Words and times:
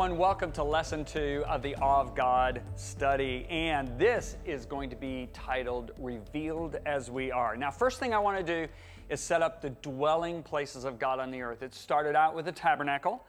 everyone. 0.00 0.18
Welcome 0.18 0.50
to 0.52 0.64
lesson 0.64 1.04
two 1.04 1.44
of 1.46 1.60
the 1.60 1.76
Awe 1.76 2.00
of 2.00 2.14
God 2.14 2.62
study. 2.74 3.46
And 3.50 3.98
this 3.98 4.38
is 4.46 4.64
going 4.64 4.88
to 4.88 4.96
be 4.96 5.28
titled 5.34 5.90
Revealed 5.98 6.76
as 6.86 7.10
We 7.10 7.30
Are. 7.30 7.54
Now, 7.54 7.70
first 7.70 8.00
thing 8.00 8.14
I 8.14 8.18
want 8.18 8.38
to 8.38 8.66
do 8.66 8.72
is 9.10 9.20
set 9.20 9.42
up 9.42 9.60
the 9.60 9.68
dwelling 9.68 10.42
places 10.42 10.84
of 10.84 10.98
God 10.98 11.20
on 11.20 11.30
the 11.30 11.42
earth. 11.42 11.62
It 11.62 11.74
started 11.74 12.16
out 12.16 12.34
with 12.34 12.48
a 12.48 12.52
tabernacle, 12.52 13.26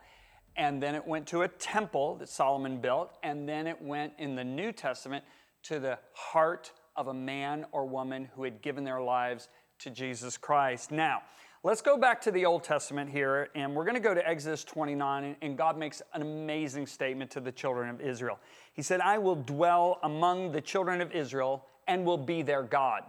and 0.55 0.81
then 0.81 0.95
it 0.95 1.05
went 1.05 1.27
to 1.27 1.41
a 1.41 1.49
temple 1.49 2.15
that 2.19 2.29
Solomon 2.29 2.79
built, 2.79 3.17
and 3.21 3.49
then 3.49 3.67
it 3.67 3.81
went 3.81 4.13
in 4.17 4.37
the 4.37 4.45
New 4.45 4.71
Testament 4.71 5.25
to 5.63 5.77
the 5.77 5.99
heart 6.13 6.71
of 6.95 7.07
a 7.07 7.13
man 7.13 7.65
or 7.73 7.85
woman 7.85 8.29
who 8.33 8.45
had 8.45 8.61
given 8.61 8.85
their 8.85 9.01
lives 9.01 9.49
to 9.79 9.89
Jesus 9.89 10.37
Christ. 10.37 10.89
Now, 10.89 11.21
Let's 11.63 11.83
go 11.83 11.95
back 11.95 12.19
to 12.21 12.31
the 12.31 12.43
Old 12.47 12.63
Testament 12.63 13.07
here, 13.11 13.49
and 13.53 13.75
we're 13.75 13.83
going 13.83 13.93
to 13.93 14.01
go 14.01 14.15
to 14.15 14.27
Exodus 14.27 14.63
29, 14.63 15.35
and 15.43 15.55
God 15.55 15.77
makes 15.77 16.01
an 16.11 16.23
amazing 16.23 16.87
statement 16.87 17.29
to 17.31 17.39
the 17.39 17.51
children 17.51 17.87
of 17.87 18.01
Israel. 18.01 18.39
He 18.73 18.81
said, 18.81 18.99
I 18.99 19.19
will 19.19 19.35
dwell 19.35 19.99
among 20.01 20.53
the 20.53 20.61
children 20.61 21.01
of 21.01 21.11
Israel 21.11 21.67
and 21.87 22.03
will 22.03 22.17
be 22.17 22.41
their 22.41 22.63
God. 22.63 23.03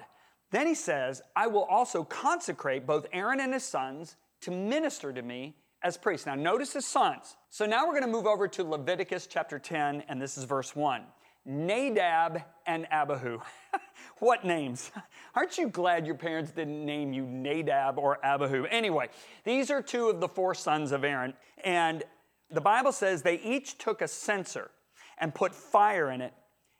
Then 0.51 0.66
he 0.66 0.74
says, 0.74 1.23
I 1.34 1.46
will 1.46 1.65
also 1.65 2.05
consecrate 2.05 2.87
both 2.87 3.07
Aaron 3.15 3.41
and 3.41 3.55
his 3.55 3.65
sons 3.65 4.16
to 4.43 4.51
minister 4.51 5.15
to 5.15 5.23
me 5.23 5.57
as 5.82 5.96
priests. 5.96 6.27
Now, 6.27 6.34
notice 6.34 6.74
his 6.74 6.87
sons. 6.87 7.38
So 7.48 7.65
now 7.65 7.87
we're 7.87 7.98
going 7.98 8.02
to 8.02 8.07
move 8.07 8.27
over 8.27 8.48
to 8.48 8.65
Leviticus 8.65 9.29
chapter 9.29 9.59
10, 9.59 10.05
and 10.10 10.21
this 10.21 10.37
is 10.37 10.45
verse 10.45 10.77
1. 10.77 11.05
Nadab 11.45 12.42
and 12.66 12.87
Abihu. 12.91 13.41
what 14.19 14.45
names? 14.45 14.90
Aren't 15.35 15.59
you 15.59 15.68
glad 15.68 16.07
your 16.07 16.15
parents 16.15 16.52
didn't 16.52 16.84
name 16.84 17.12
you 17.12 17.26
Nadab 17.26 17.99
or 17.99 18.24
Abihu? 18.24 18.65
Anyway, 18.66 19.09
these 19.45 19.71
are 19.71 19.82
two 19.82 20.09
of 20.09 20.21
the 20.21 20.29
four 20.29 20.54
sons 20.54 20.93
of 20.93 21.04
Aaron, 21.04 21.34
and 21.65 22.04
the 22.51 22.60
Bible 22.60 22.93
says 22.93 23.23
they 23.23 23.40
each 23.40 23.79
took 23.79 24.02
a 24.02 24.09
censer 24.09 24.71
and 25.18 25.34
put 25.34 25.54
fire 25.54 26.10
in 26.10 26.21
it 26.21 26.34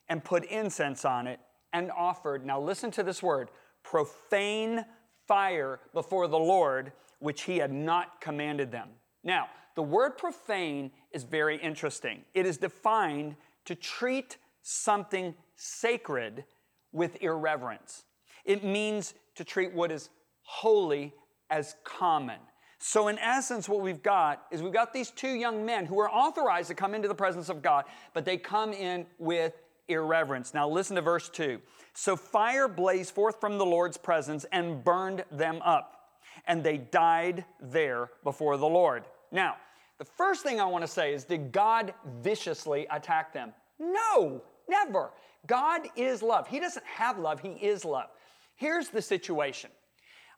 and 0.09 0.23
put 0.23 0.45
incense 0.45 1.05
on 1.05 1.27
it 1.27 1.41
and 1.73 1.91
offered, 1.91 2.45
now 2.45 2.61
listen 2.61 2.91
to 2.91 3.03
this 3.03 3.23
word, 3.23 3.51
profane 3.83 4.85
fire 5.27 5.81
before 5.95 6.29
the 6.29 6.39
Lord, 6.39 6.93
which 7.19 7.43
he 7.43 7.59
had 7.59 7.73
not 7.73 8.21
commanded 8.21 8.71
them. 8.71 8.89
Now, 9.25 9.49
the 9.75 9.83
word 9.83 10.19
profane 10.19 10.91
is 11.13 11.25
very 11.25 11.57
interesting. 11.57 12.25
It 12.35 12.45
is 12.45 12.59
defined 12.59 13.37
to 13.65 13.75
treat 13.75 14.37
something 14.63 15.35
sacred 15.57 16.45
with 16.93 17.23
irreverence. 17.23 18.05
It 18.45 18.65
means 18.65 19.15
to 19.37 19.45
treat 19.45 19.73
what 19.73 19.91
is 19.91 20.11
holy 20.43 21.15
as 21.51 21.77
common. 21.85 22.39
So, 22.79 23.07
in 23.07 23.19
essence, 23.21 23.69
what 23.69 23.81
we've 23.81 24.03
got 24.03 24.45
is 24.51 24.61
we've 24.61 24.73
got 24.73 24.93
these 24.93 25.13
two 25.13 25.35
young 25.35 25.65
men 25.65 25.87
who 25.87 26.01
are 26.01 26.11
authorized 26.11 26.69
to 26.69 26.75
come 26.75 26.97
into 26.97 27.07
the 27.07 27.15
presence 27.15 27.49
of 27.49 27.63
God, 27.63 27.85
but 28.13 28.25
they 28.25 28.37
come 28.37 28.73
in 28.73 29.07
with 29.19 29.53
irreverence. 29.87 30.53
Now, 30.53 30.69
listen 30.69 30.97
to 30.97 31.03
verse 31.03 31.29
2. 31.29 31.61
So, 31.95 32.17
fire 32.17 32.67
blazed 32.67 33.15
forth 33.15 33.41
from 33.41 33.57
the 33.57 33.65
Lord's 33.65 33.97
presence 33.97 34.45
and 34.51 34.83
burned 34.83 35.25
them 35.31 35.61
up, 35.65 36.09
and 36.47 36.65
they 36.65 36.79
died 36.79 37.45
there 37.61 38.11
before 38.25 38.57
the 38.57 38.67
Lord. 38.67 39.05
Now, 39.31 39.57
the 39.99 40.05
first 40.05 40.43
thing 40.43 40.61
I 40.61 40.65
want 40.65 40.83
to 40.83 40.89
say 40.89 41.15
is 41.15 41.25
did 41.25 41.53
God 41.53 41.95
viciously 42.21 42.89
attack 42.91 43.33
them? 43.33 43.53
No, 43.79 44.43
never. 44.69 45.11
God 45.47 45.83
is 45.97 46.23
love. 46.23 46.47
He 46.47 46.61
doesn't 46.61 46.85
have 46.87 47.19
love, 47.19 47.41
He 47.41 47.51
is 47.51 47.85
love. 47.85 48.09
Here's 48.55 48.89
the 48.89 49.03
situation 49.03 49.71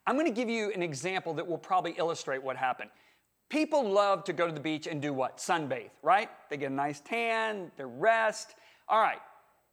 I'm 0.07 0.15
going 0.15 0.27
to 0.27 0.33
give 0.33 0.49
you 0.49 0.71
an 0.71 0.83
example 0.83 1.33
that 1.35 1.47
will 1.47 1.57
probably 1.57 1.95
illustrate 1.97 2.43
what 2.43 2.57
happened. 2.57 2.89
People 3.49 3.87
love 3.87 4.23
to 4.23 4.33
go 4.33 4.47
to 4.47 4.53
the 4.53 4.59
beach 4.59 4.87
and 4.87 5.01
do 5.01 5.13
what? 5.13 5.37
Sunbathe, 5.37 5.91
right? 6.01 6.29
They 6.49 6.57
get 6.57 6.71
a 6.71 6.73
nice 6.73 6.99
tan, 6.99 7.71
they 7.77 7.85
rest. 7.85 8.55
All 8.89 8.99
right, 8.99 9.21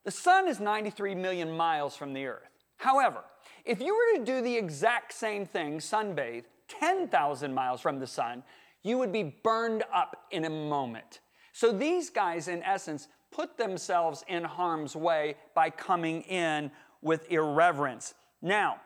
the 0.04 0.10
sun 0.10 0.49
is 0.49 0.60
93 0.60 1.15
million 1.15 1.50
miles 1.50 1.97
from 1.97 2.12
the 2.12 2.27
earth. 2.27 2.48
However, 2.77 3.25
if 3.65 3.81
you 3.81 3.94
were 3.94 4.19
to 4.19 4.25
do 4.25 4.43
the 4.43 4.56
exact 4.56 5.12
same 5.12 5.47
thing, 5.47 5.78
sunbathe, 5.78 6.44
10,000 6.69 7.54
miles 7.54 7.81
from 7.81 7.98
the 7.98 8.06
sun, 8.06 8.43
you 8.82 8.98
would 8.98 9.12
be 9.12 9.34
burned 9.43 9.84
up 9.94 10.16
in 10.31 10.44
a 10.44 10.50
moment. 10.50 11.21
So 11.53 11.71
these 11.71 12.10
guys, 12.10 12.48
in 12.48 12.62
essence, 12.62 13.09
put 13.32 13.56
themselves 13.56 14.25
in 14.28 14.44
harm's 14.44 14.94
way 14.94 15.37
by 15.54 15.70
coming 15.70 16.22
in 16.22 16.70
with 17.00 17.31
irreverence. 17.31 18.15
Now, 18.41 18.81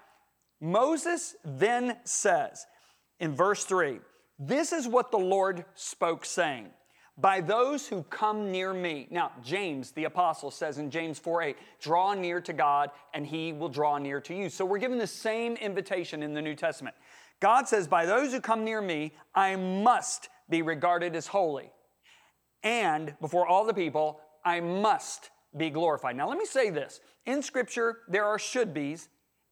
Moses 0.60 1.36
then 1.44 1.96
says 2.04 2.66
in 3.20 3.34
verse 3.34 3.64
3 3.64 4.00
This 4.38 4.72
is 4.72 4.88
what 4.88 5.10
the 5.10 5.18
Lord 5.18 5.64
spoke, 5.74 6.24
saying, 6.24 6.68
By 7.18 7.40
those 7.40 7.86
who 7.86 8.02
come 8.04 8.50
near 8.50 8.72
me. 8.72 9.06
Now, 9.10 9.32
James, 9.42 9.90
the 9.90 10.04
apostle, 10.04 10.50
says 10.50 10.78
in 10.78 10.90
James 10.90 11.18
4 11.18 11.42
8, 11.42 11.56
Draw 11.80 12.14
near 12.14 12.40
to 12.40 12.52
God, 12.52 12.90
and 13.12 13.26
he 13.26 13.52
will 13.52 13.68
draw 13.68 13.98
near 13.98 14.20
to 14.22 14.34
you. 14.34 14.48
So 14.48 14.64
we're 14.64 14.78
given 14.78 14.98
the 14.98 15.06
same 15.06 15.56
invitation 15.56 16.22
in 16.22 16.32
the 16.32 16.42
New 16.42 16.54
Testament. 16.54 16.96
God 17.40 17.68
says, 17.68 17.86
By 17.86 18.06
those 18.06 18.32
who 18.32 18.40
come 18.40 18.64
near 18.64 18.80
me, 18.80 19.12
I 19.34 19.56
must 19.56 20.28
be 20.48 20.62
regarded 20.62 21.14
as 21.16 21.26
holy. 21.26 21.70
And 22.62 23.14
before 23.20 23.46
all 23.46 23.64
the 23.64 23.74
people, 23.74 24.20
I 24.46 24.60
must 24.60 25.30
be 25.56 25.68
glorified. 25.68 26.16
Now, 26.16 26.28
let 26.28 26.38
me 26.38 26.46
say 26.46 26.70
this. 26.70 27.00
In 27.26 27.42
Scripture, 27.42 27.98
there 28.08 28.24
are 28.24 28.38
should 28.38 28.72
be's 28.72 29.08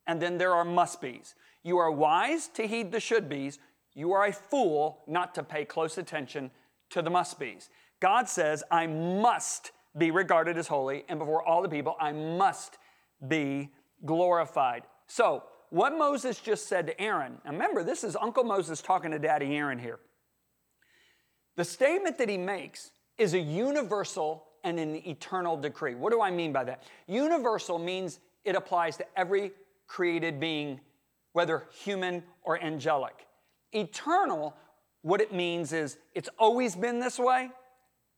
and 0.06 0.20
then 0.20 0.38
there 0.38 0.52
are 0.52 0.64
must 0.64 1.00
be's. 1.00 1.34
You 1.62 1.78
are 1.78 1.90
wise 1.90 2.48
to 2.48 2.66
heed 2.66 2.92
the 2.92 3.00
should 3.00 3.28
be's. 3.28 3.58
You 3.94 4.12
are 4.12 4.26
a 4.26 4.32
fool 4.32 5.02
not 5.06 5.34
to 5.34 5.42
pay 5.42 5.64
close 5.64 5.98
attention 5.98 6.50
to 6.90 7.02
the 7.02 7.10
must 7.10 7.38
be's. 7.38 7.70
God 8.00 8.28
says, 8.28 8.62
I 8.70 8.86
must 8.86 9.72
be 9.96 10.10
regarded 10.10 10.58
as 10.58 10.68
holy, 10.68 11.04
and 11.08 11.18
before 11.18 11.46
all 11.46 11.62
the 11.62 11.68
people, 11.68 11.96
I 12.00 12.12
must 12.12 12.78
be 13.26 13.70
glorified. 14.04 14.82
So, 15.06 15.44
what 15.70 15.96
Moses 15.96 16.38
just 16.38 16.68
said 16.68 16.86
to 16.86 17.00
Aaron, 17.00 17.38
remember, 17.44 17.82
this 17.82 18.04
is 18.04 18.16
Uncle 18.16 18.44
Moses 18.44 18.80
talking 18.80 19.10
to 19.10 19.18
Daddy 19.18 19.56
Aaron 19.56 19.78
here. 19.78 19.98
The 21.56 21.64
statement 21.64 22.18
that 22.18 22.28
he 22.28 22.38
makes 22.38 22.90
is 23.18 23.34
a 23.34 23.38
universal 23.38 24.44
and 24.64 24.80
an 24.80 25.06
eternal 25.06 25.56
decree. 25.56 25.94
What 25.94 26.12
do 26.12 26.20
I 26.20 26.30
mean 26.30 26.52
by 26.52 26.64
that? 26.64 26.82
Universal 27.06 27.78
means 27.78 28.18
it 28.44 28.56
applies 28.56 28.96
to 28.96 29.06
every 29.16 29.52
created 29.86 30.40
being, 30.40 30.80
whether 31.32 31.68
human 31.72 32.22
or 32.42 32.60
angelic. 32.60 33.26
Eternal, 33.72 34.56
what 35.02 35.20
it 35.20 35.32
means 35.32 35.72
is 35.72 35.98
it's 36.14 36.30
always 36.38 36.74
been 36.74 36.98
this 36.98 37.18
way 37.18 37.50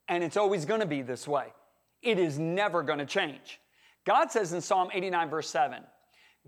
and 0.07 0.23
it's 0.23 0.37
always 0.37 0.65
going 0.65 0.79
to 0.79 0.85
be 0.85 1.01
this 1.01 1.27
way. 1.27 1.47
It 2.01 2.17
is 2.17 2.39
never 2.39 2.81
going 2.81 2.99
to 2.99 3.05
change. 3.05 3.59
God 4.05 4.31
says 4.31 4.53
in 4.53 4.61
Psalm 4.61 4.89
89, 4.93 5.29
verse 5.29 5.49
7, 5.49 5.83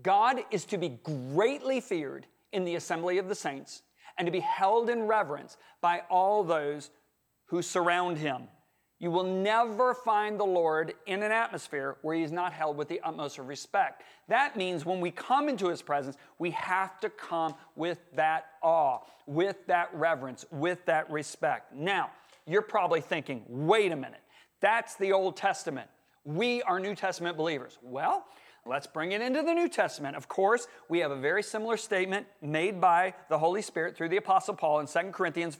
God 0.02 0.38
is 0.50 0.64
to 0.66 0.78
be 0.78 0.98
greatly 1.34 1.80
feared 1.80 2.26
in 2.52 2.64
the 2.64 2.76
assembly 2.76 3.18
of 3.18 3.28
the 3.28 3.34
saints 3.34 3.82
and 4.16 4.26
to 4.26 4.32
be 4.32 4.40
held 4.40 4.88
in 4.88 5.02
reverence 5.02 5.58
by 5.80 6.02
all 6.08 6.42
those 6.42 6.90
who 7.46 7.60
surround 7.60 8.16
him. 8.16 8.42
You 9.00 9.10
will 9.10 9.24
never 9.24 9.94
find 9.94 10.38
the 10.38 10.44
Lord 10.44 10.92
in 11.06 11.22
an 11.22 11.32
atmosphere 11.32 11.96
where 12.02 12.14
He's 12.14 12.30
not 12.30 12.52
held 12.52 12.76
with 12.76 12.88
the 12.88 13.00
utmost 13.00 13.38
of 13.38 13.48
respect. 13.48 14.02
That 14.28 14.56
means 14.56 14.84
when 14.84 15.00
we 15.00 15.10
come 15.10 15.48
into 15.48 15.68
His 15.68 15.80
presence, 15.80 16.16
we 16.38 16.50
have 16.50 17.00
to 17.00 17.08
come 17.08 17.54
with 17.74 17.98
that 18.14 18.46
awe, 18.62 19.00
with 19.26 19.66
that 19.66 19.88
reverence, 19.94 20.44
with 20.50 20.84
that 20.84 21.10
respect. 21.10 21.74
Now, 21.74 22.10
you're 22.46 22.62
probably 22.62 23.00
thinking, 23.00 23.42
wait 23.48 23.90
a 23.90 23.96
minute, 23.96 24.20
that's 24.60 24.96
the 24.96 25.12
Old 25.12 25.36
Testament. 25.36 25.88
We 26.24 26.60
are 26.62 26.78
New 26.78 26.94
Testament 26.94 27.36
believers. 27.36 27.78
Well, 27.82 28.26
Let's 28.66 28.86
bring 28.86 29.12
it 29.12 29.22
into 29.22 29.42
the 29.42 29.54
New 29.54 29.70
Testament. 29.70 30.16
Of 30.16 30.28
course, 30.28 30.68
we 30.90 30.98
have 30.98 31.10
a 31.10 31.16
very 31.16 31.42
similar 31.42 31.78
statement 31.78 32.26
made 32.42 32.78
by 32.78 33.14
the 33.30 33.38
Holy 33.38 33.62
Spirit 33.62 33.96
through 33.96 34.10
the 34.10 34.18
Apostle 34.18 34.54
Paul 34.54 34.80
in 34.80 34.86
2 34.86 35.12
Corinthians 35.12 35.56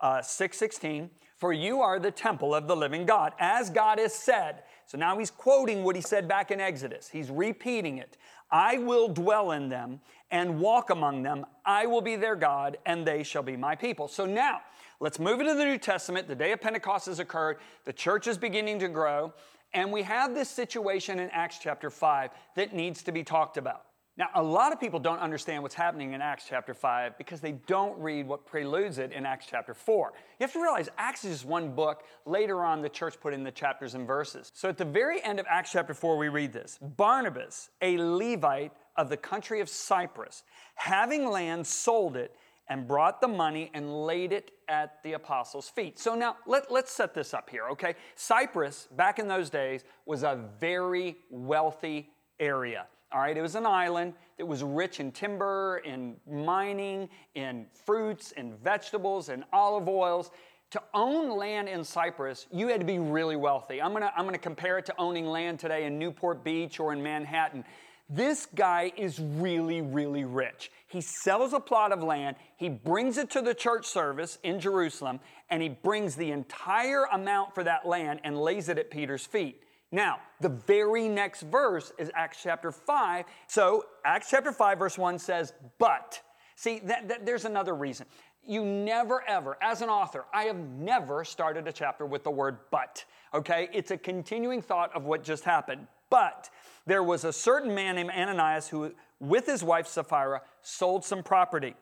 uh, 0.00 0.18
6:16, 0.18 1.08
"For 1.44 1.52
you 1.52 1.82
are 1.82 1.98
the 1.98 2.10
temple 2.10 2.54
of 2.54 2.68
the 2.68 2.74
living 2.74 3.04
God, 3.04 3.34
as 3.38 3.68
God 3.68 3.98
has 3.98 4.14
said." 4.14 4.62
So 4.86 4.96
now 4.96 5.18
he's 5.18 5.30
quoting 5.30 5.84
what 5.84 5.94
he 5.94 6.00
said 6.00 6.26
back 6.26 6.50
in 6.50 6.58
Exodus. 6.58 7.10
He's 7.10 7.30
repeating 7.30 7.98
it. 7.98 8.16
"I 8.50 8.78
will 8.78 9.08
dwell 9.08 9.50
in 9.50 9.68
them 9.68 10.00
and 10.30 10.58
walk 10.58 10.88
among 10.88 11.22
them. 11.22 11.44
I 11.66 11.84
will 11.84 12.00
be 12.00 12.16
their 12.16 12.34
God, 12.34 12.78
and 12.86 13.06
they 13.06 13.22
shall 13.22 13.42
be 13.42 13.58
my 13.58 13.76
people." 13.76 14.08
So 14.08 14.24
now, 14.24 14.62
let's 15.00 15.18
move 15.18 15.38
into 15.38 15.52
the 15.52 15.66
New 15.66 15.76
Testament. 15.76 16.28
The 16.28 16.34
day 16.34 16.50
of 16.52 16.62
Pentecost 16.62 17.04
has 17.04 17.18
occurred. 17.18 17.60
The 17.84 17.92
church 17.92 18.26
is 18.26 18.38
beginning 18.38 18.78
to 18.78 18.88
grow, 18.88 19.34
and 19.74 19.92
we 19.92 20.04
have 20.04 20.34
this 20.34 20.48
situation 20.48 21.18
in 21.18 21.28
Acts 21.28 21.58
chapter 21.58 21.90
5 21.90 22.30
that 22.54 22.72
needs 22.72 23.02
to 23.02 23.12
be 23.12 23.22
talked 23.22 23.58
about. 23.58 23.84
Now, 24.16 24.28
a 24.36 24.42
lot 24.42 24.72
of 24.72 24.78
people 24.78 25.00
don't 25.00 25.18
understand 25.18 25.60
what's 25.64 25.74
happening 25.74 26.12
in 26.12 26.22
Acts 26.22 26.44
chapter 26.48 26.72
5 26.72 27.18
because 27.18 27.40
they 27.40 27.52
don't 27.66 27.98
read 27.98 28.28
what 28.28 28.46
preludes 28.46 28.98
it 28.98 29.10
in 29.10 29.26
Acts 29.26 29.46
chapter 29.50 29.74
4. 29.74 30.12
You 30.38 30.44
have 30.44 30.52
to 30.52 30.62
realize 30.62 30.88
Acts 30.98 31.24
is 31.24 31.32
just 31.32 31.44
one 31.44 31.74
book. 31.74 32.04
Later 32.24 32.62
on, 32.62 32.80
the 32.80 32.88
church 32.88 33.18
put 33.20 33.34
in 33.34 33.42
the 33.42 33.50
chapters 33.50 33.96
and 33.96 34.06
verses. 34.06 34.52
So 34.54 34.68
at 34.68 34.78
the 34.78 34.84
very 34.84 35.20
end 35.24 35.40
of 35.40 35.46
Acts 35.50 35.72
chapter 35.72 35.94
4, 35.94 36.16
we 36.16 36.28
read 36.28 36.52
this 36.52 36.78
Barnabas, 36.80 37.70
a 37.82 37.98
Levite 37.98 38.70
of 38.96 39.08
the 39.08 39.16
country 39.16 39.60
of 39.60 39.68
Cyprus, 39.68 40.44
having 40.76 41.28
land, 41.28 41.66
sold 41.66 42.16
it 42.16 42.36
and 42.68 42.86
brought 42.86 43.20
the 43.20 43.28
money 43.28 43.68
and 43.74 44.06
laid 44.06 44.32
it 44.32 44.52
at 44.68 45.02
the 45.02 45.14
apostles' 45.14 45.68
feet. 45.68 45.98
So 45.98 46.14
now 46.14 46.36
let, 46.46 46.70
let's 46.70 46.92
set 46.92 47.14
this 47.14 47.34
up 47.34 47.50
here, 47.50 47.64
okay? 47.70 47.96
Cyprus, 48.14 48.86
back 48.92 49.18
in 49.18 49.26
those 49.26 49.50
days, 49.50 49.82
was 50.06 50.22
a 50.22 50.38
very 50.60 51.16
wealthy 51.30 52.10
area. 52.38 52.86
All 53.14 53.20
right, 53.20 53.36
it 53.36 53.42
was 53.42 53.54
an 53.54 53.64
island 53.64 54.14
that 54.38 54.46
was 54.46 54.64
rich 54.64 54.98
in 54.98 55.12
timber, 55.12 55.80
in 55.84 56.16
mining, 56.28 57.08
in 57.36 57.66
fruits, 57.86 58.32
in 58.32 58.56
vegetables, 58.56 59.28
and 59.28 59.44
olive 59.52 59.88
oils. 59.88 60.32
To 60.72 60.82
own 60.92 61.38
land 61.38 61.68
in 61.68 61.84
Cyprus, 61.84 62.48
you 62.50 62.66
had 62.66 62.80
to 62.80 62.86
be 62.86 62.98
really 62.98 63.36
wealthy. 63.36 63.80
I'm 63.80 63.92
gonna, 63.92 64.12
I'm 64.16 64.24
gonna 64.24 64.36
compare 64.36 64.78
it 64.78 64.86
to 64.86 64.94
owning 64.98 65.26
land 65.26 65.60
today 65.60 65.84
in 65.84 65.96
Newport 65.96 66.42
Beach 66.42 66.80
or 66.80 66.92
in 66.92 67.04
Manhattan. 67.04 67.64
This 68.10 68.48
guy 68.52 68.90
is 68.96 69.20
really, 69.20 69.80
really 69.80 70.24
rich. 70.24 70.72
He 70.88 71.00
sells 71.00 71.52
a 71.52 71.60
plot 71.60 71.92
of 71.92 72.02
land, 72.02 72.34
he 72.56 72.68
brings 72.68 73.16
it 73.16 73.30
to 73.30 73.42
the 73.42 73.54
church 73.54 73.86
service 73.86 74.38
in 74.42 74.58
Jerusalem, 74.58 75.20
and 75.48 75.62
he 75.62 75.68
brings 75.68 76.16
the 76.16 76.32
entire 76.32 77.04
amount 77.04 77.54
for 77.54 77.62
that 77.62 77.86
land 77.86 78.22
and 78.24 78.36
lays 78.36 78.68
it 78.68 78.76
at 78.76 78.90
Peter's 78.90 79.24
feet. 79.24 79.63
Now, 79.94 80.18
the 80.40 80.48
very 80.48 81.06
next 81.06 81.42
verse 81.42 81.92
is 81.98 82.10
Acts 82.16 82.38
chapter 82.42 82.72
5. 82.72 83.26
So, 83.46 83.84
Acts 84.04 84.28
chapter 84.28 84.50
5, 84.50 84.76
verse 84.76 84.98
1 84.98 85.20
says, 85.20 85.52
But. 85.78 86.20
See, 86.56 86.80
that, 86.80 87.06
that, 87.06 87.24
there's 87.24 87.44
another 87.44 87.76
reason. 87.76 88.06
You 88.44 88.64
never, 88.64 89.22
ever, 89.28 89.56
as 89.62 89.82
an 89.82 89.88
author, 89.88 90.24
I 90.34 90.44
have 90.44 90.56
never 90.56 91.24
started 91.24 91.68
a 91.68 91.72
chapter 91.72 92.06
with 92.06 92.24
the 92.24 92.30
word 92.32 92.58
but. 92.72 93.04
Okay? 93.32 93.68
It's 93.72 93.92
a 93.92 93.96
continuing 93.96 94.62
thought 94.62 94.90
of 94.96 95.04
what 95.04 95.22
just 95.22 95.44
happened. 95.44 95.86
But 96.10 96.50
there 96.86 97.04
was 97.04 97.22
a 97.24 97.32
certain 97.32 97.72
man 97.72 97.94
named 97.94 98.10
Ananias 98.10 98.66
who, 98.66 98.92
with 99.20 99.46
his 99.46 99.62
wife 99.62 99.86
Sapphira, 99.86 100.42
sold 100.60 101.04
some 101.04 101.22
property. 101.22 101.76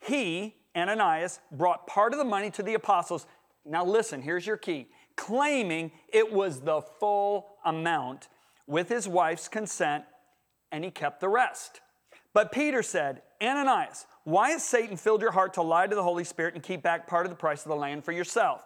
He, 0.00 0.54
Ananias, 0.74 1.40
brought 1.52 1.86
part 1.86 2.14
of 2.14 2.18
the 2.18 2.24
money 2.24 2.50
to 2.52 2.62
the 2.62 2.72
apostles. 2.72 3.26
Now, 3.66 3.84
listen, 3.84 4.22
here's 4.22 4.46
your 4.46 4.56
key 4.56 4.88
claiming 5.18 5.90
it 6.12 6.32
was 6.32 6.60
the 6.60 6.80
full 6.80 7.57
amount 7.68 8.28
with 8.66 8.88
his 8.88 9.08
wife's 9.08 9.48
consent, 9.48 10.04
and 10.70 10.84
he 10.84 10.90
kept 10.90 11.20
the 11.20 11.28
rest. 11.28 11.80
But 12.34 12.52
Peter 12.52 12.82
said, 12.82 13.22
Ananias, 13.42 14.06
why 14.24 14.50
has 14.50 14.62
Satan 14.62 14.96
filled 14.96 15.22
your 15.22 15.30
heart 15.30 15.54
to 15.54 15.62
lie 15.62 15.86
to 15.86 15.94
the 15.94 16.02
Holy 16.02 16.24
Spirit 16.24 16.54
and 16.54 16.62
keep 16.62 16.82
back 16.82 17.06
part 17.06 17.24
of 17.24 17.30
the 17.30 17.36
price 17.36 17.64
of 17.64 17.70
the 17.70 17.76
land 17.76 18.04
for 18.04 18.12
yourself? 18.12 18.62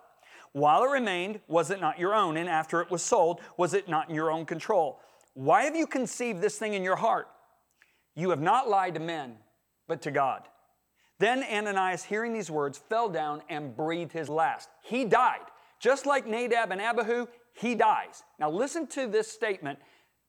While 0.53 0.85
it 0.85 0.91
remained, 0.91 1.41
was 1.49 1.71
it 1.71 1.81
not 1.81 1.99
your 1.99 2.15
own? 2.15 2.37
And 2.37 2.49
after 2.49 2.81
it 2.81 2.91
was 2.91 3.03
sold, 3.03 3.41
was 3.57 3.73
it 3.73 3.89
not 3.89 4.09
in 4.09 4.15
your 4.15 4.31
own 4.31 4.45
control? 4.45 5.01
Why 5.35 5.63
have 5.63 5.77
you 5.77 5.87
conceived 5.87 6.41
this 6.41 6.59
thing 6.59 6.75
in 6.75 6.83
your 6.83 6.97
heart? 6.97 7.29
You 8.15 8.31
have 8.31 8.41
not 8.41 8.69
lied 8.69 8.95
to 8.95 9.01
men, 9.01 9.37
but 9.89 10.03
to 10.03 10.11
God. 10.11 10.43
Then 11.19 11.45
Ananias, 11.45 12.05
hearing 12.05 12.33
these 12.33 12.51
words, 12.51 12.77
fell 12.77 13.09
down 13.09 13.43
and 13.49 13.77
breathed 13.77 14.13
his 14.13 14.29
last. 14.29 14.69
He 14.83 15.05
died. 15.05 15.47
Just 15.79 16.05
like 16.05 16.27
Nadab 16.27 16.71
and 16.71 16.81
Abihu, 16.81 17.27
he 17.53 17.75
dies. 17.75 18.23
Now 18.39 18.51
listen 18.51 18.87
to 18.89 19.07
this 19.07 19.31
statement 19.31 19.79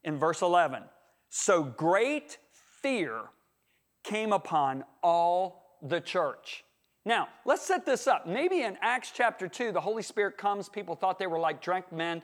in 0.04 0.18
verse 0.18 0.42
11. 0.42 0.84
So 1.30 1.64
great 1.64 2.38
fear 2.82 3.22
came 4.04 4.34
upon 4.34 4.84
all 5.02 5.78
the 5.82 6.02
church. 6.02 6.64
Now, 7.06 7.28
let's 7.46 7.64
set 7.64 7.86
this 7.86 8.08
up. 8.08 8.28
Maybe 8.28 8.62
in 8.62 8.78
Acts 8.82 9.12
chapter 9.14 9.48
2, 9.48 9.72
the 9.72 9.82
Holy 9.82 10.04
Spirit 10.04 10.38
comes, 10.38 10.70
people 10.70 10.96
thought 10.96 11.20
they 11.20 11.28
were 11.28 11.40
like 11.40 11.62
drunk 11.62 11.92
men. 11.92 12.22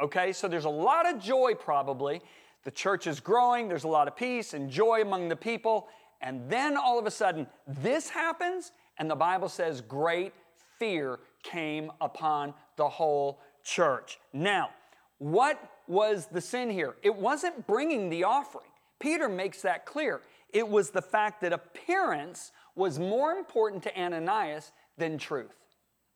Okay, 0.00 0.32
so 0.32 0.46
there's 0.46 0.66
a 0.66 0.70
lot 0.70 1.12
of 1.12 1.20
joy 1.20 1.54
probably. 1.54 2.20
The 2.64 2.70
church 2.70 3.06
is 3.06 3.18
growing, 3.18 3.66
there's 3.66 3.84
a 3.84 3.88
lot 3.88 4.06
of 4.06 4.14
peace 4.14 4.54
and 4.54 4.70
joy 4.70 5.02
among 5.02 5.28
the 5.28 5.36
people. 5.36 5.88
And 6.20 6.48
then 6.48 6.76
all 6.76 6.98
of 6.98 7.06
a 7.06 7.10
sudden, 7.10 7.46
this 7.66 8.08
happens, 8.08 8.72
and 8.98 9.10
the 9.10 9.16
Bible 9.16 9.48
says 9.48 9.80
great 9.80 10.32
fear 10.78 11.20
came 11.42 11.90
upon 12.00 12.54
the 12.76 12.88
whole 12.88 13.40
church. 13.64 14.18
Now, 14.32 14.70
what 15.18 15.60
was 15.86 16.26
the 16.26 16.40
sin 16.40 16.70
here? 16.70 16.96
It 17.02 17.14
wasn't 17.14 17.66
bringing 17.66 18.08
the 18.08 18.24
offering. 18.24 18.66
Peter 18.98 19.28
makes 19.28 19.62
that 19.62 19.86
clear. 19.86 20.20
It 20.52 20.68
was 20.68 20.90
the 20.90 21.02
fact 21.02 21.40
that 21.42 21.52
appearance 21.52 22.52
was 22.74 22.98
more 22.98 23.32
important 23.32 23.82
to 23.84 24.00
Ananias 24.00 24.72
than 24.96 25.18
truth. 25.18 25.56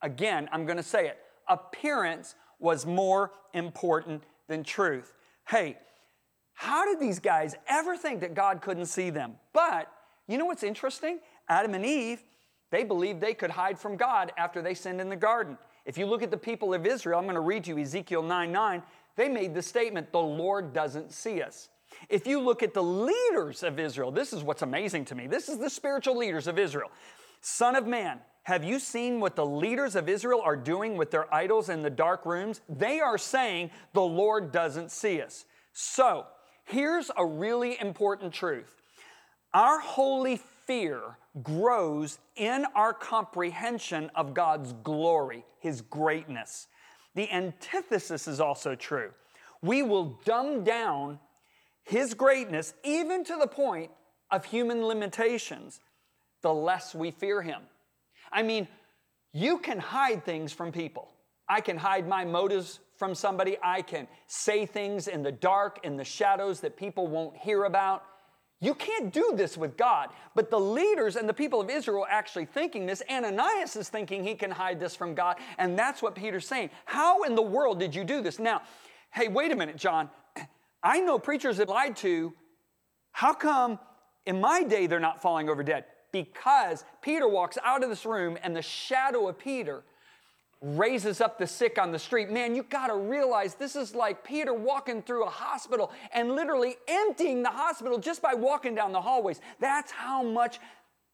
Again, 0.02 0.49
I'm 0.52 0.64
going 0.64 0.76
to 0.76 0.82
say 0.82 1.08
it. 1.08 1.19
Appearance 1.49 2.35
was 2.58 2.87
more 2.87 3.32
important 3.52 4.25
than 4.49 4.64
truth. 4.64 5.12
Hey, 5.49 5.79
how 6.55 6.85
did 6.85 7.00
these 7.00 7.19
guys 7.19 7.55
ever 7.69 7.96
think 7.96 8.20
that 8.20 8.35
God 8.35 8.61
couldn't 8.62 8.87
see 8.87 9.11
them? 9.11 9.35
But 9.52 9.91
you 10.29 10.38
know 10.38 10.46
what's 10.46 10.62
interesting? 10.62 11.19
Adam 11.49 11.75
and 11.75 11.85
Eve, 11.85 12.23
they 12.70 12.85
believed 12.85 13.20
they 13.20 13.35
could 13.35 13.50
hide 13.50 13.79
from 13.79 13.96
God 13.96 14.32
after 14.38 14.62
they 14.62 14.75
sinned 14.75 15.00
in 15.00 15.08
the 15.08 15.17
garden. 15.17 15.58
If 15.84 15.98
you 15.98 16.06
look 16.06 16.22
at 16.22 16.31
the 16.31 16.36
people 16.36 16.72
of 16.72 16.86
Israel, 16.86 17.19
I'm 17.19 17.25
going 17.25 17.34
to 17.34 17.40
read 17.40 17.66
you 17.66 17.78
Ezekiel 17.78 18.22
9 18.22 18.50
9, 18.52 18.82
they 19.16 19.28
made 19.28 19.54
the 19.54 19.62
statement, 19.62 20.12
the 20.12 20.20
Lord 20.20 20.72
doesn't 20.72 21.12
see 21.12 21.42
us. 21.42 21.69
If 22.08 22.26
you 22.26 22.40
look 22.40 22.62
at 22.62 22.75
the 22.75 22.82
leaders 22.82 23.62
of 23.62 23.78
Israel, 23.78 24.10
this 24.10 24.32
is 24.32 24.42
what's 24.42 24.62
amazing 24.62 25.04
to 25.06 25.14
me. 25.14 25.26
This 25.26 25.48
is 25.48 25.58
the 25.58 25.70
spiritual 25.70 26.16
leaders 26.16 26.46
of 26.46 26.58
Israel. 26.58 26.90
Son 27.40 27.76
of 27.76 27.86
man, 27.86 28.19
have 28.44 28.64
you 28.64 28.78
seen 28.78 29.20
what 29.20 29.36
the 29.36 29.46
leaders 29.46 29.94
of 29.96 30.08
Israel 30.08 30.40
are 30.42 30.56
doing 30.56 30.96
with 30.96 31.10
their 31.10 31.32
idols 31.32 31.69
in 31.69 31.82
the 31.82 31.90
dark 31.90 32.26
rooms? 32.26 32.60
They 32.69 33.00
are 33.00 33.19
saying, 33.19 33.70
the 33.92 34.02
Lord 34.02 34.52
doesn't 34.52 34.90
see 34.90 35.20
us. 35.20 35.44
So, 35.72 36.26
here's 36.64 37.10
a 37.16 37.25
really 37.25 37.81
important 37.81 38.32
truth 38.32 38.75
our 39.52 39.78
holy 39.78 40.40
fear 40.66 41.19
grows 41.43 42.19
in 42.37 42.64
our 42.75 42.93
comprehension 42.93 44.11
of 44.14 44.34
God's 44.34 44.72
glory, 44.84 45.44
His 45.58 45.81
greatness. 45.81 46.69
The 47.14 47.31
antithesis 47.32 48.26
is 48.26 48.40
also 48.40 48.75
true. 48.75 49.11
We 49.62 49.82
will 49.82 50.20
dumb 50.25 50.64
down 50.64 51.19
His 51.84 52.14
greatness 52.14 52.75
even 52.84 53.25
to 53.25 53.37
the 53.37 53.46
point 53.46 53.90
of 54.31 54.44
human 54.44 54.84
limitations, 54.84 55.81
the 56.43 56.52
less 56.52 56.94
we 56.94 57.10
fear 57.10 57.43
Him. 57.43 57.62
I 58.32 58.43
mean, 58.43 58.69
you 59.32 59.58
can 59.58 59.78
hide 59.78 60.25
things 60.25 60.52
from 60.52 60.72
people. 60.72 61.08
I 61.49 61.60
can 61.60 61.76
hide 61.76 62.08
my 62.08 62.25
motives 62.25 62.81
from 62.96 63.14
somebody. 63.14 63.56
I 63.62 63.82
can 63.82 64.06
say 64.26 64.67
things 64.67 65.08
in 65.08 65.22
the 65.22 65.32
dark, 65.32 65.81
in 65.82 65.96
the 65.96 66.05
shadows 66.05 66.60
that 66.60 66.77
people 66.77 67.06
won't 67.06 67.36
hear 67.36 67.65
about. 67.65 68.05
You 68.61 68.75
can't 68.75 69.13
do 69.13 69.32
this 69.37 69.56
with 69.56 69.77
God. 69.77 70.11
But 70.34 70.51
the 70.51 70.58
leaders 70.58 71.17
and 71.17 71.29
the 71.29 71.34
people 71.34 71.61
of 71.61 71.69
Israel 71.69 72.05
are 72.05 72.11
actually 72.11 72.46
thinking 72.46 72.87
this. 72.87 73.03
Ananias 73.11 73.77
is 73.77 73.89
thinking 73.89 74.25
he 74.25 74.34
can 74.34 74.51
hide 74.51 74.81
this 74.81 74.96
from 74.96 75.15
God. 75.15 75.37
And 75.58 75.79
that's 75.79 76.01
what 76.01 76.15
Peter's 76.15 76.46
saying. 76.46 76.70
How 76.84 77.25
in 77.25 77.34
the 77.34 77.43
world 77.43 77.79
did 77.79 77.94
you 77.94 78.05
do 78.05 78.23
this? 78.23 78.39
Now, 78.39 78.63
hey, 79.13 79.29
wait 79.29 79.53
a 79.53 79.56
minute, 79.56 79.77
John. 79.77 80.08
I 80.82 81.01
know 81.01 81.19
preachers 81.19 81.58
have 81.58 81.69
lied 81.69 81.96
to. 81.99 82.32
How 83.13 83.32
come 83.32 83.79
in 84.27 84.41
my 84.41 84.63
day 84.63 84.87
they're 84.87 85.01
not 85.01 85.20
falling 85.20 85.49
over 85.49 85.63
dead? 85.63 85.84
Because 86.11 86.84
Peter 87.03 87.29
walks 87.29 87.58
out 87.65 87.82
of 87.82 87.91
this 87.91 88.06
room 88.06 88.39
and 88.43 88.55
the 88.55 88.63
shadow 88.63 89.29
of 89.29 89.39
Peter 89.39 89.82
raises 90.65 91.21
up 91.21 91.39
the 91.39 91.47
sick 91.47 91.79
on 91.79 91.93
the 91.93 91.99
street. 91.99 92.31
Man, 92.31 92.55
you 92.55 92.63
got 92.63 92.87
to 92.87 92.97
realize 92.97 93.55
this 93.55 93.77
is 93.77 93.94
like 93.94 94.25
Peter 94.25 94.55
walking 94.55 95.03
through 95.03 95.25
a 95.25 95.31
hospital 95.31 95.93
and 96.13 96.35
literally 96.35 96.77
emptying 96.89 97.43
the 97.43 97.51
hospital 97.51 97.99
just 97.99 98.23
by 98.23 98.33
walking 98.33 98.75
down 98.75 98.91
the 98.91 99.01
hallways. 99.01 99.41
That's 99.61 99.93
how 99.93 100.23
much 100.23 100.59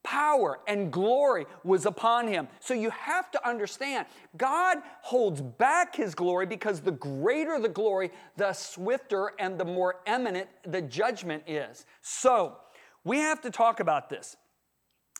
power 0.04 0.60
and 0.68 0.92
glory 0.92 1.46
was 1.64 1.84
upon 1.84 2.28
him. 2.28 2.46
So 2.60 2.74
you 2.74 2.90
have 2.90 3.30
to 3.32 3.48
understand, 3.48 4.06
God 4.36 4.78
holds 5.02 5.40
back 5.40 5.96
his 5.96 6.14
glory 6.14 6.46
because 6.46 6.80
the 6.80 6.92
greater 6.92 7.58
the 7.58 7.68
glory, 7.68 8.12
the 8.36 8.52
swifter 8.52 9.32
and 9.40 9.58
the 9.58 9.64
more 9.64 9.96
eminent 10.06 10.48
the 10.64 10.80
judgment 10.80 11.42
is. 11.48 11.86
So 12.02 12.56
we 13.04 13.18
have 13.18 13.40
to 13.42 13.50
talk 13.50 13.80
about 13.80 14.08
this. 14.08 14.36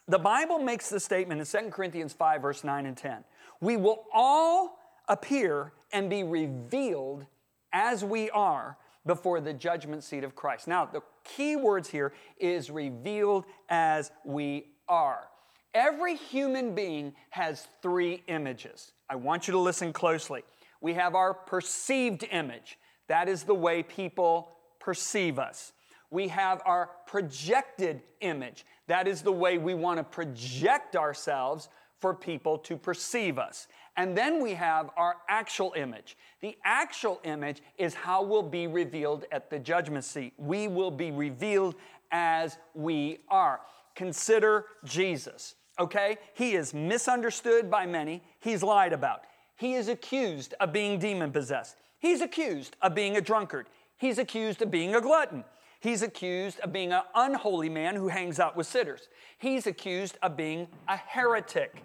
The 0.07 0.19
Bible 0.19 0.61
makes 0.61 0.89
the 0.89 1.01
statement 1.01 1.41
in 1.41 1.47
2 1.47 1.71
Corinthians 1.71 2.13
5, 2.13 2.43
verse 2.43 2.65
9 2.65 2.87
and 2.87 2.97
10 2.97 3.25
we 3.61 3.76
will 3.76 4.05
all 4.12 4.79
appear 5.09 5.73
and 5.93 6.09
be 6.09 6.23
revealed 6.23 7.26
as 7.73 8.05
we 8.05 8.31
are 8.31 8.76
before 9.07 9.40
the 9.40 9.52
judgment 9.52 10.05
seat 10.05 10.25
of 10.25 10.35
Christ. 10.35 10.69
Now, 10.69 10.87
the 10.87 11.02
key 11.25 11.57
words 11.57 11.88
here 11.88 12.12
is 12.38 12.71
revealed 12.71 13.45
as 13.69 14.11
we 14.25 14.67
are. 14.88 15.29
Every 15.73 16.17
human 16.17 16.75
being 16.75 17.14
has 17.31 17.69
three 17.81 18.23
images. 18.26 18.93
I 19.09 19.17
want 19.17 19.47
you 19.47 19.52
to 19.52 19.59
listen 19.59 19.93
closely. 19.93 20.43
We 20.81 20.95
have 20.95 21.14
our 21.14 21.35
perceived 21.35 22.25
image, 22.31 22.79
that 23.09 23.29
is 23.29 23.45
the 23.45 23.55
way 23.55 23.83
people 23.83 24.52
perceive 24.79 25.38
us. 25.38 25.73
We 26.11 26.29
have 26.29 26.61
our 26.67 26.90
projected 27.07 28.02
image, 28.21 28.64
that 28.88 29.07
is 29.07 29.23
the 29.23 29.33
way 29.33 29.59
we 29.59 29.75
want 29.75 29.99
to 29.99 30.05
project 30.05 30.97
ourselves 30.97 31.69
for 32.00 32.14
people 32.14 32.59
to 32.59 32.76
perceive 32.76 33.38
us. 33.38 33.69
And 33.97 34.16
then 34.16 34.42
we 34.42 34.54
have 34.54 34.90
our 34.97 35.16
actual 35.28 35.75
image. 35.76 36.16
The 36.40 36.57
actual 36.64 37.21
image 37.25 37.62
is 37.76 37.95
how 37.95 38.23
we'll 38.23 38.42
be 38.42 38.66
revealed 38.66 39.26
at 39.30 39.50
the 39.50 39.59
judgment 39.59 40.04
seat. 40.04 40.33
We 40.38 40.69
will 40.69 40.90
be 40.90 41.11
revealed 41.11 41.75
as 42.11 42.59
we 42.75 43.19
are. 43.28 43.61
Consider 43.95 44.64
Jesus. 44.85 45.57
okay? 45.80 46.19
He 46.35 46.54
is 46.54 46.73
misunderstood 46.75 47.71
by 47.71 47.87
many, 47.87 48.23
he's 48.38 48.62
lied 48.62 48.92
about. 48.92 49.23
He 49.57 49.75
is 49.75 49.88
accused 49.88 50.54
of 50.61 50.73
being 50.73 50.99
demon 50.99 51.33
possessed. 51.33 51.76
He's 51.99 52.21
accused 52.21 52.76
of 52.80 52.95
being 52.95 53.16
a 53.16 53.21
drunkard. 53.21 53.66
He's 53.99 54.19
accused 54.19 54.62
of 54.62 54.71
being 54.71 54.95
a 54.95 55.00
glutton. 55.00 55.45
He's 55.80 56.02
accused 56.02 56.61
of 56.61 56.73
being 56.73 56.92
an 56.92 57.02
unholy 57.14 57.69
man 57.69 57.97
who 57.97 58.09
hangs 58.09 58.38
out 58.38 58.57
with 58.57 58.66
sitters. 58.66 59.09
He's 59.38 59.66
accused 59.66 60.19
of 60.23 60.37
being 60.37 60.69
a 60.88 60.97
heretic. 60.97 61.83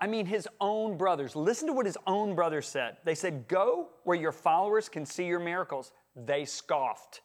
I 0.00 0.06
mean, 0.06 0.24
his 0.24 0.48
own 0.60 0.96
brothers. 0.96 1.36
Listen 1.36 1.66
to 1.68 1.74
what 1.74 1.84
his 1.84 1.98
own 2.06 2.34
brothers 2.34 2.66
said. 2.66 2.96
They 3.04 3.14
said, 3.14 3.46
Go 3.48 3.88
where 4.04 4.16
your 4.16 4.32
followers 4.32 4.88
can 4.88 5.04
see 5.04 5.26
your 5.26 5.40
miracles. 5.40 5.92
They 6.16 6.44
scoffed. 6.44 7.20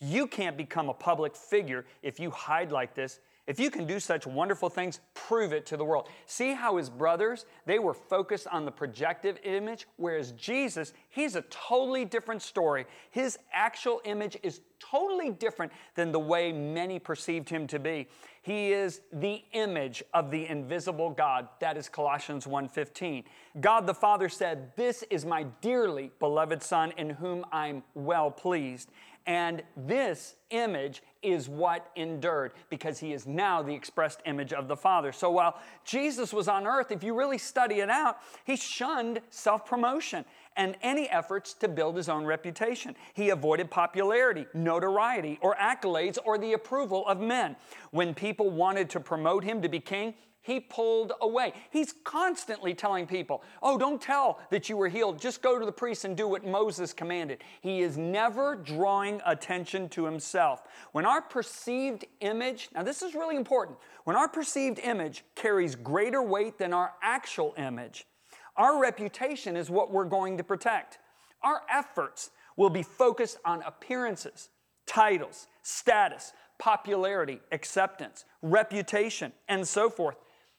You 0.00 0.26
can't 0.26 0.56
become 0.56 0.88
a 0.88 0.94
public 0.94 1.36
figure 1.36 1.84
if 2.02 2.18
you 2.18 2.30
hide 2.30 2.72
like 2.72 2.94
this. 2.94 3.20
If 3.46 3.60
you 3.60 3.70
can 3.70 3.86
do 3.86 4.00
such 4.00 4.26
wonderful 4.26 4.70
things, 4.70 5.00
prove 5.12 5.52
it 5.52 5.66
to 5.66 5.76
the 5.76 5.84
world. 5.84 6.08
See 6.24 6.54
how 6.54 6.78
his 6.78 6.88
brothers, 6.88 7.44
they 7.66 7.78
were 7.78 7.92
focused 7.92 8.46
on 8.46 8.64
the 8.64 8.70
projective 8.70 9.38
image, 9.44 9.86
whereas 9.96 10.32
Jesus, 10.32 10.94
he's 11.10 11.36
a 11.36 11.42
totally 11.42 12.06
different 12.06 12.40
story. 12.40 12.86
His 13.10 13.38
actual 13.52 14.00
image 14.04 14.38
is 14.42 14.60
totally 14.78 15.30
different 15.30 15.72
than 15.94 16.10
the 16.10 16.18
way 16.18 16.52
many 16.52 16.98
perceived 16.98 17.48
him 17.48 17.66
to 17.66 17.78
be. 17.78 18.08
He 18.42 18.72
is 18.72 19.00
the 19.12 19.42
image 19.52 20.02
of 20.12 20.30
the 20.30 20.46
invisible 20.46 21.10
God. 21.10 21.48
That 21.60 21.76
is 21.76 21.88
Colossians 21.88 22.46
1:15. 22.46 23.24
God 23.60 23.86
the 23.86 23.94
Father 23.94 24.28
said, 24.28 24.74
"This 24.76 25.02
is 25.04 25.24
my 25.24 25.44
dearly 25.60 26.12
beloved 26.18 26.62
son 26.62 26.92
in 26.92 27.10
whom 27.10 27.44
I'm 27.52 27.82
well 27.94 28.30
pleased." 28.30 28.90
And 29.26 29.62
this 29.74 30.34
image 30.50 31.02
is 31.22 31.48
what 31.48 31.90
endured 31.96 32.52
because 32.68 32.98
he 32.98 33.14
is 33.14 33.26
now 33.26 33.62
the 33.62 33.72
expressed 33.72 34.20
image 34.26 34.52
of 34.52 34.68
the 34.68 34.76
Father. 34.76 35.12
So 35.12 35.30
while 35.30 35.58
Jesus 35.84 36.32
was 36.32 36.46
on 36.46 36.66
earth, 36.66 36.90
if 36.90 37.02
you 37.02 37.14
really 37.14 37.38
study 37.38 37.76
it 37.76 37.88
out, 37.88 38.18
he 38.44 38.56
shunned 38.56 39.20
self 39.30 39.64
promotion 39.64 40.26
and 40.56 40.76
any 40.82 41.08
efforts 41.08 41.54
to 41.54 41.68
build 41.68 41.96
his 41.96 42.10
own 42.10 42.26
reputation. 42.26 42.94
He 43.14 43.30
avoided 43.30 43.70
popularity, 43.70 44.46
notoriety, 44.52 45.38
or 45.40 45.56
accolades 45.56 46.18
or 46.24 46.36
the 46.36 46.52
approval 46.52 47.06
of 47.06 47.18
men. 47.18 47.56
When 47.90 48.12
people 48.14 48.50
wanted 48.50 48.90
to 48.90 49.00
promote 49.00 49.42
him 49.42 49.62
to 49.62 49.68
be 49.70 49.80
king, 49.80 50.14
he 50.44 50.60
pulled 50.60 51.12
away. 51.22 51.54
He's 51.70 51.94
constantly 52.04 52.74
telling 52.74 53.06
people, 53.06 53.42
oh, 53.62 53.78
don't 53.78 54.00
tell 54.00 54.38
that 54.50 54.68
you 54.68 54.76
were 54.76 54.88
healed. 54.88 55.18
Just 55.18 55.40
go 55.40 55.58
to 55.58 55.64
the 55.64 55.72
priest 55.72 56.04
and 56.04 56.14
do 56.14 56.28
what 56.28 56.46
Moses 56.46 56.92
commanded. 56.92 57.42
He 57.62 57.80
is 57.80 57.96
never 57.96 58.54
drawing 58.54 59.22
attention 59.24 59.88
to 59.88 60.04
himself. 60.04 60.62
When 60.92 61.06
our 61.06 61.22
perceived 61.22 62.04
image, 62.20 62.68
now 62.74 62.82
this 62.82 63.00
is 63.00 63.14
really 63.14 63.36
important, 63.36 63.78
when 64.04 64.16
our 64.16 64.28
perceived 64.28 64.78
image 64.80 65.24
carries 65.34 65.74
greater 65.74 66.22
weight 66.22 66.58
than 66.58 66.74
our 66.74 66.92
actual 67.02 67.54
image, 67.56 68.06
our 68.54 68.78
reputation 68.78 69.56
is 69.56 69.70
what 69.70 69.90
we're 69.90 70.04
going 70.04 70.36
to 70.36 70.44
protect. 70.44 70.98
Our 71.42 71.62
efforts 71.72 72.30
will 72.58 72.70
be 72.70 72.82
focused 72.82 73.38
on 73.46 73.62
appearances, 73.62 74.50
titles, 74.86 75.46
status, 75.62 76.34
popularity, 76.58 77.40
acceptance, 77.50 78.26
reputation, 78.42 79.32
and 79.48 79.66
so 79.66 79.88
forth 79.88 80.16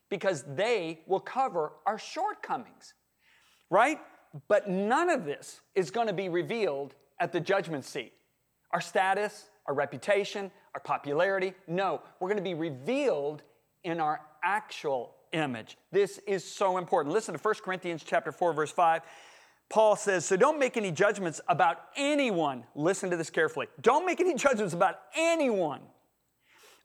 because 0.10 0.44
they 0.56 1.02
will 1.08 1.20
cover 1.20 1.74
our 1.86 1.98
shortcomings, 1.98 2.94
right? 3.70 4.00
But 4.48 4.70
none 4.70 5.10
of 5.10 5.26
this 5.26 5.62
is 5.76 5.92
going 5.92 6.08
to 6.08 6.14
be 6.14 6.30
revealed 6.30 6.96
at 7.20 7.32
the 7.32 7.40
judgment 7.40 7.86
seat. 7.86 8.14
Our 8.72 8.82
status, 8.82 9.50
our 9.66 9.74
reputation, 9.74 10.52
our 10.74 10.82
popularity, 10.82 11.54
no, 11.68 12.02
we're 12.20 12.30
going 12.30 12.38
to 12.38 12.44
be 12.44 12.54
revealed 12.54 13.44
in 13.84 14.00
our 14.00 14.22
actual 14.44 15.16
image. 15.32 15.78
This 15.92 16.20
is 16.28 16.44
so 16.44 16.78
important. 16.78 17.14
Listen 17.14 17.34
to 17.34 17.40
1 17.42 17.56
Corinthians 17.64 18.04
chapter 18.04 18.32
4 18.32 18.54
verse 18.54 18.72
5. 18.72 19.02
Paul 19.70 19.96
says, 19.96 20.26
"So 20.26 20.38
don't 20.38 20.60
make 20.60 20.78
any 20.78 20.92
judgments 20.92 21.42
about 21.48 21.82
anyone. 21.96 22.66
Listen 22.76 23.10
to 23.10 23.18
this 23.18 23.32
carefully. 23.32 23.68
Don't 23.82 24.06
make 24.06 24.20
any 24.20 24.36
judgments 24.36 24.74
about 24.74 25.00
anyone 25.16 25.82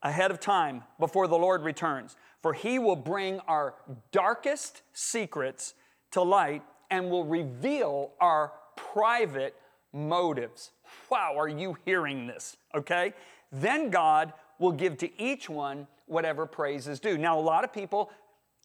ahead 0.02 0.30
of 0.30 0.40
time 0.40 0.83
before 0.99 1.28
the 1.28 1.38
Lord 1.38 1.62
returns 1.62 2.16
for 2.42 2.52
he 2.52 2.78
will 2.78 2.97
bring 2.97 3.40
our 3.40 3.75
darkest 4.12 4.83
secrets 4.92 5.75
to 6.12 6.23
light 6.23 6.62
and 6.90 7.11
will 7.11 7.25
reveal 7.25 8.12
our 8.21 8.52
private 8.76 9.54
motives. 9.92 10.71
Wow, 11.11 11.35
are 11.37 11.49
you 11.49 11.76
hearing 11.85 12.26
this? 12.26 12.57
Okay? 12.75 13.12
Then 13.52 13.90
God 13.90 14.33
will 14.59 14.73
give 14.73 14.97
to 14.99 15.23
each 15.23 15.49
one 15.49 15.87
whatever 16.07 16.47
praise 16.47 16.88
is 16.88 16.99
due. 16.99 17.16
Now, 17.19 17.38
a 17.38 17.40
lot 17.40 17.62
of 17.62 17.73
people 17.73 18.11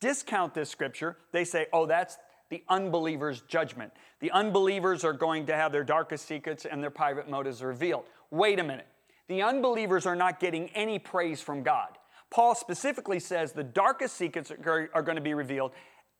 discount 0.01 0.53
this 0.53 0.69
scripture. 0.69 1.17
They 1.31 1.43
say, 1.43 1.67
oh, 1.73 1.85
that's 1.85 2.17
the 2.49 2.63
unbeliever's 2.69 3.41
judgment. 3.41 3.91
The 4.19 4.31
unbelievers 4.31 5.03
are 5.03 5.13
going 5.13 5.45
to 5.47 5.55
have 5.55 5.71
their 5.71 5.83
darkest 5.83 6.27
secrets 6.27 6.65
and 6.65 6.81
their 6.81 6.89
private 6.89 7.29
motives 7.29 7.61
revealed. 7.61 8.05
Wait 8.31 8.59
a 8.59 8.63
minute. 8.63 8.87
The 9.27 9.41
unbelievers 9.41 10.05
are 10.05 10.15
not 10.15 10.39
getting 10.39 10.69
any 10.69 10.99
praise 10.99 11.41
from 11.41 11.63
God. 11.63 11.89
Paul 12.29 12.55
specifically 12.55 13.19
says 13.19 13.51
the 13.51 13.63
darkest 13.63 14.15
secrets 14.15 14.51
are, 14.51 15.01
going 15.01 15.15
to 15.15 15.21
be 15.21 15.33
revealed 15.33 15.71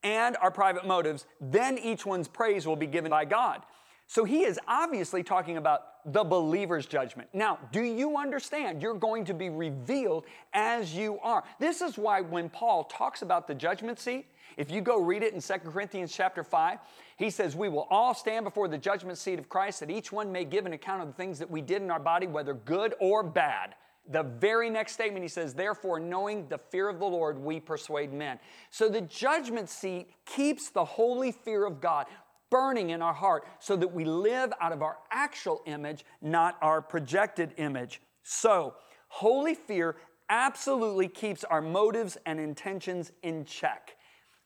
and 0.04 0.38
our 0.38 0.52
private 0.52 0.86
motives, 0.86 1.26
then 1.42 1.78
each 1.80 2.06
one's 2.06 2.28
praise 2.28 2.68
will 2.68 2.76
be 2.76 2.86
given 2.86 3.10
by 3.10 3.26
God. 3.26 3.64
So 4.08 4.24
he 4.24 4.44
is 4.44 4.60
obviously 4.68 5.24
talking 5.24 5.58
about 5.58 5.82
the 6.06 6.24
believer's 6.24 6.86
judgment. 6.86 7.30
Now, 7.34 7.58
do 7.72 7.82
you 7.82 8.18
understand? 8.18 8.82
You're 8.82 8.94
going 8.94 9.26
to 9.26 9.34
be 9.34 9.50
revealed 9.50 10.26
as 10.54 10.94
you 10.94 11.20
are. 11.24 11.44
This 11.60 11.82
is 11.82 11.98
why 11.98 12.22
when 12.22 12.50
Paul 12.50 12.84
talks 12.84 13.24
about 13.24 13.48
the 13.48 13.56
judgment 13.56 14.00
seat, 14.00 14.28
if 14.58 14.70
you 14.70 14.82
go 14.82 15.02
read 15.02 15.24
it 15.24 15.34
in 15.34 15.42
2 15.42 15.54
Corinthians 15.70 16.14
chapter 16.16 16.44
5, 16.44 16.80
he 17.18 17.30
says, 17.32 17.56
We 17.56 17.70
will 17.70 17.88
all 17.90 18.14
stand 18.14 18.46
before 18.46 18.68
the 18.68 18.78
judgment 18.78 19.18
seat 19.18 19.40
of 19.40 19.50
Christ, 19.50 19.80
that 19.80 19.90
each 19.90 20.12
one 20.12 20.32
may 20.32 20.46
give 20.46 20.68
an 20.68 20.74
account 20.74 21.02
of 21.02 21.08
the 21.08 21.14
things 21.14 21.40
that 21.40 21.50
we 21.50 21.62
did 21.62 21.82
in 21.82 21.90
our 21.90 22.00
body, 22.00 22.28
whether 22.28 22.54
good 22.54 22.94
or 23.00 23.24
bad. 23.24 23.76
The 24.08 24.22
very 24.22 24.70
next 24.70 24.92
statement, 24.92 25.24
he 25.24 25.30
says, 25.30 25.56
Therefore, 25.56 26.00
knowing 26.00 26.48
the 26.48 26.60
fear 26.60 26.88
of 26.88 27.00
the 27.00 27.06
Lord, 27.06 27.40
we 27.40 27.60
persuade 27.60 28.14
men. 28.14 28.38
So 28.70 28.88
the 28.88 29.02
judgment 29.02 29.68
seat 29.68 30.12
keeps 30.26 30.70
the 30.70 30.86
holy 30.86 31.32
fear 31.32 31.66
of 31.66 31.82
God 31.82 32.06
burning 32.50 32.92
in 32.92 33.02
our 33.02 33.14
heart 33.14 33.46
so 33.60 33.76
that 33.76 33.94
we 33.94 34.06
live 34.06 34.54
out 34.62 34.72
of 34.72 34.82
our 34.82 34.98
actual 35.12 35.62
image, 35.66 36.06
not 36.22 36.58
our 36.62 36.82
projected 36.82 37.54
image. 37.58 38.02
So, 38.24 38.76
holy 39.08 39.56
fear 39.56 39.96
absolutely 40.30 41.08
keeps 41.08 41.44
our 41.44 41.62
motives 41.62 42.18
and 42.26 42.40
intentions 42.40 43.12
in 43.24 43.46
check. 43.46 43.96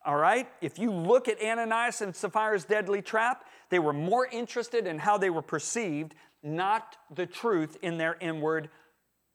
All 0.05 0.15
right? 0.15 0.49
If 0.61 0.79
you 0.79 0.91
look 0.91 1.27
at 1.27 1.41
Ananias 1.41 2.01
and 2.01 2.13
Sapphira's 2.13 2.65
deadly 2.65 3.01
trap, 3.01 3.45
they 3.69 3.79
were 3.79 3.93
more 3.93 4.27
interested 4.27 4.87
in 4.87 4.97
how 4.97 5.17
they 5.17 5.29
were 5.29 5.41
perceived, 5.41 6.15
not 6.41 6.95
the 7.13 7.25
truth 7.25 7.77
in 7.81 7.97
their 7.97 8.17
inward 8.19 8.69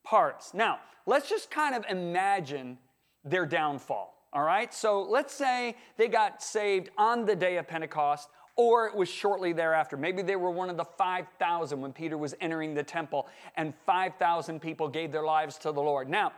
parts. 0.05 0.55
Now, 0.55 0.81
let's 1.07 1.29
just 1.29 1.51
kind 1.51 1.75
of 1.75 1.85
imagine 1.89 2.79
their 3.25 3.47
downfall, 3.47 4.15
all 4.33 4.43
right? 4.43 4.73
So 4.73 5.03
let's 5.03 5.35
say 5.35 5.77
they 5.97 6.09
got 6.09 6.43
saved 6.43 6.91
on 6.99 7.25
the 7.25 7.37
day 7.37 7.57
of 7.57 7.69
Pentecost 7.69 8.29
or 8.57 8.87
it 8.87 8.95
was 8.95 9.09
shortly 9.09 9.53
thereafter. 9.53 9.97
Maybe 9.97 10.23
they 10.23 10.37
were 10.37 10.51
one 10.51 10.71
of 10.71 10.77
the 10.77 10.85
5,000 10.85 11.81
when 11.81 11.93
Peter 11.93 12.17
was 12.17 12.35
entering 12.41 12.75
the 12.75 12.83
temple 12.83 13.27
and 13.57 13.75
5,000 13.87 14.61
people 14.61 14.89
gave 14.89 15.11
their 15.11 15.25
lives 15.25 15.59
to 15.59 15.73
the 15.73 15.81
Lord. 15.81 16.09
Now, 16.09 16.33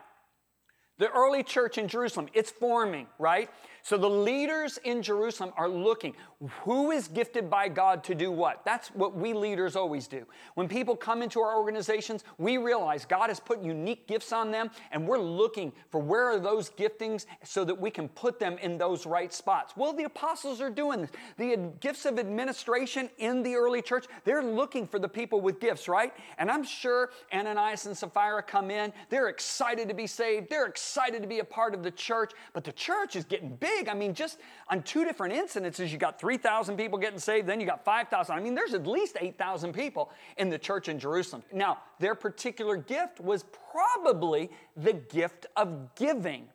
the 0.99 1.11
early 1.11 1.43
church 1.43 1.77
in 1.77 1.89
Jerusalem, 1.89 2.29
it's 2.33 2.51
forming, 2.51 3.07
right? 3.19 3.51
So 3.87 3.97
the 3.97 4.11
leaders 4.11 4.81
in 4.83 5.01
Jerusalem 5.01 5.53
are 5.57 5.69
looking 5.69 6.17
who 6.65 6.91
is 6.91 7.07
gifted 7.07 7.49
by 7.49 7.69
God 7.69 8.03
to 8.05 8.17
do 8.17 8.33
what? 8.33 8.65
That's 8.65 8.89
what 8.89 9.15
we 9.15 9.33
leaders 9.33 9.77
always 9.77 10.09
do. 10.09 10.27
When 10.55 10.67
people 10.67 10.97
come 10.97 11.23
into 11.23 11.41
our 11.41 11.57
organizations, 11.57 12.25
we 12.37 12.57
realize 12.59 13.07
God 13.07 13.29
has 13.29 13.39
put 13.39 13.63
unique 13.63 14.09
gifts 14.09 14.33
on 14.33 14.51
them 14.51 14.73
and 14.91 15.07
we're 15.07 15.21
looking 15.21 15.73
for 15.89 16.01
where 16.01 16.25
are 16.25 16.41
those 16.41 16.69
giftings 16.69 17.27
so 17.45 17.65
that 17.65 17.81
we 17.81 17.93
can 17.93 18.09
put 18.09 18.41
them 18.41 18.59
in 18.59 18.77
those 18.77 19.07
right 19.07 19.33
spots. 19.33 19.75
Well, 19.77 19.93
the 19.93 20.03
apostles 20.03 20.61
are 20.61 20.69
doing 20.69 21.03
this. 21.03 21.11
The 21.37 21.57
gifts 21.79 22.07
of 22.07 22.19
administration 22.19 23.09
in 23.19 23.45
the 23.45 23.55
early 23.55 23.83
church, 23.83 24.07
they're 24.25 24.43
looking 24.43 24.89
for 24.89 24.99
the 24.99 25.09
people 25.09 25.41
with 25.41 25.61
gifts, 25.61 25.87
right? 25.87 26.13
And 26.39 26.51
I'm 26.51 26.65
sure 26.65 27.11
Ananias 27.33 27.87
and 27.87 27.97
Sapphira 27.97 28.43
come 28.43 28.73
in, 28.73 28.93
they're 29.11 29.29
excited 29.29 29.89
to 29.89 29.95
be 29.95 30.09
saved, 30.09 30.51
they're 30.51 30.67
excited 30.67 31.23
to 31.23 31.29
be 31.29 31.39
a 31.39 31.45
part 31.45 31.73
of 31.73 31.85
the 31.85 31.93
church, 31.93 32.33
but 32.53 32.65
the 32.65 32.73
church 32.73 33.15
is 33.15 33.25
getting 33.25 33.55
big 33.55 33.76
big. 33.77 33.89
I 33.89 33.95
mean, 33.95 34.15
just 34.15 34.39
on 34.69 34.83
two 34.83 35.05
different 35.05 35.35
incidences, 35.35 35.91
you 35.91 35.99
got 35.99 36.19
3,000 36.21 36.77
people 36.77 36.99
getting 36.99 37.19
saved, 37.19 37.47
then 37.47 37.61
you 37.61 37.67
got 37.67 37.85
5,000. 37.85 38.35
I 38.35 38.41
mean, 38.41 38.55
there's 38.55 38.75
at 38.75 38.87
least 38.87 39.17
8,000 39.21 39.73
people 39.73 40.11
in 40.37 40.51
the 40.51 40.59
church 40.59 40.89
in 40.89 40.99
Jerusalem. 40.99 41.43
Now, 41.53 41.79
their 41.99 42.15
particular 42.15 42.77
gift 42.77 43.21
was 43.21 43.45
probably 43.73 44.51
the 44.77 44.95
gift 44.95 45.47
of 45.57 45.95
giving. 45.95 46.49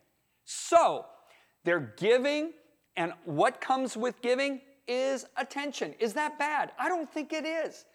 So, 0.45 1.05
they're 1.63 1.93
giving, 1.97 2.53
and 2.95 3.13
what 3.25 3.61
comes 3.61 3.95
with 3.95 4.21
giving 4.21 4.61
is 4.87 5.25
attention. 5.37 5.93
Is 5.99 6.13
that 6.13 6.39
bad? 6.39 6.71
I 6.79 6.89
don't 6.89 7.09
think 7.11 7.33
it 7.33 7.45
is. 7.45 7.85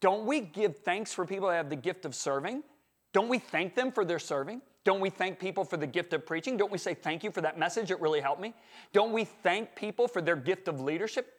Don't 0.00 0.26
we 0.26 0.40
give 0.40 0.78
thanks 0.78 1.12
for 1.12 1.24
people 1.24 1.48
that 1.48 1.54
have 1.54 1.70
the 1.70 1.76
gift 1.76 2.04
of 2.04 2.14
serving? 2.14 2.62
Don't 3.12 3.28
we 3.28 3.38
thank 3.38 3.74
them 3.74 3.90
for 3.90 4.04
their 4.04 4.18
serving? 4.18 4.60
Don't 4.84 5.00
we 5.00 5.10
thank 5.10 5.38
people 5.38 5.64
for 5.64 5.76
the 5.78 5.86
gift 5.86 6.12
of 6.12 6.26
preaching? 6.26 6.56
Don't 6.56 6.70
we 6.70 6.78
say 6.78 6.94
thank 6.94 7.24
you 7.24 7.30
for 7.30 7.40
that 7.40 7.58
message? 7.58 7.90
It 7.90 8.00
really 8.00 8.20
helped 8.20 8.40
me. 8.40 8.54
Don't 8.92 9.12
we 9.12 9.24
thank 9.24 9.74
people 9.74 10.06
for 10.06 10.20
their 10.20 10.36
gift 10.36 10.68
of 10.68 10.80
leadership? 10.80 11.32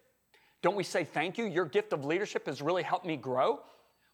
Don't 0.63 0.75
we 0.75 0.83
say 0.83 1.03
thank 1.03 1.37
you? 1.37 1.45
Your 1.45 1.65
gift 1.65 1.93
of 1.93 2.05
leadership 2.05 2.47
has 2.47 2.61
really 2.61 2.81
helped 2.81 3.05
me 3.05 3.17
grow. 3.17 3.59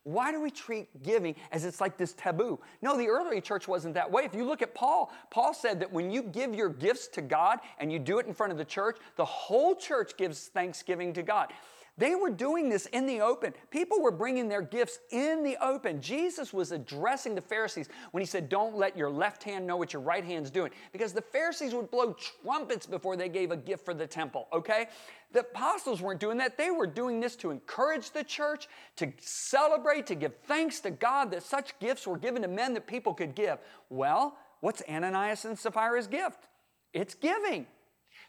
Why 0.03 0.31
do 0.31 0.41
we 0.41 0.49
treat 0.49 1.03
giving 1.03 1.35
as 1.51 1.63
it's 1.63 1.79
like 1.79 1.95
this 1.95 2.13
taboo? 2.13 2.59
No, 2.81 2.97
the 2.97 3.07
early 3.07 3.39
church 3.39 3.67
wasn't 3.67 3.93
that 3.93 4.11
way. 4.11 4.23
If 4.23 4.33
you 4.33 4.43
look 4.43 4.63
at 4.63 4.73
Paul, 4.73 5.11
Paul 5.29 5.53
said 5.53 5.79
that 5.79 5.91
when 5.91 6.09
you 6.09 6.23
give 6.23 6.55
your 6.55 6.69
gifts 6.69 7.07
to 7.09 7.21
God 7.21 7.59
and 7.77 7.91
you 7.91 7.99
do 7.99 8.17
it 8.17 8.25
in 8.25 8.33
front 8.33 8.51
of 8.51 8.57
the 8.57 8.65
church, 8.65 8.97
the 9.15 9.25
whole 9.25 9.75
church 9.75 10.17
gives 10.17 10.47
thanksgiving 10.47 11.13
to 11.13 11.21
God. 11.21 11.53
They 11.97 12.15
were 12.15 12.29
doing 12.29 12.69
this 12.69 12.85
in 12.87 13.05
the 13.05 13.19
open. 13.19 13.53
People 13.69 14.01
were 14.01 14.11
bringing 14.11 14.47
their 14.47 14.61
gifts 14.61 14.99
in 15.11 15.43
the 15.43 15.57
open. 15.61 16.01
Jesus 16.01 16.53
was 16.53 16.71
addressing 16.71 17.35
the 17.35 17.41
Pharisees 17.41 17.89
when 18.11 18.21
he 18.21 18.25
said, 18.25 18.47
Don't 18.47 18.77
let 18.77 18.97
your 18.97 19.09
left 19.09 19.43
hand 19.43 19.67
know 19.67 19.75
what 19.75 19.91
your 19.91 20.01
right 20.01 20.23
hand's 20.23 20.49
doing. 20.49 20.71
Because 20.93 21.11
the 21.11 21.21
Pharisees 21.21 21.75
would 21.75 21.91
blow 21.91 22.15
trumpets 22.43 22.85
before 22.85 23.17
they 23.17 23.27
gave 23.27 23.51
a 23.51 23.57
gift 23.57 23.83
for 23.83 23.93
the 23.93 24.07
temple, 24.07 24.47
okay? 24.53 24.87
The 25.33 25.41
apostles 25.41 26.01
weren't 26.01 26.21
doing 26.21 26.37
that. 26.37 26.57
They 26.57 26.71
were 26.71 26.87
doing 26.87 27.19
this 27.19 27.35
to 27.37 27.51
encourage 27.51 28.11
the 28.11 28.23
church, 28.23 28.67
to 28.95 29.11
celebrate, 29.19 30.07
to 30.07 30.15
give 30.15 30.35
thanks 30.45 30.79
to 30.81 30.91
God 30.91 31.29
that 31.31 31.43
such 31.43 31.77
gifts 31.79 32.07
were 32.07 32.17
given 32.17 32.41
to 32.41 32.47
men 32.47 32.73
that 32.73 32.87
people 32.87 33.13
could 33.13 33.35
give. 33.35 33.59
Well, 33.89 34.37
what's 34.61 34.81
Ananias 34.89 35.43
and 35.43 35.57
Sapphira's 35.57 36.07
gift? 36.07 36.47
It's 36.93 37.15
giving. 37.15 37.67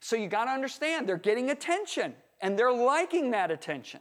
So 0.01 0.17
you 0.17 0.27
got 0.27 0.47
to 0.47 0.51
understand, 0.51 1.09
they're 1.09 1.17
getting 1.17 1.51
attention 1.51 2.15
and 2.43 2.59
they're 2.59 2.73
liking 2.73 3.31
that 3.31 3.51
attention. 3.51 4.01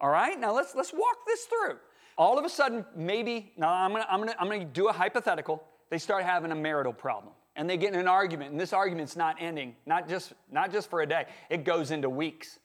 All 0.00 0.10
right, 0.10 0.38
now 0.38 0.52
let's, 0.52 0.74
let's 0.74 0.92
walk 0.92 1.18
this 1.26 1.44
through. 1.44 1.76
All 2.18 2.38
of 2.38 2.44
a 2.44 2.48
sudden, 2.48 2.84
maybe, 2.96 3.52
now 3.56 3.72
I'm 3.72 3.92
gonna, 3.92 4.06
I'm, 4.10 4.18
gonna, 4.18 4.34
I'm 4.40 4.48
gonna 4.48 4.64
do 4.64 4.88
a 4.88 4.92
hypothetical. 4.92 5.62
They 5.90 5.98
start 5.98 6.24
having 6.24 6.50
a 6.50 6.56
marital 6.56 6.92
problem 6.92 7.34
and 7.54 7.68
they 7.68 7.76
get 7.76 7.92
in 7.92 8.00
an 8.00 8.08
argument, 8.08 8.50
and 8.50 8.58
this 8.58 8.72
argument's 8.72 9.14
not 9.14 9.36
ending, 9.38 9.76
not 9.86 10.08
just, 10.08 10.32
not 10.50 10.72
just 10.72 10.88
for 10.88 11.02
a 11.02 11.06
day, 11.06 11.26
it 11.50 11.64
goes 11.64 11.90
into 11.90 12.08
weeks, 12.08 12.58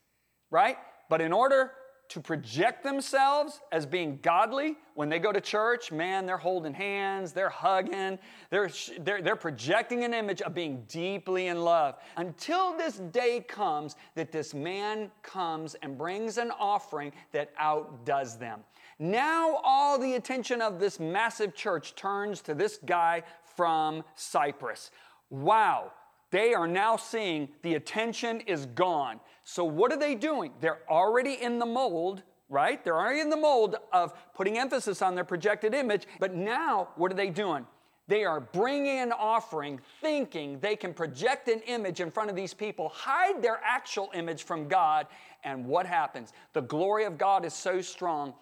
right? 0.50 0.78
But 1.10 1.22
in 1.22 1.34
order 1.34 1.74
to 2.10 2.22
project 2.22 2.84
themselves 2.84 3.62
as 3.72 3.86
being 3.86 4.20
godly. 4.22 4.78
When 4.96 5.10
they 5.10 5.20
go 5.20 5.32
to 5.32 5.42
church 5.42 5.92
man 5.92 6.26
they're 6.26 6.38
holding 6.38 6.74
hands 6.74 7.32
they're 7.34 7.50
hugging 7.50 8.18
they're, 8.50 8.70
they're, 9.00 9.22
they're 9.22 9.36
projecting 9.36 10.04
an 10.04 10.14
image 10.14 10.42
of 10.42 10.54
being 10.54 10.84
deeply 10.88 11.48
in 11.48 11.62
love. 11.62 11.96
Until 12.16 12.78
this 12.78 12.98
day 12.98 13.42
comes 13.48 13.96
that 14.16 14.32
this 14.32 14.54
man 14.54 15.12
comes 15.22 15.76
and 15.76 15.98
brings 15.98 16.38
an 16.38 16.52
offering 16.60 17.12
that 17.32 17.52
outdoes 17.58 18.38
them. 18.38 18.62
Now 19.00 19.60
all 19.64 20.00
the 20.00 20.16
attention 20.16 20.62
of 20.62 20.80
this 20.80 21.00
massive 21.00 21.54
church 21.54 21.96
turns 21.96 22.42
to 22.44 22.54
this 22.54 22.80
guy 22.86 23.24
from 23.44 24.04
cyprus. 24.16 24.92
Wow 25.30 25.92
they 26.30 26.54
are 26.54 26.68
now 26.68 26.98
seeing 26.98 27.50
the 27.62 27.76
attention 27.76 28.42
is 28.42 28.66
gone. 28.68 29.20
So, 29.50 29.64
what 29.64 29.94
are 29.94 29.98
they 29.98 30.14
doing? 30.14 30.52
They're 30.60 30.82
already 30.90 31.42
in 31.42 31.58
the 31.58 31.66
mold, 31.66 32.22
right? 32.50 32.84
They're 32.84 33.00
already 33.00 33.22
in 33.22 33.30
the 33.30 33.38
mold 33.38 33.78
of 33.94 34.12
putting 34.34 34.58
emphasis 34.58 35.02
on 35.02 35.16
their 35.16 35.24
projected 35.24 35.74
image. 35.74 36.06
But 36.20 36.36
now, 36.36 36.90
what 36.98 37.14
are 37.14 37.16
they 37.16 37.30
doing? 37.30 37.66
They 38.10 38.26
are 38.26 38.42
bringing 38.42 39.00
an 39.00 39.14
offering, 39.14 39.80
thinking 40.02 40.60
they 40.60 40.76
can 40.76 40.94
project 40.94 41.48
an 41.48 41.62
image 41.62 42.02
in 42.02 42.12
front 42.12 42.30
of 42.30 42.36
these 42.36 42.54
people, 42.54 42.90
hide 42.90 43.42
their 43.42 43.62
actual 43.64 44.10
image 44.14 44.44
from 44.44 44.68
God. 44.68 45.08
And 45.46 45.66
what 45.66 45.86
happens? 45.86 46.34
The 46.52 46.64
glory 46.64 47.06
of 47.06 47.18
God 47.18 47.46
is 47.46 47.54
so 47.54 47.80
strong, 47.80 48.34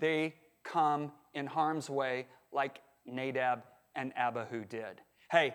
they 0.00 0.34
come 0.64 1.12
in 1.34 1.46
harm's 1.46 1.88
way 1.88 2.26
like 2.50 2.80
Nadab 3.06 3.62
and 3.94 4.12
Abihu 4.16 4.64
did. 4.64 5.02
Hey, 5.30 5.54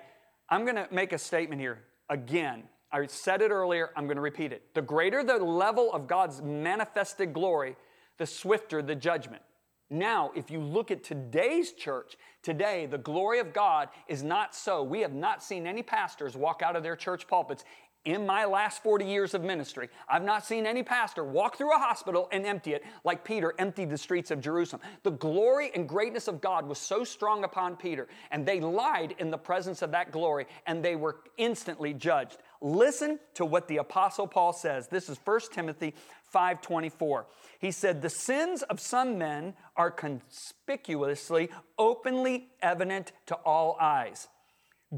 I'm 0.50 0.66
to 0.66 0.88
make 0.92 1.12
a 1.12 1.18
statement 1.18 1.60
here 1.60 1.80
again. 2.10 2.64
I 2.92 3.06
said 3.08 3.42
it 3.42 3.52
earlier, 3.52 3.90
I'm 3.96 4.06
going 4.06 4.16
to 4.16 4.22
repeat 4.22 4.54
it. 4.54 4.74
The 4.74 4.82
greater 4.82 5.24
the 5.24 5.38
level 5.38 5.92
of 5.94 6.08
God's 6.08 6.42
manifested 6.42 7.34
glory, 7.34 7.76
the 8.18 8.26
swifter 8.26 8.82
the 8.82 8.96
judgment. 8.96 9.42
Now, 9.90 10.32
if 10.36 10.52
you 10.52 10.60
look 10.60 10.92
at 10.92 11.04
today's 11.04 11.72
church, 11.72 12.18
today 12.44 12.88
the 12.88 12.98
glory 12.98 13.40
of 13.40 13.54
God 13.54 13.90
is 14.08 14.22
not 14.22 14.54
so. 14.54 14.84
We 14.84 15.02
have 15.02 15.14
not 15.14 15.42
seen 15.42 15.66
any 15.66 15.82
pastors 15.82 16.36
walk 16.36 16.62
out 16.62 16.76
of 16.76 16.84
their 16.84 16.98
church 16.98 17.28
pulpits 17.28 17.64
in 18.08 18.26
my 18.26 18.46
last 18.46 18.82
40 18.84 19.04
years 19.04 19.34
of 19.34 19.44
ministry, 19.44 19.90
I've 20.08 20.24
not 20.24 20.46
seen 20.46 20.66
any 20.66 20.82
pastor 20.82 21.26
walk 21.26 21.58
through 21.58 21.76
a 21.76 21.78
hospital 21.78 22.30
and 22.32 22.46
empty 22.46 22.74
it 22.74 22.84
like 23.04 23.26
Peter 23.26 23.54
emptied 23.60 23.90
the 23.90 23.98
streets 23.98 24.32
of 24.32 24.40
Jerusalem. 24.40 24.82
The 25.04 25.12
glory 25.12 25.72
and 25.76 25.90
greatness 25.90 26.30
of 26.30 26.40
God 26.40 26.66
was 26.66 26.78
so 26.78 27.04
strong 27.04 27.44
upon 27.44 27.76
Peter, 27.76 28.08
and 28.32 28.46
they 28.46 28.62
lied 28.62 29.16
in 29.20 29.30
the 29.30 29.38
presence 29.38 29.82
of 29.82 29.92
that 29.92 30.14
glory, 30.14 30.48
and 30.66 30.84
they 30.84 30.96
were 30.96 31.18
instantly 31.36 31.94
judged. 31.94 32.38
Listen 32.62 33.20
to 33.36 33.46
what 33.46 33.68
the 33.68 33.78
apostle 33.78 34.28
Paul 34.28 34.54
says. 34.54 34.88
This 34.88 35.10
is 35.10 35.18
1 35.18 35.52
Timothy 35.52 35.94
5:24. 36.34 37.26
He 37.60 37.72
said, 37.72 38.02
"The 38.02 38.10
sins 38.10 38.64
of 38.64 38.80
some 38.80 39.18
men 39.18 39.56
are 39.76 39.92
conspicuously, 39.92 41.50
openly 41.78 42.52
evident 42.62 43.12
to 43.28 43.36
all 43.36 43.78
eyes." 43.80 44.28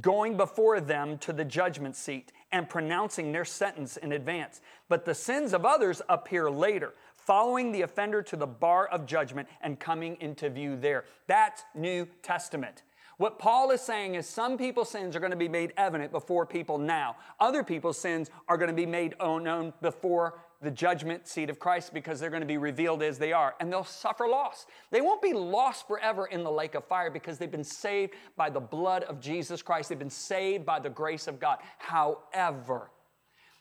going 0.01 0.37
before 0.37 0.79
them 0.79 1.17
to 1.19 1.33
the 1.33 1.45
judgment 1.45 1.95
seat 1.95 2.31
and 2.51 2.69
pronouncing 2.69 3.31
their 3.31 3.45
sentence 3.45 3.97
in 3.97 4.11
advance. 4.11 4.61
But 4.87 5.05
the 5.05 5.15
sins 5.15 5.53
of 5.53 5.65
others 5.65 6.01
appear 6.09 6.49
later, 6.49 6.93
following 7.15 7.71
the 7.71 7.81
offender 7.81 8.21
to 8.23 8.35
the 8.35 8.47
bar 8.47 8.87
of 8.87 9.05
judgment 9.05 9.47
and 9.61 9.79
coming 9.79 10.17
into 10.19 10.49
view 10.49 10.75
there. 10.75 11.05
That's 11.27 11.63
New 11.73 12.07
Testament. 12.21 12.83
What 13.19 13.37
Paul 13.37 13.71
is 13.71 13.81
saying 13.81 14.15
is 14.15 14.25
some 14.25 14.57
people's 14.57 14.89
sins 14.89 15.13
are 15.13 15.19
going 15.19 15.31
to 15.31 15.35
be 15.35 15.49
made 15.49 15.73
evident 15.75 16.09
before 16.13 16.45
people 16.45 16.77
now. 16.77 17.17
Other 17.37 17.65
people's 17.65 17.97
sins 17.97 18.29
are 18.47 18.55
going 18.55 18.69
to 18.69 18.73
be 18.73 18.85
made 18.85 19.13
known 19.19 19.73
before 19.81 20.39
the 20.61 20.71
judgment 20.71 21.27
seat 21.27 21.49
of 21.49 21.59
Christ 21.59 21.93
because 21.93 22.21
they're 22.21 22.29
going 22.29 22.43
to 22.43 22.47
be 22.47 22.57
revealed 22.57 23.03
as 23.03 23.17
they 23.17 23.33
are 23.33 23.55
and 23.59 23.69
they'll 23.69 23.83
suffer 23.83 24.25
loss. 24.25 24.67
They 24.89 25.01
won't 25.01 25.21
be 25.21 25.33
lost 25.33 25.85
forever 25.85 26.27
in 26.27 26.45
the 26.45 26.51
lake 26.51 26.75
of 26.75 26.85
fire 26.85 27.11
because 27.11 27.37
they've 27.37 27.51
been 27.51 27.61
saved 27.61 28.13
by 28.37 28.49
the 28.49 28.61
blood 28.61 29.03
of 29.03 29.19
Jesus 29.19 29.61
Christ. 29.61 29.89
They've 29.89 29.99
been 29.99 30.09
saved 30.09 30.65
by 30.65 30.79
the 30.79 30.89
grace 30.89 31.27
of 31.27 31.41
God. 31.41 31.57
However, 31.77 32.89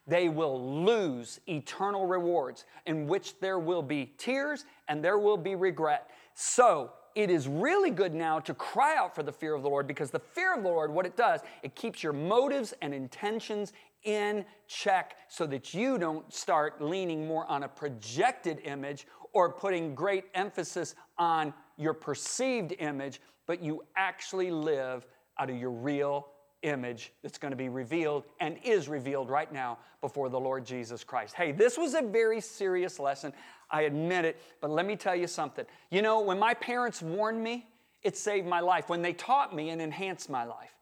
they 0.07 0.29
will 0.29 0.85
lose 0.85 1.41
eternal 1.49 2.07
rewards 2.07 2.65
in 2.87 3.09
which 3.09 3.41
there 3.41 3.59
will 3.59 3.83
be 3.83 4.15
tears 4.19 4.65
and 4.87 5.05
there 5.05 5.19
will 5.19 5.37
be 5.37 5.57
regret. 5.57 6.09
So, 6.35 6.93
it 7.15 7.31
is 7.31 7.49
really 7.49 7.91
good 7.91 8.15
now 8.15 8.39
to 8.41 8.55
cry 8.55 8.97
out 8.97 9.15
for 9.15 9.23
the 9.23 9.33
fear 9.33 9.55
of 9.55 9.63
the 9.63 9.69
Lord 9.69 9.87
because 9.87 10.11
the 10.11 10.19
fear 10.19 10.55
of 10.55 10.63
the 10.63 10.69
Lord, 10.69 10.91
what 10.91 11.07
it 11.07 11.17
does, 11.17 11.41
it 11.63 11.75
keeps 11.75 12.03
your 12.03 12.13
motives 12.13 12.75
and 12.83 12.95
intentions 12.95 13.73
in 14.05 14.45
check 14.67 15.17
so 15.29 15.47
that 15.47 15.75
you 15.75 15.99
don't 15.99 16.33
start 16.33 16.81
leaning 16.81 17.27
more 17.27 17.47
on 17.47 17.65
a 17.65 17.69
projected 17.69 18.61
image 18.65 19.07
or 19.33 19.53
putting 19.53 19.95
great 19.95 20.25
emphasis 20.35 20.95
on 21.19 21.53
your 21.77 21.95
perceived 21.95 22.75
image, 22.79 23.21
but 23.47 23.63
you 23.63 23.83
actually 23.97 24.51
live 24.51 25.07
out 25.39 25.51
of 25.51 25.57
your 25.57 25.71
real 25.71 26.29
image 26.63 27.13
that's 27.23 27.39
going 27.39 27.51
to 27.51 27.57
be 27.57 27.69
revealed 27.69 28.25
and 28.41 28.57
is 28.65 28.89
revealed 28.89 29.31
right 29.31 29.53
now 29.53 29.79
before 30.01 30.29
the 30.29 30.39
Lord 30.39 30.65
Jesus 30.65 31.05
Christ. 31.05 31.35
Hey, 31.35 31.53
this 31.53 31.79
was 31.79 31.95
a 31.95 32.03
very 32.03 32.41
serious 32.41 32.99
lesson. 32.99 33.33
I 33.71 33.83
admit 33.83 34.25
it, 34.25 34.41
but 34.61 34.71
let 34.71 34.87
me 34.87 34.97
tell 34.97 35.15
you 35.15 35.27
something. 35.27 35.65
You 35.91 36.03
know, 36.03 36.21
when 36.21 36.39
my 36.39 36.55
parents 36.55 37.03
warned 37.03 37.43
me, 37.43 37.67
it 38.03 38.17
saved 38.17 38.47
my 38.47 38.61
life. 38.61 38.89
When 38.89 39.03
they 39.03 39.13
taught 39.13 39.55
me, 39.55 39.71
it 39.71 39.81
enhanced 39.81 40.31
my 40.31 40.45
life. 40.45 40.73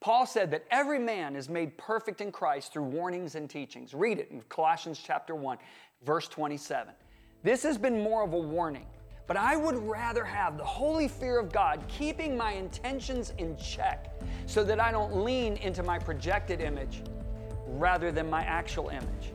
Paul 0.00 0.26
said 0.26 0.50
that 0.50 0.64
every 0.70 0.98
man 0.98 1.36
is 1.36 1.48
made 1.48 1.76
perfect 1.78 2.20
in 2.20 2.30
Christ 2.30 2.72
through 2.72 2.84
warnings 2.84 3.34
and 3.34 3.48
teachings. 3.48 3.94
Read 3.94 4.18
it 4.18 4.30
in 4.30 4.42
Colossians 4.42 5.00
chapter 5.02 5.34
1, 5.34 5.58
verse 6.04 6.28
27. 6.28 6.92
This 7.42 7.62
has 7.62 7.78
been 7.78 8.02
more 8.02 8.22
of 8.22 8.32
a 8.34 8.38
warning, 8.38 8.86
but 9.26 9.36
I 9.36 9.56
would 9.56 9.76
rather 9.76 10.24
have 10.24 10.58
the 10.58 10.64
holy 10.64 11.08
fear 11.08 11.38
of 11.38 11.50
God 11.50 11.82
keeping 11.88 12.36
my 12.36 12.52
intentions 12.52 13.32
in 13.38 13.56
check 13.56 14.12
so 14.46 14.62
that 14.64 14.80
I 14.80 14.92
don't 14.92 15.24
lean 15.24 15.56
into 15.56 15.82
my 15.82 15.98
projected 15.98 16.60
image 16.60 17.02
rather 17.66 18.12
than 18.12 18.28
my 18.28 18.42
actual 18.42 18.90
image. 18.90 19.32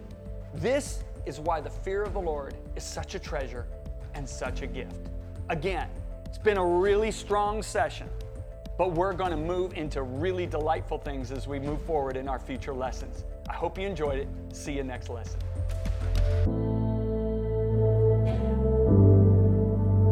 This 0.53 1.03
is 1.25 1.39
why 1.39 1.61
the 1.61 1.69
fear 1.69 2.03
of 2.03 2.13
the 2.13 2.21
Lord 2.21 2.55
is 2.75 2.83
such 2.83 3.15
a 3.15 3.19
treasure 3.19 3.67
and 4.13 4.27
such 4.27 4.61
a 4.61 4.67
gift. 4.67 5.09
Again, 5.49 5.89
it's 6.25 6.37
been 6.37 6.57
a 6.57 6.65
really 6.65 7.11
strong 7.11 7.61
session. 7.61 8.09
But 8.77 8.93
we're 8.93 9.13
going 9.13 9.31
to 9.31 9.37
move 9.37 9.73
into 9.73 10.01
really 10.01 10.47
delightful 10.47 10.97
things 10.97 11.31
as 11.31 11.47
we 11.47 11.59
move 11.59 11.81
forward 11.83 12.17
in 12.17 12.27
our 12.27 12.39
future 12.39 12.73
lessons. 12.73 13.25
I 13.47 13.53
hope 13.53 13.77
you 13.77 13.85
enjoyed 13.85 14.17
it. 14.17 14.27
See 14.53 14.73
you 14.73 14.83
next 14.83 15.09
lesson. 15.09 15.39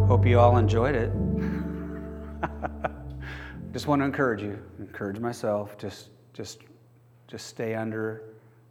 Hope 0.07 0.25
you 0.25 0.39
all 0.39 0.57
enjoyed 0.57 0.93
it. 0.95 1.11
just 3.73 3.87
want 3.87 4.01
to 4.01 4.05
encourage 4.05 4.41
you, 4.41 4.59
encourage 4.77 5.19
myself, 5.19 5.77
just 5.77 6.09
just 6.33 6.59
just 7.27 7.47
stay 7.47 7.75
under 7.75 8.23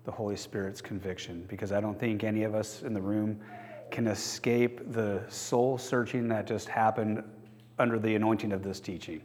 the 0.08 0.12
Holy 0.12 0.36
Spirit's 0.36 0.80
conviction 0.80 1.44
because 1.48 1.70
I 1.70 1.82
don't 1.82 2.00
think 2.00 2.24
any 2.24 2.44
of 2.44 2.54
us 2.54 2.82
in 2.82 2.94
the 2.94 3.00
room 3.00 3.38
can 3.90 4.06
escape 4.06 4.90
the 4.90 5.22
soul 5.28 5.76
searching 5.76 6.28
that 6.28 6.46
just 6.46 6.66
happened 6.66 7.22
under 7.78 7.98
the 7.98 8.14
anointing 8.14 8.52
of 8.52 8.62
this 8.62 8.80
teaching. 8.80 9.20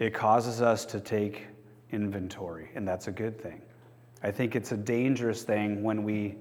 it 0.00 0.12
causes 0.12 0.60
us 0.60 0.84
to 0.86 0.98
take 0.98 1.46
inventory, 1.92 2.70
and 2.74 2.88
that's 2.88 3.06
a 3.06 3.12
good 3.12 3.40
thing. 3.40 3.62
I 4.24 4.32
think 4.32 4.56
it's 4.56 4.72
a 4.72 4.76
dangerous 4.76 5.44
thing 5.44 5.84
when 5.84 6.02
we, 6.02 6.34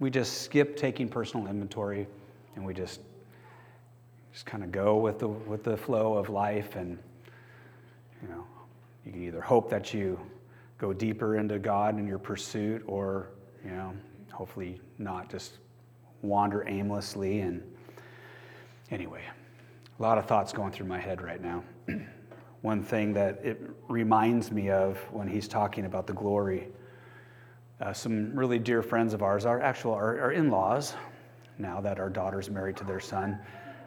we 0.00 0.08
just 0.08 0.40
skip 0.40 0.78
taking 0.78 1.10
personal 1.10 1.48
inventory 1.48 2.06
and 2.54 2.64
we 2.64 2.72
just, 2.72 3.02
just 4.32 4.46
kind 4.46 4.64
of 4.64 4.72
go 4.72 4.96
with 4.96 5.18
the, 5.18 5.28
with 5.28 5.62
the 5.62 5.76
flow 5.76 6.14
of 6.14 6.30
life. 6.30 6.74
And, 6.74 6.98
you 8.22 8.28
know, 8.28 8.46
you 9.04 9.12
can 9.12 9.22
either 9.24 9.42
hope 9.42 9.68
that 9.68 9.92
you 9.92 10.18
go 10.78 10.92
deeper 10.92 11.36
into 11.36 11.58
God 11.58 11.98
in 11.98 12.06
your 12.06 12.18
pursuit 12.18 12.82
or, 12.86 13.30
you 13.64 13.70
know, 13.70 13.94
hopefully 14.32 14.80
not 14.98 15.30
just 15.30 15.58
wander 16.22 16.68
aimlessly. 16.68 17.40
And 17.40 17.62
anyway, 18.90 19.22
a 19.98 20.02
lot 20.02 20.18
of 20.18 20.26
thoughts 20.26 20.52
going 20.52 20.72
through 20.72 20.86
my 20.86 21.00
head 21.00 21.22
right 21.22 21.42
now. 21.42 21.64
One 22.62 22.82
thing 22.82 23.12
that 23.14 23.40
it 23.44 23.60
reminds 23.88 24.50
me 24.50 24.70
of 24.70 24.98
when 25.10 25.28
he's 25.28 25.48
talking 25.48 25.84
about 25.84 26.06
the 26.06 26.12
glory, 26.12 26.68
uh, 27.80 27.92
some 27.92 28.34
really 28.34 28.58
dear 28.58 28.82
friends 28.82 29.14
of 29.14 29.22
ours, 29.22 29.46
our 29.46 29.60
actual 29.60 29.92
our, 29.92 30.20
our 30.20 30.32
in-laws, 30.32 30.94
now 31.58 31.80
that 31.80 31.98
our 31.98 32.10
daughter's 32.10 32.50
married 32.50 32.76
to 32.76 32.84
their 32.84 33.00
son, 33.00 33.38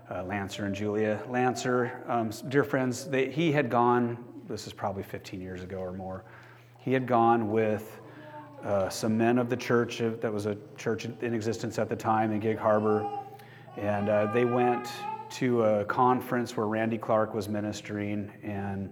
uh, 0.10 0.24
Lancer 0.24 0.66
and 0.66 0.74
Julia. 0.74 1.22
Lancer, 1.28 2.04
um, 2.08 2.32
dear 2.48 2.64
friends, 2.64 3.06
they, 3.06 3.30
he 3.30 3.52
had 3.52 3.70
gone. 3.70 4.24
This 4.48 4.66
is 4.66 4.74
probably 4.74 5.04
15 5.04 5.42
years 5.42 5.62
ago 5.62 5.78
or 5.78 5.92
more. 5.92 6.24
He 6.90 6.94
had 6.94 7.06
gone 7.06 7.52
with 7.52 8.02
uh, 8.64 8.90
some 8.90 9.16
men 9.16 9.38
of 9.38 9.48
the 9.48 9.56
church 9.56 10.00
that 10.00 10.34
was 10.34 10.48
a 10.48 10.58
church 10.76 11.06
in 11.06 11.36
existence 11.36 11.78
at 11.78 11.88
the 11.88 11.96
time 11.96 12.32
in 12.32 12.40
Gig 12.40 12.58
Harbor, 12.58 13.08
and 13.78 14.10
uh, 14.10 14.34
they 14.34 14.44
went 14.44 14.90
to 15.34 15.62
a 15.66 15.86
conference 15.86 16.58
where 16.58 16.66
Randy 16.66 16.98
Clark 16.98 17.36
was 17.36 17.48
ministering, 17.48 18.32
and 18.42 18.90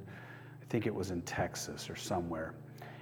I 0.61 0.65
think 0.69 0.85
it 0.85 0.93
was 0.93 1.09
in 1.09 1.23
Texas 1.23 1.89
or 1.89 1.95
somewhere. 1.95 2.53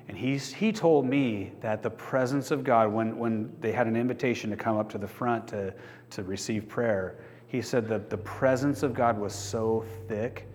And 0.08 0.18
he's, 0.18 0.54
he 0.54 0.72
told 0.72 1.06
me 1.06 1.52
that 1.60 1.84
the 1.84 1.90
presence 1.90 2.50
of 2.50 2.64
God, 2.64 2.90
when, 2.90 3.18
when 3.18 3.54
they 3.60 3.74
had 3.74 3.88
an 3.88 3.98
invitation 3.98 4.50
to 4.50 4.56
come 4.56 4.78
up 4.78 4.90
to 4.92 4.98
the 4.98 5.10
front 5.10 5.46
to, 5.50 5.74
to 6.12 6.24
receive 6.24 6.70
prayer, 6.70 7.18
he 7.48 7.62
said 7.62 7.90
that 7.90 8.10
the 8.10 8.20
presence 8.20 8.82
of 8.82 8.94
God 8.94 9.20
was 9.20 9.36
so 9.36 9.84
thick 10.08 10.48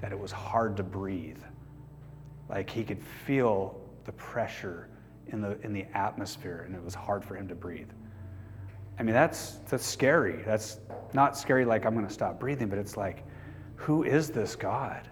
that 0.00 0.10
it 0.10 0.18
was 0.18 0.32
hard 0.32 0.76
to 0.78 0.82
breathe. 0.82 1.38
Like 2.48 2.68
he 2.68 2.82
could 2.82 3.00
feel 3.00 3.80
the 4.04 4.12
pressure 4.12 4.88
in 5.28 5.40
the, 5.40 5.58
in 5.62 5.72
the 5.72 5.86
atmosphere, 5.94 6.64
and 6.66 6.74
it 6.74 6.82
was 6.82 6.94
hard 6.94 7.24
for 7.24 7.36
him 7.36 7.48
to 7.48 7.54
breathe. 7.54 7.90
I 8.98 9.02
mean, 9.02 9.14
that's, 9.14 9.58
that's 9.68 9.86
scary. 9.86 10.42
That's 10.44 10.78
not 11.12 11.36
scary 11.36 11.64
like 11.64 11.84
I'm 11.84 11.94
going 11.94 12.06
to 12.06 12.12
stop 12.12 12.38
breathing, 12.38 12.68
but 12.68 12.78
it's 12.78 12.96
like, 12.96 13.24
who 13.76 14.04
is 14.04 14.30
this 14.30 14.54
God 14.54 15.08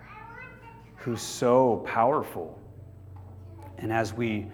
who's 0.97 1.21
so 1.21 1.85
powerful? 1.87 2.59
And 3.79 3.93
as 3.93 4.13
we, 4.13 4.47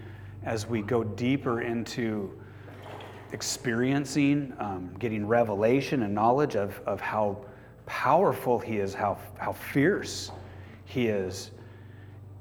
as 0.43 0.65
we 0.65 0.81
go 0.81 1.03
deeper 1.03 1.61
into 1.61 2.39
experiencing, 3.31 4.53
um, 4.57 4.91
getting 4.97 5.27
revelation 5.27 6.01
and 6.01 6.13
knowledge 6.15 6.55
of, 6.55 6.81
of 6.87 6.99
how 6.99 7.45
powerful 7.85 8.57
He 8.57 8.77
is, 8.77 8.95
how, 8.95 9.19
how 9.37 9.53
fierce 9.53 10.31
He 10.85 11.07
is, 11.07 11.51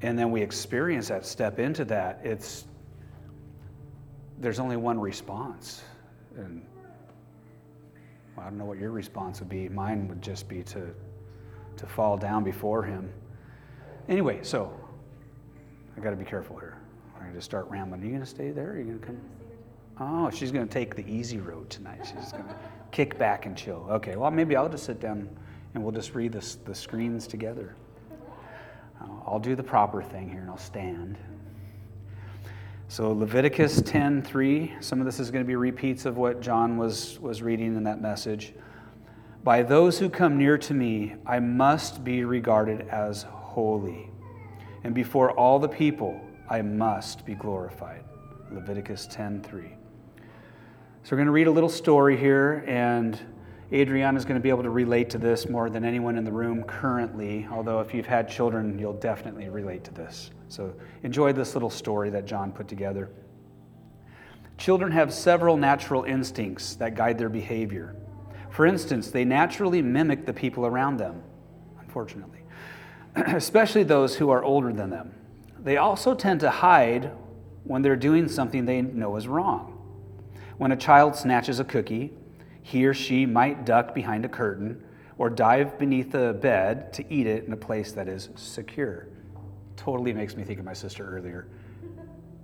and 0.03 0.19
then 0.19 0.31
we 0.31 0.43
experience 0.43 1.09
that, 1.09 1.27
step 1.27 1.59
into 1.59 1.85
that, 1.87 2.21
it's, 2.23 2.67
there's 4.39 4.61
only 4.61 4.77
one 4.77 4.99
response. 4.99 5.83
And 6.37 6.65
I 8.39 8.45
don't 8.45 8.59
know 8.59 8.65
what 8.65 8.79
your 8.79 8.93
response 8.93 9.41
would 9.41 9.49
be. 9.49 9.69
Mine 9.69 10.07
would 10.09 10.23
just 10.23 10.49
be 10.49 10.63
to, 10.65 10.95
to 11.77 11.87
fall 11.87 12.17
down 12.17 12.45
before 12.45 12.85
him. 12.85 13.11
Anyway, 14.09 14.39
so 14.43 14.73
I 15.97 16.01
got 16.01 16.11
to 16.11 16.17
be 16.17 16.25
careful 16.25 16.57
here. 16.57 16.79
I'm 17.17 17.23
going 17.23 17.35
to 17.35 17.41
start 17.41 17.69
rambling. 17.69 18.01
Are 18.01 18.05
you 18.05 18.13
going 18.13 18.23
to 18.23 18.27
stay 18.27 18.51
there? 18.51 18.71
Are 18.71 18.79
you 18.79 18.85
going 18.85 19.01
to 19.01 19.07
come? 19.07 19.21
Oh, 20.01 20.31
she's 20.31 20.53
going 20.53 20.67
to 20.67 20.73
take 20.73 20.95
the 20.95 21.05
easy 21.11 21.39
road 21.39 21.69
tonight. 21.69 22.01
She's 22.05 22.31
going 22.31 22.45
to 22.45 22.55
kick 22.93 23.19
back 23.19 23.47
and 23.47 23.57
chill. 23.57 23.85
Okay, 23.91 24.15
well, 24.15 24.31
maybe 24.31 24.55
I'll 24.55 24.69
just 24.69 24.85
sit 24.85 25.01
down 25.01 25.29
and 25.75 25.83
we'll 25.83 25.93
just 25.93 26.15
read 26.15 26.33
this, 26.33 26.55
the 26.55 26.75
screens 26.75 27.27
together. 27.27 27.75
I'll 29.01 29.39
do 29.39 29.55
the 29.55 29.63
proper 29.63 30.03
thing 30.03 30.31
here 30.31 30.41
and 30.41 30.51
I'll 30.51 30.57
stand. 30.57 31.19
So 32.89 33.13
Leviticus 33.13 33.83
10:3, 33.83 34.83
some 34.83 34.99
of 34.99 35.05
this 35.05 35.21
is 35.21 35.31
going 35.31 35.45
to 35.45 35.47
be 35.47 35.57
repeats 35.57 36.07
of 36.07 36.17
what 36.17 36.41
John 36.41 36.79
was, 36.79 37.19
was 37.21 37.43
reading 37.43 37.77
in 37.77 37.85
that 37.85 38.01
message. 38.01 38.55
By 39.45 39.63
those 39.63 39.99
who 39.99 40.09
come 40.09 40.39
near 40.39 40.57
to 40.59 40.75
me, 40.75 41.15
I 41.27 41.39
must 41.39 42.03
be 42.03 42.25
regarded 42.25 42.89
as 42.89 43.25
holy. 43.25 44.11
And 44.85 44.95
before 44.95 45.33
all 45.33 45.59
the 45.59 45.69
people, 45.69 46.19
I 46.49 46.63
must 46.63 47.27
be 47.27 47.35
glorified. 47.35 48.05
Leviticus 48.51 49.07
10:3. 49.09 49.75
So 51.03 51.13
we're 51.13 51.19
going 51.19 51.27
to 51.27 51.33
read 51.33 51.47
a 51.47 51.51
little 51.51 51.69
story 51.69 52.17
here 52.17 52.65
and 52.67 53.21
Adriana 53.71 54.17
is 54.17 54.25
going 54.25 54.37
to 54.37 54.43
be 54.43 54.49
able 54.49 54.63
to 54.63 54.71
relate 54.71 55.11
to 55.11 55.19
this 55.19 55.49
more 55.49 55.69
than 55.69 55.85
anyone 55.85 56.17
in 56.17 56.25
the 56.25 56.33
room 56.33 56.63
currently, 56.63 57.47
although 57.51 57.81
if 57.81 57.93
you've 57.93 58.07
had 58.07 58.27
children, 58.29 58.79
you'll 58.79 58.95
definitely 58.95 59.51
relate 59.51 59.85
to 59.85 59.93
this. 59.93 60.31
So 60.49 60.73
enjoy 61.03 61.35
this 61.35 61.55
little 61.55 61.69
story 61.69 62.09
that 62.11 62.25
John 62.25 62.51
put 62.51 62.67
together. 62.67 63.11
Children 64.57 64.91
have 64.93 65.13
several 65.13 65.59
natural 65.59 66.05
instincts 66.05 66.77
that 66.77 66.95
guide 66.95 67.19
their 67.19 67.29
behavior. 67.29 67.95
For 68.51 68.65
instance, 68.65 69.11
they 69.11 69.25
naturally 69.25 69.83
mimic 69.83 70.25
the 70.25 70.33
people 70.33 70.65
around 70.65 70.97
them, 70.97 71.23
unfortunately, 71.79 72.41
especially 73.17 73.83
those 73.83 74.17
who 74.17 74.31
are 74.31 74.43
older 74.43 74.73
than 74.73 74.89
them. 74.89 75.15
They 75.63 75.77
also 75.77 76.15
tend 76.15 76.41
to 76.41 76.51
hide 76.51 77.13
when 77.65 77.83
they're 77.83 77.97
doing 77.97 78.29
something 78.29 78.65
they 78.65 78.81
know 78.81 79.17
is 79.17 79.29
wrong. 79.29 79.75
When 80.57 80.73
a 80.73 80.77
child 80.77 81.15
snatches 81.15 81.61
a 81.61 81.65
cookie, 81.65 82.13
he 82.69 82.85
or 82.85 82.93
she 82.93 83.25
might 83.25 83.65
duck 83.65 83.95
behind 83.95 84.27
a 84.27 84.29
curtain 84.29 84.79
or 85.17 85.31
dive 85.31 85.79
beneath 85.79 86.15
a 86.15 86.35
bed 86.35 86.93
to 86.93 87.03
eat 87.13 87.27
it 87.27 87.45
in 87.45 87.53
a 87.55 87.57
place 87.57 87.93
that 87.93 88.09
is 88.09 88.29
secure. 88.37 89.07
Totally 89.75 90.13
makes 90.13 90.37
me 90.37 90.45
think 90.45 90.59
of 90.59 90.67
my 90.67 90.75
sister 90.75 91.17
earlier. 91.17 91.49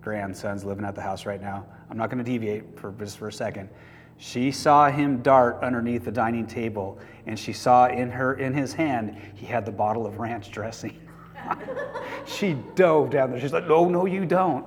Grandson's 0.01 0.65
living 0.65 0.87
at 0.87 0.95
the 0.95 1.03
house 1.03 1.27
right 1.27 1.43
now. 1.43 1.67
I'm 1.91 1.99
not 1.99 2.09
going 2.09 2.25
to 2.25 2.31
deviate 2.31 2.81
for 2.81 2.93
just 2.93 3.19
for 3.19 3.29
a 3.29 3.33
second. 3.33 3.69
She 4.17 4.51
saw 4.51 4.89
him 4.91 5.21
dart 5.21 5.63
underneath 5.63 6.07
the 6.07 6.13
dining 6.13 6.47
table, 6.47 6.99
and 7.27 7.39
she 7.39 7.53
saw 7.53 7.89
in 7.89 8.11
her 8.11 8.37
in 8.37 8.55
his 8.55 8.73
hand 8.73 9.19
he 9.35 9.45
had 9.45 9.67
the 9.67 9.73
bottle 9.73 10.07
of 10.07 10.19
ranch 10.19 10.51
dressing. 10.51 11.07
she 12.25 12.55
dove 12.75 13.11
down 13.11 13.31
there. 13.31 13.41
She's 13.41 13.53
like, 13.53 13.69
"No, 13.69 13.91
no, 13.91 14.07
you 14.07 14.25
don't." 14.25 14.65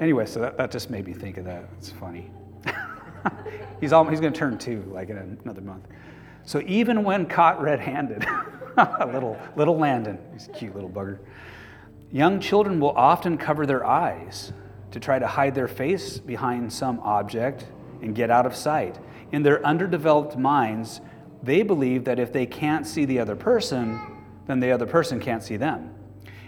Anyway, 0.00 0.26
so 0.26 0.40
that, 0.40 0.56
that 0.56 0.72
just 0.72 0.90
made 0.90 1.06
me 1.06 1.12
think 1.12 1.36
of 1.36 1.44
that. 1.44 1.68
It's 1.78 1.90
funny. 1.90 2.28
he's, 3.80 3.92
all, 3.92 4.04
he's 4.04 4.20
going 4.20 4.32
to 4.32 4.38
turn 4.38 4.58
two 4.58 4.82
like 4.92 5.10
in 5.10 5.16
another 5.42 5.60
month. 5.60 5.86
So 6.44 6.62
even 6.66 7.04
when 7.04 7.26
caught 7.26 7.60
red 7.60 7.80
handed, 7.80 8.26
little, 9.06 9.38
little 9.56 9.78
Landon, 9.78 10.18
he's 10.32 10.48
a 10.48 10.52
cute 10.52 10.74
little 10.74 10.90
bugger, 10.90 11.18
young 12.10 12.40
children 12.40 12.80
will 12.80 12.90
often 12.90 13.38
cover 13.38 13.66
their 13.66 13.86
eyes 13.86 14.52
to 14.90 15.00
try 15.00 15.18
to 15.18 15.26
hide 15.26 15.54
their 15.54 15.68
face 15.68 16.18
behind 16.18 16.72
some 16.72 17.00
object 17.00 17.66
and 18.02 18.14
get 18.14 18.30
out 18.30 18.46
of 18.46 18.54
sight. 18.54 18.98
In 19.30 19.42
their 19.42 19.64
underdeveloped 19.64 20.36
minds, 20.36 21.00
they 21.42 21.62
believe 21.62 22.04
that 22.04 22.18
if 22.18 22.32
they 22.32 22.46
can't 22.46 22.86
see 22.86 23.04
the 23.04 23.18
other 23.18 23.36
person, 23.36 24.00
then 24.46 24.60
the 24.60 24.70
other 24.70 24.86
person 24.86 25.20
can't 25.20 25.42
see 25.42 25.56
them. 25.56 25.94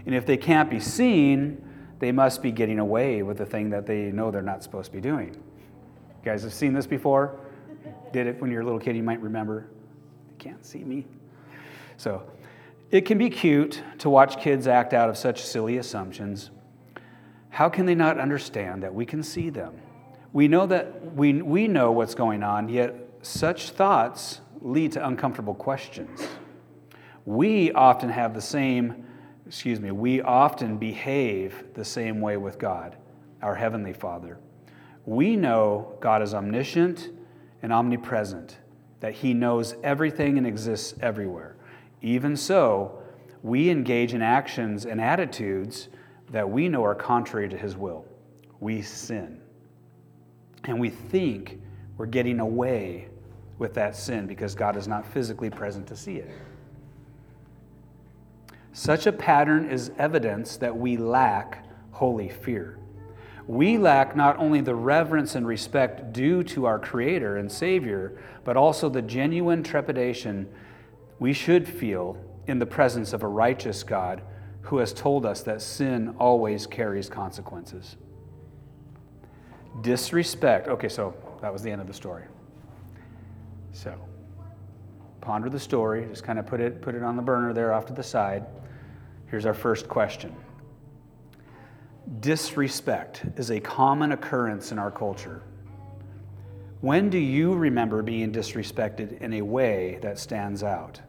And 0.06 0.14
if 0.14 0.26
they 0.26 0.36
can't 0.36 0.68
be 0.68 0.80
seen, 0.80 1.62
they 1.98 2.12
must 2.12 2.42
be 2.42 2.52
getting 2.52 2.78
away 2.78 3.22
with 3.22 3.38
the 3.38 3.46
thing 3.46 3.70
that 3.70 3.86
they 3.86 4.12
know 4.12 4.30
they're 4.30 4.42
not 4.42 4.62
supposed 4.62 4.86
to 4.86 4.92
be 4.92 5.00
doing. 5.00 5.36
You 6.24 6.30
guys 6.30 6.42
have 6.42 6.54
seen 6.54 6.72
this 6.72 6.86
before? 6.86 7.38
Did 8.10 8.26
it 8.26 8.40
when 8.40 8.50
you 8.50 8.56
were 8.56 8.62
a 8.62 8.64
little 8.64 8.80
kid, 8.80 8.96
you 8.96 9.02
might 9.02 9.20
remember. 9.20 9.66
They 10.30 10.42
can't 10.42 10.64
see 10.64 10.82
me. 10.82 11.04
So 11.98 12.22
it 12.90 13.02
can 13.02 13.18
be 13.18 13.28
cute 13.28 13.82
to 13.98 14.08
watch 14.08 14.40
kids 14.40 14.66
act 14.66 14.94
out 14.94 15.10
of 15.10 15.18
such 15.18 15.42
silly 15.42 15.76
assumptions. 15.76 16.50
How 17.50 17.68
can 17.68 17.84
they 17.84 17.94
not 17.94 18.18
understand 18.18 18.82
that 18.84 18.94
we 18.94 19.04
can 19.04 19.22
see 19.22 19.50
them? 19.50 19.74
We 20.32 20.48
know 20.48 20.64
that 20.64 21.14
we, 21.14 21.42
we 21.42 21.68
know 21.68 21.92
what's 21.92 22.14
going 22.14 22.42
on, 22.42 22.70
yet 22.70 22.94
such 23.20 23.70
thoughts 23.70 24.40
lead 24.62 24.92
to 24.92 25.06
uncomfortable 25.06 25.54
questions. 25.54 26.26
We 27.26 27.70
often 27.72 28.08
have 28.08 28.32
the 28.32 28.40
same, 28.40 29.04
excuse 29.46 29.78
me, 29.78 29.90
we 29.90 30.22
often 30.22 30.78
behave 30.78 31.64
the 31.74 31.84
same 31.84 32.22
way 32.22 32.38
with 32.38 32.58
God, 32.58 32.96
our 33.42 33.54
Heavenly 33.54 33.92
Father. 33.92 34.38
We 35.06 35.36
know 35.36 35.96
God 36.00 36.22
is 36.22 36.34
omniscient 36.34 37.10
and 37.62 37.72
omnipresent, 37.72 38.58
that 39.00 39.14
He 39.14 39.34
knows 39.34 39.74
everything 39.82 40.38
and 40.38 40.46
exists 40.46 40.94
everywhere. 41.00 41.56
Even 42.02 42.36
so, 42.36 43.02
we 43.42 43.70
engage 43.70 44.14
in 44.14 44.22
actions 44.22 44.86
and 44.86 45.00
attitudes 45.00 45.88
that 46.30 46.48
we 46.48 46.68
know 46.68 46.84
are 46.84 46.94
contrary 46.94 47.48
to 47.48 47.56
His 47.56 47.76
will. 47.76 48.06
We 48.60 48.82
sin. 48.82 49.40
And 50.64 50.80
we 50.80 50.88
think 50.88 51.60
we're 51.98 52.06
getting 52.06 52.40
away 52.40 53.08
with 53.58 53.74
that 53.74 53.94
sin 53.94 54.26
because 54.26 54.54
God 54.54 54.76
is 54.76 54.88
not 54.88 55.06
physically 55.06 55.50
present 55.50 55.86
to 55.88 55.96
see 55.96 56.16
it. 56.16 56.30
Such 58.72 59.06
a 59.06 59.12
pattern 59.12 59.70
is 59.70 59.92
evidence 59.98 60.56
that 60.56 60.76
we 60.76 60.96
lack 60.96 61.64
holy 61.92 62.28
fear. 62.28 62.78
We 63.46 63.76
lack 63.76 64.16
not 64.16 64.38
only 64.38 64.60
the 64.60 64.74
reverence 64.74 65.34
and 65.34 65.46
respect 65.46 66.12
due 66.12 66.42
to 66.44 66.64
our 66.64 66.78
Creator 66.78 67.36
and 67.36 67.50
Savior, 67.50 68.18
but 68.42 68.56
also 68.56 68.88
the 68.88 69.02
genuine 69.02 69.62
trepidation 69.62 70.48
we 71.18 71.32
should 71.32 71.68
feel 71.68 72.16
in 72.46 72.58
the 72.58 72.66
presence 72.66 73.12
of 73.12 73.22
a 73.22 73.28
righteous 73.28 73.82
God 73.82 74.22
who 74.62 74.78
has 74.78 74.92
told 74.92 75.26
us 75.26 75.42
that 75.42 75.60
sin 75.60 76.14
always 76.18 76.66
carries 76.66 77.08
consequences. 77.08 77.96
Disrespect. 79.82 80.68
Okay, 80.68 80.88
so 80.88 81.14
that 81.42 81.52
was 81.52 81.62
the 81.62 81.70
end 81.70 81.80
of 81.80 81.86
the 81.86 81.92
story. 81.92 82.24
So, 83.72 83.94
ponder 85.20 85.50
the 85.50 85.60
story, 85.60 86.06
just 86.06 86.22
kind 86.22 86.38
of 86.38 86.46
put 86.46 86.60
it, 86.60 86.80
put 86.80 86.94
it 86.94 87.02
on 87.02 87.16
the 87.16 87.22
burner 87.22 87.52
there 87.52 87.72
off 87.72 87.84
to 87.86 87.92
the 87.92 88.02
side. 88.02 88.46
Here's 89.26 89.44
our 89.44 89.54
first 89.54 89.88
question 89.88 90.34
Disrespect 92.20 93.24
is 93.36 93.50
a 93.50 93.60
common 93.60 94.12
occurrence 94.12 94.72
in 94.72 94.78
our 94.78 94.90
culture. 94.90 95.42
When 96.80 97.08
do 97.08 97.16
you 97.16 97.54
remember 97.54 98.02
being 98.02 98.30
disrespected 98.30 99.20
in 99.22 99.34
a 99.34 99.42
way 99.42 99.98
that 100.02 100.18
stands 100.18 100.62
out? 100.62 101.00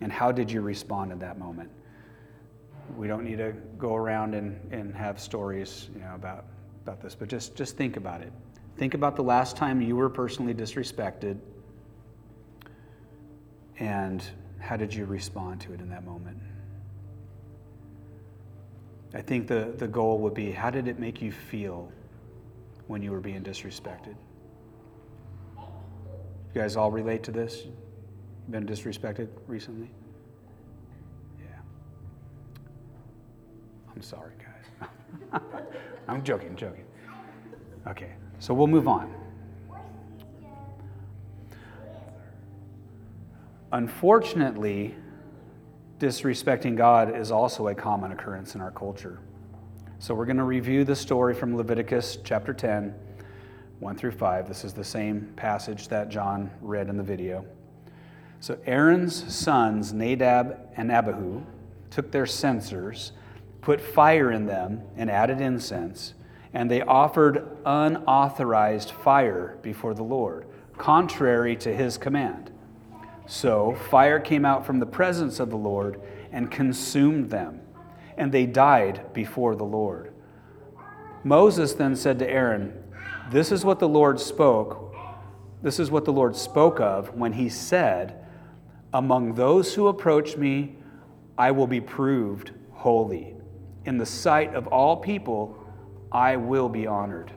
And 0.00 0.10
how 0.10 0.32
did 0.32 0.50
you 0.50 0.62
respond 0.62 1.12
in 1.12 1.18
that 1.18 1.38
moment? 1.38 1.70
We 2.96 3.06
don't 3.06 3.24
need 3.24 3.36
to 3.36 3.52
go 3.76 3.94
around 3.94 4.34
and, 4.34 4.58
and 4.72 4.94
have 4.94 5.20
stories 5.20 5.90
you 5.94 6.00
know, 6.00 6.14
about, 6.14 6.46
about 6.84 7.02
this, 7.02 7.14
but 7.14 7.28
just, 7.28 7.54
just 7.54 7.76
think 7.76 7.98
about 7.98 8.22
it. 8.22 8.32
Think 8.78 8.94
about 8.94 9.16
the 9.16 9.22
last 9.22 9.56
time 9.56 9.82
you 9.82 9.94
were 9.94 10.08
personally 10.08 10.54
disrespected 10.54 11.38
and 13.78 14.24
how 14.58 14.76
did 14.76 14.94
you 14.94 15.04
respond 15.04 15.60
to 15.62 15.72
it 15.74 15.80
in 15.80 15.88
that 15.90 16.04
moment? 16.04 16.38
I 19.12 19.20
think 19.20 19.48
the, 19.48 19.72
the 19.76 19.88
goal 19.88 20.18
would 20.18 20.34
be 20.34 20.52
how 20.52 20.70
did 20.70 20.86
it 20.86 20.98
make 20.98 21.20
you 21.20 21.32
feel 21.32 21.90
when 22.86 23.02
you 23.02 23.10
were 23.10 23.20
being 23.20 23.42
disrespected? 23.42 24.14
You 25.58 26.60
guys 26.62 26.76
all 26.76 26.90
relate 26.90 27.22
to 27.24 27.30
this? 27.30 27.64
Been 28.50 28.66
disrespected 28.66 29.28
recently? 29.46 29.90
Yeah. 31.38 31.46
I'm 33.94 34.02
sorry, 34.02 34.32
guys. 34.38 35.40
I'm 36.08 36.22
joking, 36.24 36.56
joking. 36.56 36.84
Okay, 37.86 38.10
so 38.38 38.52
we'll 38.52 38.66
move 38.66 38.88
on. 38.88 39.14
Unfortunately, 43.72 44.96
disrespecting 46.00 46.76
God 46.76 47.14
is 47.14 47.30
also 47.30 47.68
a 47.68 47.74
common 47.74 48.10
occurrence 48.10 48.54
in 48.54 48.62
our 48.62 48.70
culture. 48.70 49.20
So 49.98 50.14
we're 50.14 50.24
going 50.24 50.38
to 50.38 50.44
review 50.44 50.82
the 50.82 50.96
story 50.96 51.34
from 51.34 51.54
Leviticus 51.54 52.16
chapter 52.24 52.54
10, 52.54 52.94
1 53.80 53.96
through 53.98 54.12
5. 54.12 54.48
This 54.48 54.64
is 54.64 54.72
the 54.72 54.82
same 54.82 55.30
passage 55.36 55.88
that 55.88 56.08
John 56.08 56.50
read 56.62 56.88
in 56.88 56.96
the 56.96 57.02
video. 57.02 57.44
So 58.40 58.58
Aaron's 58.64 59.30
sons, 59.32 59.92
Nadab 59.92 60.70
and 60.74 60.90
Abihu, 60.90 61.42
took 61.90 62.10
their 62.10 62.24
censers, 62.24 63.12
put 63.60 63.78
fire 63.78 64.32
in 64.32 64.46
them, 64.46 64.80
and 64.96 65.10
added 65.10 65.42
incense, 65.42 66.14
and 66.54 66.70
they 66.70 66.80
offered 66.80 67.58
unauthorized 67.66 68.92
fire 68.92 69.58
before 69.60 69.92
the 69.92 70.02
Lord, 70.02 70.46
contrary 70.78 71.56
to 71.56 71.76
his 71.76 71.98
command. 71.98 72.50
So 73.30 73.76
fire 73.88 74.18
came 74.18 74.44
out 74.44 74.66
from 74.66 74.80
the 74.80 74.86
presence 74.86 75.38
of 75.38 75.50
the 75.50 75.56
Lord 75.56 76.00
and 76.32 76.50
consumed 76.50 77.30
them, 77.30 77.60
and 78.16 78.32
they 78.32 78.44
died 78.44 79.12
before 79.12 79.54
the 79.54 79.62
Lord. 79.64 80.12
Moses 81.22 81.74
then 81.74 81.94
said 81.94 82.18
to 82.18 82.28
Aaron, 82.28 82.74
This 83.30 83.52
is 83.52 83.64
what 83.64 83.78
the 83.78 83.88
Lord 83.88 84.18
spoke. 84.18 84.92
This 85.62 85.78
is 85.78 85.92
what 85.92 86.04
the 86.04 86.12
Lord 86.12 86.34
spoke 86.34 86.80
of 86.80 87.14
when 87.14 87.34
he 87.34 87.48
said, 87.48 88.20
Among 88.92 89.34
those 89.34 89.74
who 89.74 89.86
approach 89.86 90.36
me, 90.36 90.74
I 91.38 91.52
will 91.52 91.68
be 91.68 91.80
proved 91.80 92.50
holy. 92.72 93.36
In 93.84 93.96
the 93.96 94.06
sight 94.06 94.56
of 94.56 94.66
all 94.66 94.96
people, 94.96 95.56
I 96.10 96.34
will 96.34 96.68
be 96.68 96.84
honored. 96.84 97.30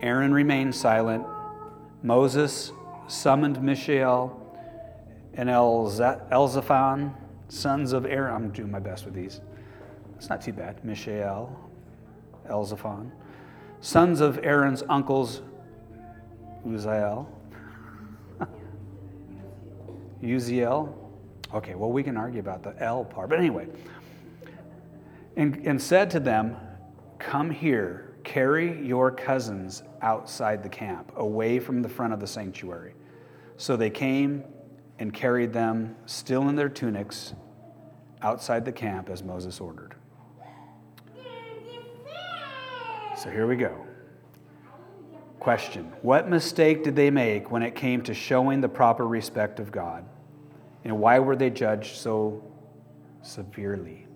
Aaron 0.00 0.32
remained 0.32 0.74
silent. 0.74 1.26
Moses 2.02 2.72
summoned 3.08 3.62
Mishael 3.62 4.40
and 5.34 5.48
Elzaphan, 5.48 7.14
sons 7.48 7.92
of 7.92 8.06
Aaron. 8.06 8.34
I'm 8.34 8.50
doing 8.50 8.70
my 8.70 8.78
best 8.78 9.04
with 9.04 9.14
these. 9.14 9.40
It's 10.16 10.28
not 10.28 10.40
too 10.40 10.52
bad. 10.52 10.84
Mishael, 10.84 11.58
Elzaphan, 12.48 13.10
sons 13.80 14.20
of 14.20 14.38
Aaron's 14.42 14.82
uncles, 14.88 15.42
Uzziel, 16.66 17.26
Uziel. 20.22 20.94
Okay, 21.52 21.74
well, 21.74 21.92
we 21.92 22.02
can 22.02 22.16
argue 22.16 22.40
about 22.40 22.62
the 22.62 22.74
L 22.82 23.04
part. 23.04 23.28
But 23.28 23.38
anyway, 23.38 23.68
and, 25.36 25.56
and 25.66 25.80
said 25.80 26.10
to 26.10 26.20
them, 26.20 26.56
Come 27.18 27.50
here 27.50 28.14
Carry 28.24 28.84
your 28.84 29.10
cousins 29.10 29.82
outside 30.00 30.62
the 30.62 30.68
camp, 30.68 31.12
away 31.16 31.60
from 31.60 31.82
the 31.82 31.88
front 31.88 32.14
of 32.14 32.20
the 32.20 32.26
sanctuary. 32.26 32.93
So 33.56 33.76
they 33.76 33.90
came 33.90 34.44
and 34.98 35.12
carried 35.12 35.52
them, 35.52 35.96
still 36.06 36.48
in 36.48 36.56
their 36.56 36.68
tunics, 36.68 37.34
outside 38.22 38.64
the 38.64 38.72
camp 38.72 39.08
as 39.08 39.22
Moses 39.22 39.60
ordered. 39.60 39.94
So 43.16 43.30
here 43.30 43.46
we 43.46 43.56
go. 43.56 43.86
Question 45.40 45.92
What 46.02 46.28
mistake 46.28 46.82
did 46.82 46.96
they 46.96 47.10
make 47.10 47.50
when 47.50 47.62
it 47.62 47.74
came 47.74 48.02
to 48.02 48.14
showing 48.14 48.60
the 48.60 48.68
proper 48.68 49.06
respect 49.06 49.60
of 49.60 49.70
God? 49.70 50.04
And 50.84 50.98
why 50.98 51.18
were 51.18 51.36
they 51.36 51.50
judged 51.50 51.96
so 51.96 52.42
severely? 53.22 54.06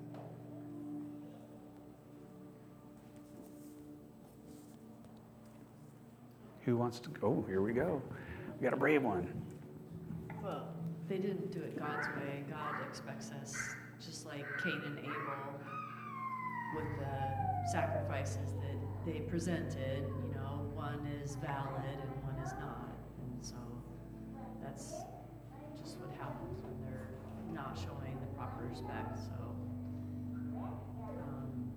Who 6.64 6.76
wants 6.76 7.00
to 7.00 7.08
go? 7.08 7.26
Oh, 7.26 7.44
here 7.48 7.62
we 7.62 7.72
go. 7.72 8.02
We 8.58 8.64
got 8.64 8.72
a 8.72 8.76
brave 8.76 9.04
one. 9.04 9.28
Well, 10.42 10.66
they 11.08 11.18
didn't 11.18 11.52
do 11.52 11.60
it 11.60 11.78
God's 11.78 12.08
way. 12.16 12.42
God 12.50 12.74
expects 12.88 13.30
us, 13.40 13.56
just 14.04 14.26
like 14.26 14.44
Cain 14.64 14.82
and 14.84 14.98
Abel, 14.98 15.60
with 16.74 16.98
the 16.98 17.70
sacrifices 17.70 18.52
that 18.60 19.06
they 19.06 19.20
presented. 19.20 20.02
You 20.26 20.34
know, 20.34 20.68
one 20.74 21.06
is 21.22 21.36
valid 21.36 21.98
and 22.02 22.10
one 22.24 22.44
is 22.44 22.52
not. 22.58 22.90
And 23.22 23.46
so 23.46 23.54
that's 24.60 24.92
just 25.80 25.98
what 26.00 26.10
happens 26.18 26.58
when 26.58 26.74
they're 26.84 27.10
not 27.54 27.78
showing 27.78 28.18
the 28.20 28.26
proper 28.36 28.64
respect. 28.64 29.20
So 29.20 29.54
um, 30.56 31.70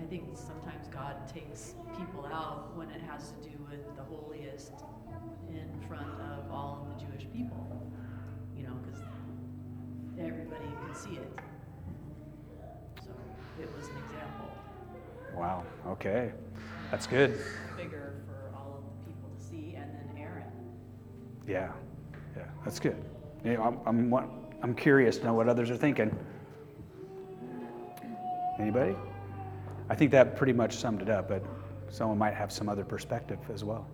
I 0.00 0.04
think 0.04 0.24
sometimes 0.38 0.88
God 0.88 1.28
takes 1.28 1.74
people 1.98 2.24
out 2.32 2.74
when 2.74 2.88
it 2.88 3.02
has 3.02 3.32
to 3.32 3.50
do 3.50 3.56
with 3.68 3.94
the 3.94 4.04
holiest 4.04 4.72
in 5.54 5.88
front 5.88 6.08
of 6.20 6.50
all 6.50 6.86
of 6.86 6.98
the 6.98 7.06
Jewish 7.06 7.26
people, 7.32 7.90
you 8.56 8.64
know, 8.64 8.74
because 8.84 9.00
everybody 10.18 10.66
can 10.84 10.94
see 10.94 11.16
it. 11.16 11.38
So 13.04 13.10
it 13.60 13.68
was 13.76 13.86
an 13.86 13.96
example. 14.04 14.50
Wow, 15.34 15.64
okay. 15.86 16.32
That's 16.90 17.06
good. 17.06 17.38
Bigger 17.76 18.14
for 18.26 18.56
all 18.56 18.78
of 18.78 18.84
the 18.84 19.12
people 19.12 19.30
to 19.36 19.42
see, 19.42 19.74
and 19.74 19.90
then 19.94 20.22
Aaron. 20.22 20.44
Yeah, 21.46 21.72
yeah, 22.36 22.44
that's 22.64 22.78
good. 22.78 22.96
You 23.44 23.54
know, 23.54 23.80
I'm, 23.86 24.12
I'm, 24.12 24.30
I'm 24.62 24.74
curious 24.74 25.18
to 25.18 25.24
know 25.24 25.34
what 25.34 25.48
others 25.48 25.70
are 25.70 25.76
thinking. 25.76 26.16
Anybody? 28.58 28.96
I 29.90 29.94
think 29.94 30.10
that 30.12 30.36
pretty 30.36 30.52
much 30.52 30.76
summed 30.76 31.02
it 31.02 31.10
up, 31.10 31.28
but 31.28 31.44
someone 31.90 32.16
might 32.16 32.34
have 32.34 32.50
some 32.50 32.68
other 32.68 32.84
perspective 32.84 33.38
as 33.52 33.64
well. 33.64 33.86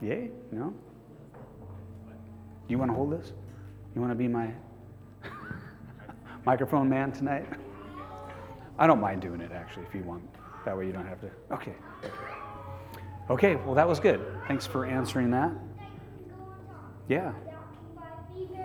Yay? 0.00 0.30
No? 0.52 0.74
Do 2.08 2.14
You 2.68 2.78
want 2.78 2.90
to 2.90 2.94
hold 2.94 3.12
this? 3.12 3.32
You 3.94 4.00
want 4.00 4.12
to 4.12 4.16
be 4.16 4.28
my 4.28 4.52
microphone 6.46 6.88
man 6.88 7.12
tonight? 7.12 7.46
I 8.78 8.86
don't 8.86 9.00
mind 9.00 9.22
doing 9.22 9.40
it 9.40 9.50
actually 9.52 9.86
if 9.86 9.94
you 9.94 10.02
want. 10.02 10.22
That 10.64 10.76
way 10.76 10.86
you 10.86 10.92
don't 10.92 11.06
have 11.06 11.20
to. 11.20 11.30
Okay. 11.52 11.74
Okay, 13.30 13.56
well, 13.56 13.74
that 13.74 13.88
was 13.88 14.00
good. 14.00 14.24
Thanks 14.46 14.66
for 14.66 14.86
answering 14.86 15.30
that. 15.32 15.52
Yeah. 17.08 17.32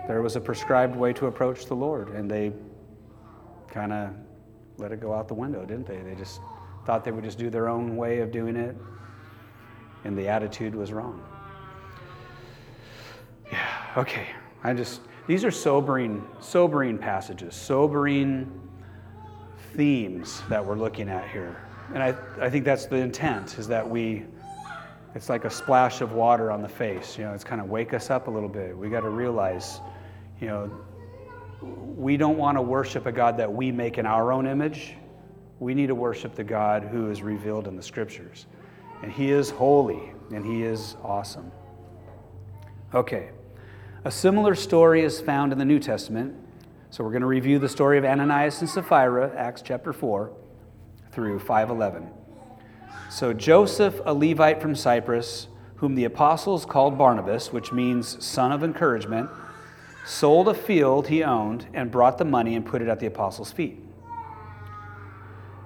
There 0.06 0.22
was 0.22 0.36
a 0.36 0.40
prescribed 0.40 0.94
way 0.96 1.12
to 1.14 1.26
approach 1.26 1.66
the 1.66 1.74
Lord, 1.74 2.10
and 2.10 2.30
they 2.30 2.52
kind 3.68 3.92
of 3.92 4.10
let 4.76 4.92
it 4.92 5.00
go 5.00 5.12
out 5.12 5.28
the 5.28 5.34
window, 5.34 5.64
didn't 5.64 5.86
they? 5.86 5.98
They 5.98 6.14
just 6.14 6.40
thought 6.86 7.04
they 7.04 7.10
would 7.10 7.24
just 7.24 7.38
do 7.38 7.50
their 7.50 7.68
own 7.68 7.96
way 7.96 8.20
of 8.20 8.30
doing 8.30 8.56
it, 8.56 8.76
and 10.04 10.16
the 10.16 10.28
attitude 10.28 10.74
was 10.74 10.92
wrong. 10.92 11.22
Yeah, 13.50 13.92
okay. 13.96 14.28
I 14.62 14.72
just, 14.72 15.00
these 15.26 15.44
are 15.44 15.50
sobering, 15.50 16.24
sobering 16.40 16.98
passages, 16.98 17.54
sobering 17.54 18.60
themes 19.74 20.42
that 20.48 20.64
we're 20.64 20.76
looking 20.76 21.08
at 21.08 21.28
here. 21.30 21.56
And 21.92 22.02
I, 22.02 22.14
I 22.40 22.48
think 22.48 22.64
that's 22.64 22.86
the 22.86 22.96
intent, 22.96 23.58
is 23.58 23.68
that 23.68 23.88
we, 23.88 24.24
it's 25.14 25.28
like 25.28 25.44
a 25.44 25.50
splash 25.50 26.00
of 26.00 26.12
water 26.12 26.50
on 26.50 26.62
the 26.62 26.68
face. 26.68 27.18
You 27.18 27.24
know, 27.24 27.32
it's 27.32 27.44
kind 27.44 27.60
of 27.60 27.68
wake 27.68 27.92
us 27.92 28.10
up 28.10 28.28
a 28.28 28.30
little 28.30 28.48
bit. 28.48 28.76
We 28.76 28.88
got 28.88 29.00
to 29.00 29.10
realize, 29.10 29.80
you 30.40 30.46
know, 30.48 30.70
we 31.60 32.16
don't 32.16 32.36
want 32.36 32.58
to 32.58 32.62
worship 32.62 33.06
a 33.06 33.12
God 33.12 33.36
that 33.38 33.52
we 33.52 33.70
make 33.70 33.98
in 33.98 34.06
our 34.06 34.32
own 34.32 34.46
image. 34.46 34.94
We 35.60 35.74
need 35.74 35.86
to 35.86 35.94
worship 35.94 36.34
the 36.34 36.44
God 36.44 36.84
who 36.84 37.10
is 37.10 37.22
revealed 37.22 37.68
in 37.68 37.76
the 37.76 37.82
scriptures. 37.82 38.46
And 39.04 39.12
He 39.12 39.32
is 39.32 39.50
holy 39.50 40.00
and 40.32 40.46
He 40.46 40.62
is 40.62 40.96
awesome. 41.04 41.52
Okay. 42.94 43.32
A 44.06 44.10
similar 44.10 44.54
story 44.54 45.02
is 45.02 45.20
found 45.20 45.52
in 45.52 45.58
the 45.58 45.64
New 45.66 45.78
Testament. 45.78 46.34
So 46.88 47.04
we're 47.04 47.10
going 47.10 47.20
to 47.20 47.26
review 47.26 47.58
the 47.58 47.68
story 47.68 47.98
of 47.98 48.06
Ananias 48.06 48.62
and 48.62 48.70
Sapphira, 48.70 49.30
Acts 49.36 49.60
chapter 49.60 49.92
4 49.92 50.32
through 51.12 51.38
511. 51.38 52.08
So 53.10 53.34
Joseph, 53.34 54.00
a 54.06 54.14
Levite 54.14 54.62
from 54.62 54.74
Cyprus, 54.74 55.48
whom 55.76 55.96
the 55.96 56.04
apostles 56.04 56.64
called 56.64 56.96
Barnabas, 56.96 57.52
which 57.52 57.72
means 57.72 58.24
son 58.24 58.52
of 58.52 58.64
encouragement, 58.64 59.28
sold 60.06 60.48
a 60.48 60.54
field 60.54 61.08
he 61.08 61.22
owned 61.22 61.66
and 61.74 61.90
brought 61.90 62.16
the 62.16 62.24
money 62.24 62.54
and 62.54 62.64
put 62.64 62.80
it 62.80 62.88
at 62.88 63.00
the 63.00 63.06
apostles' 63.06 63.52
feet. 63.52 63.83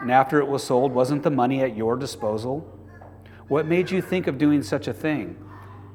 And 0.00 0.10
after 0.10 0.38
it 0.38 0.46
was 0.46 0.62
sold, 0.62 0.92
wasn't 0.92 1.22
the 1.22 1.30
money 1.30 1.62
at 1.62 1.76
your 1.76 1.96
disposal? 1.96 2.60
What 3.48 3.66
made 3.66 3.90
you 3.90 4.00
think 4.00 4.26
of 4.26 4.38
doing 4.38 4.62
such 4.62 4.88
a 4.88 4.92
thing? 4.92 5.36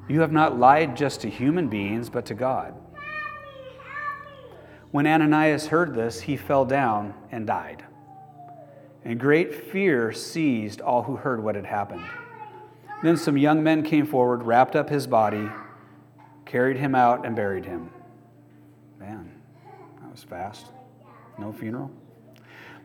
You 0.08 0.22
have 0.22 0.32
not 0.32 0.58
lied 0.58 0.98
just 0.98 1.22
to 1.22 1.30
human 1.30 1.68
beings, 1.68 2.10
but 2.10 2.26
to 2.28 2.34
God. 2.34 2.74
When 4.92 5.06
Ananias 5.06 5.68
heard 5.68 5.94
this, 5.94 6.22
he 6.22 6.36
fell 6.36 6.66
down 6.66 7.14
and 7.32 7.46
died. 7.46 7.84
And 9.06 9.20
great 9.20 9.54
fear 9.72 10.12
seized 10.12 10.82
all 10.82 11.04
who 11.04 11.16
heard 11.16 11.44
what 11.44 11.56
had 11.56 11.66
happened. 11.66 12.06
Then 13.04 13.16
some 13.16 13.38
young 13.38 13.64
men 13.64 13.84
came 13.84 14.06
forward, 14.06 14.44
wrapped 14.44 14.76
up 14.76 14.90
his 14.90 15.08
body, 15.08 15.48
carried 16.46 16.78
him 16.78 16.96
out, 16.96 17.26
and 17.26 17.36
buried 17.36 17.66
him. 17.66 17.92
Man, 19.00 19.32
that 20.02 20.12
was 20.12 20.24
fast. 20.24 20.68
No 21.38 21.54
funeral. 21.54 21.92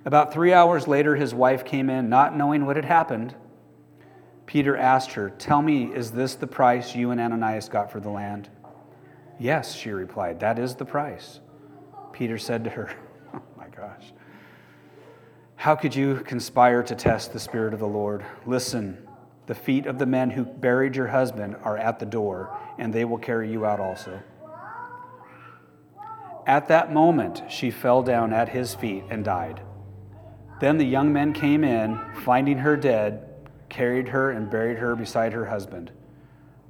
About 0.04 0.32
three 0.32 0.52
hours 0.52 0.86
later, 0.86 1.16
his 1.16 1.34
wife 1.34 1.64
came 1.64 1.88
in, 1.88 2.08
not 2.08 2.36
knowing 2.36 2.66
what 2.66 2.76
had 2.76 2.84
happened. 2.84 3.34
Peter 4.46 4.76
asked 4.76 5.12
her, 5.12 5.30
Tell 5.30 5.62
me, 5.62 5.84
is 5.84 6.10
this 6.10 6.34
the 6.34 6.46
price 6.46 6.94
you 6.94 7.10
and 7.10 7.20
Ananias 7.20 7.68
got 7.68 7.90
for 7.90 8.00
the 8.00 8.10
land? 8.10 8.50
Yes, 9.38 9.74
she 9.74 9.90
replied, 9.90 10.40
That 10.40 10.58
is 10.58 10.74
the 10.74 10.84
price. 10.84 11.40
Peter 12.12 12.36
said 12.36 12.64
to 12.64 12.70
her, 12.70 12.94
Oh 13.34 13.42
my 13.56 13.68
gosh. 13.68 14.12
How 15.56 15.74
could 15.74 15.94
you 15.94 16.16
conspire 16.20 16.82
to 16.82 16.94
test 16.94 17.32
the 17.32 17.40
Spirit 17.40 17.72
of 17.72 17.80
the 17.80 17.86
Lord? 17.86 18.24
Listen, 18.44 19.08
the 19.46 19.54
feet 19.54 19.86
of 19.86 19.98
the 19.98 20.06
men 20.06 20.30
who 20.30 20.44
buried 20.44 20.94
your 20.94 21.06
husband 21.08 21.56
are 21.62 21.78
at 21.78 21.98
the 21.98 22.06
door, 22.06 22.54
and 22.78 22.92
they 22.92 23.06
will 23.06 23.18
carry 23.18 23.50
you 23.50 23.64
out 23.64 23.80
also. 23.80 24.20
At 26.46 26.68
that 26.68 26.92
moment, 26.92 27.42
she 27.48 27.70
fell 27.70 28.02
down 28.02 28.34
at 28.34 28.50
his 28.50 28.74
feet 28.74 29.04
and 29.08 29.24
died. 29.24 29.62
Then 30.64 30.78
the 30.78 30.86
young 30.86 31.12
men 31.12 31.34
came 31.34 31.62
in, 31.62 32.00
finding 32.22 32.56
her 32.56 32.74
dead, 32.74 33.28
carried 33.68 34.08
her 34.08 34.30
and 34.30 34.48
buried 34.48 34.78
her 34.78 34.96
beside 34.96 35.34
her 35.34 35.44
husband. 35.44 35.90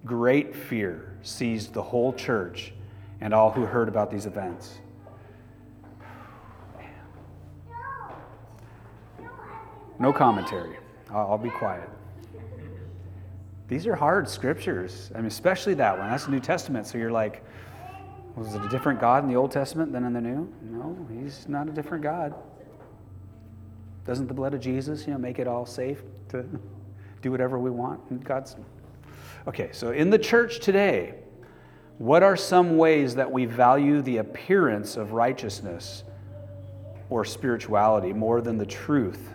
Great 0.05 0.57
fear 0.57 1.17
seized 1.23 1.75
the 1.75 1.83
whole 1.83 2.13
church 2.13 2.73
and 3.21 3.33
all 3.33 3.53
who 3.53 3.65
heard 3.65 3.87
about 3.87 4.11
these 4.11 4.27
events. 4.27 4.79
No 10.01 10.13
commentary. 10.13 10.77
I'll, 11.13 11.39
be 11.39 11.51
quiet. 11.51 11.89
These 13.69 13.87
are 13.87 13.95
hard 13.95 14.29
scriptures. 14.29 15.13
I 15.15 15.19
mean, 15.19 15.27
especially 15.27 15.75
that 15.75 15.97
one. 15.97 16.11
That's 16.11 16.25
the 16.25 16.33
New 16.33 16.41
Testament. 16.41 16.89
So 16.89 16.99
you're 16.99 17.13
like, 17.13 17.45
was 18.35 18.57
it 18.57 18.61
a 18.61 18.69
different 18.71 19.01
God 19.01 19.23
in 19.23 19.31
the 19.31 19.37
Old 19.37 19.53
Testament 19.53 19.93
than 19.93 20.03
in 20.03 20.13
the 20.13 20.21
New? 20.21 20.53
No, 20.65 20.97
he's 21.13 21.47
not 21.47 21.69
a 21.69 21.71
different 21.71 22.03
God. 22.03 22.35
Doesn't 24.07 24.27
the 24.27 24.35
blood 24.35 24.55
of 24.55 24.61
Jesus, 24.61 25.07
you 25.07 25.12
know, 25.12 25.19
make 25.19 25.38
it 25.38 25.47
all 25.47 25.64
safe 25.64 26.03
to 26.29 26.45
do 27.23 27.31
whatever 27.31 27.59
we 27.59 27.71
want? 27.71 28.25
God's 28.25 28.57
Okay, 29.47 29.71
so 29.73 29.90
in 29.90 30.09
the 30.09 30.19
church 30.19 30.61
today, 30.61 31.14
what 31.99 32.23
are 32.23 32.37
some 32.37 32.77
ways 32.77 33.14
that 33.14 33.31
we 33.31 33.45
value 33.45 34.01
the 34.03 34.17
appearance 34.17 34.97
of 34.97 35.12
righteousness 35.12 36.03
or 37.11 37.25
spirituality 37.25 38.12
more 38.12 38.40
than 38.40 38.57
the 38.57 38.67
truth 38.67 39.35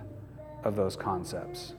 of 0.63 0.75
those 0.75 0.95
concepts? 0.95 1.73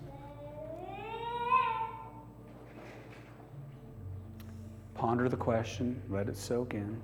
Ponder 4.94 5.28
the 5.28 5.36
question, 5.36 6.00
let 6.08 6.28
it 6.28 6.36
soak 6.36 6.74
in. 6.74 7.02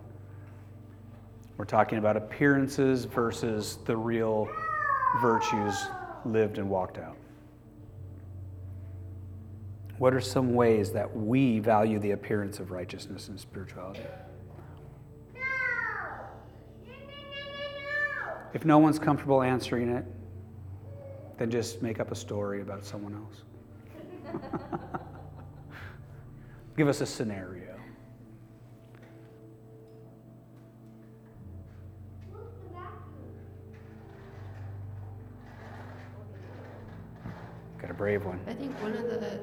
We're 1.56 1.64
talking 1.64 1.98
about 1.98 2.16
appearances 2.16 3.04
versus 3.04 3.78
the 3.84 3.96
real 3.96 4.48
virtues 5.20 5.86
lived 6.24 6.58
and 6.58 6.68
walked 6.68 6.98
out. 6.98 7.16
What 9.98 10.12
are 10.12 10.20
some 10.20 10.54
ways 10.54 10.92
that 10.92 11.16
we 11.16 11.58
value 11.58 11.98
the 11.98 12.10
appearance 12.10 12.58
of 12.60 12.70
righteousness 12.70 13.28
and 13.28 13.40
spirituality? 13.40 14.02
If 18.52 18.64
no 18.64 18.78
one's 18.78 18.98
comfortable 18.98 19.42
answering 19.42 19.88
it, 19.88 20.04
then 21.38 21.50
just 21.50 21.82
make 21.82 22.00
up 22.00 22.10
a 22.10 22.14
story 22.14 22.62
about 22.62 22.84
someone 22.84 23.14
else. 23.14 24.42
Give 26.76 26.88
us 26.88 27.00
a 27.00 27.06
scenario. 27.06 27.65
Brave 37.96 38.24
one. 38.24 38.40
I 38.46 38.54
think 38.54 38.80
one 38.82 38.92
of 38.92 39.04
the 39.04 39.40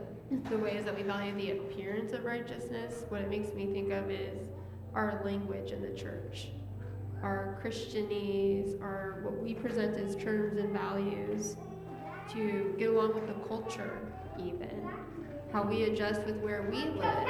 the 0.49 0.57
ways 0.57 0.83
that 0.85 0.95
we 0.95 1.03
value 1.03 1.35
the 1.35 1.51
appearance 1.51 2.11
of 2.13 2.25
righteousness, 2.25 3.05
what 3.09 3.21
it 3.21 3.29
makes 3.29 3.53
me 3.53 3.67
think 3.67 3.91
of 3.91 4.09
is 4.09 4.47
our 4.95 5.21
language 5.23 5.71
in 5.71 5.81
the 5.81 5.89
church. 5.89 6.49
Our 7.21 7.59
Christianese, 7.63 8.81
our 8.81 9.19
what 9.23 9.41
we 9.41 9.53
present 9.53 9.95
as 9.97 10.15
terms 10.15 10.57
and 10.57 10.71
values 10.71 11.55
to 12.31 12.73
get 12.77 12.89
along 12.89 13.13
with 13.15 13.27
the 13.27 13.47
culture 13.47 13.99
even. 14.39 14.89
How 15.51 15.63
we 15.63 15.83
adjust 15.83 16.23
with 16.23 16.37
where 16.37 16.63
we 16.63 16.85
live 16.85 17.27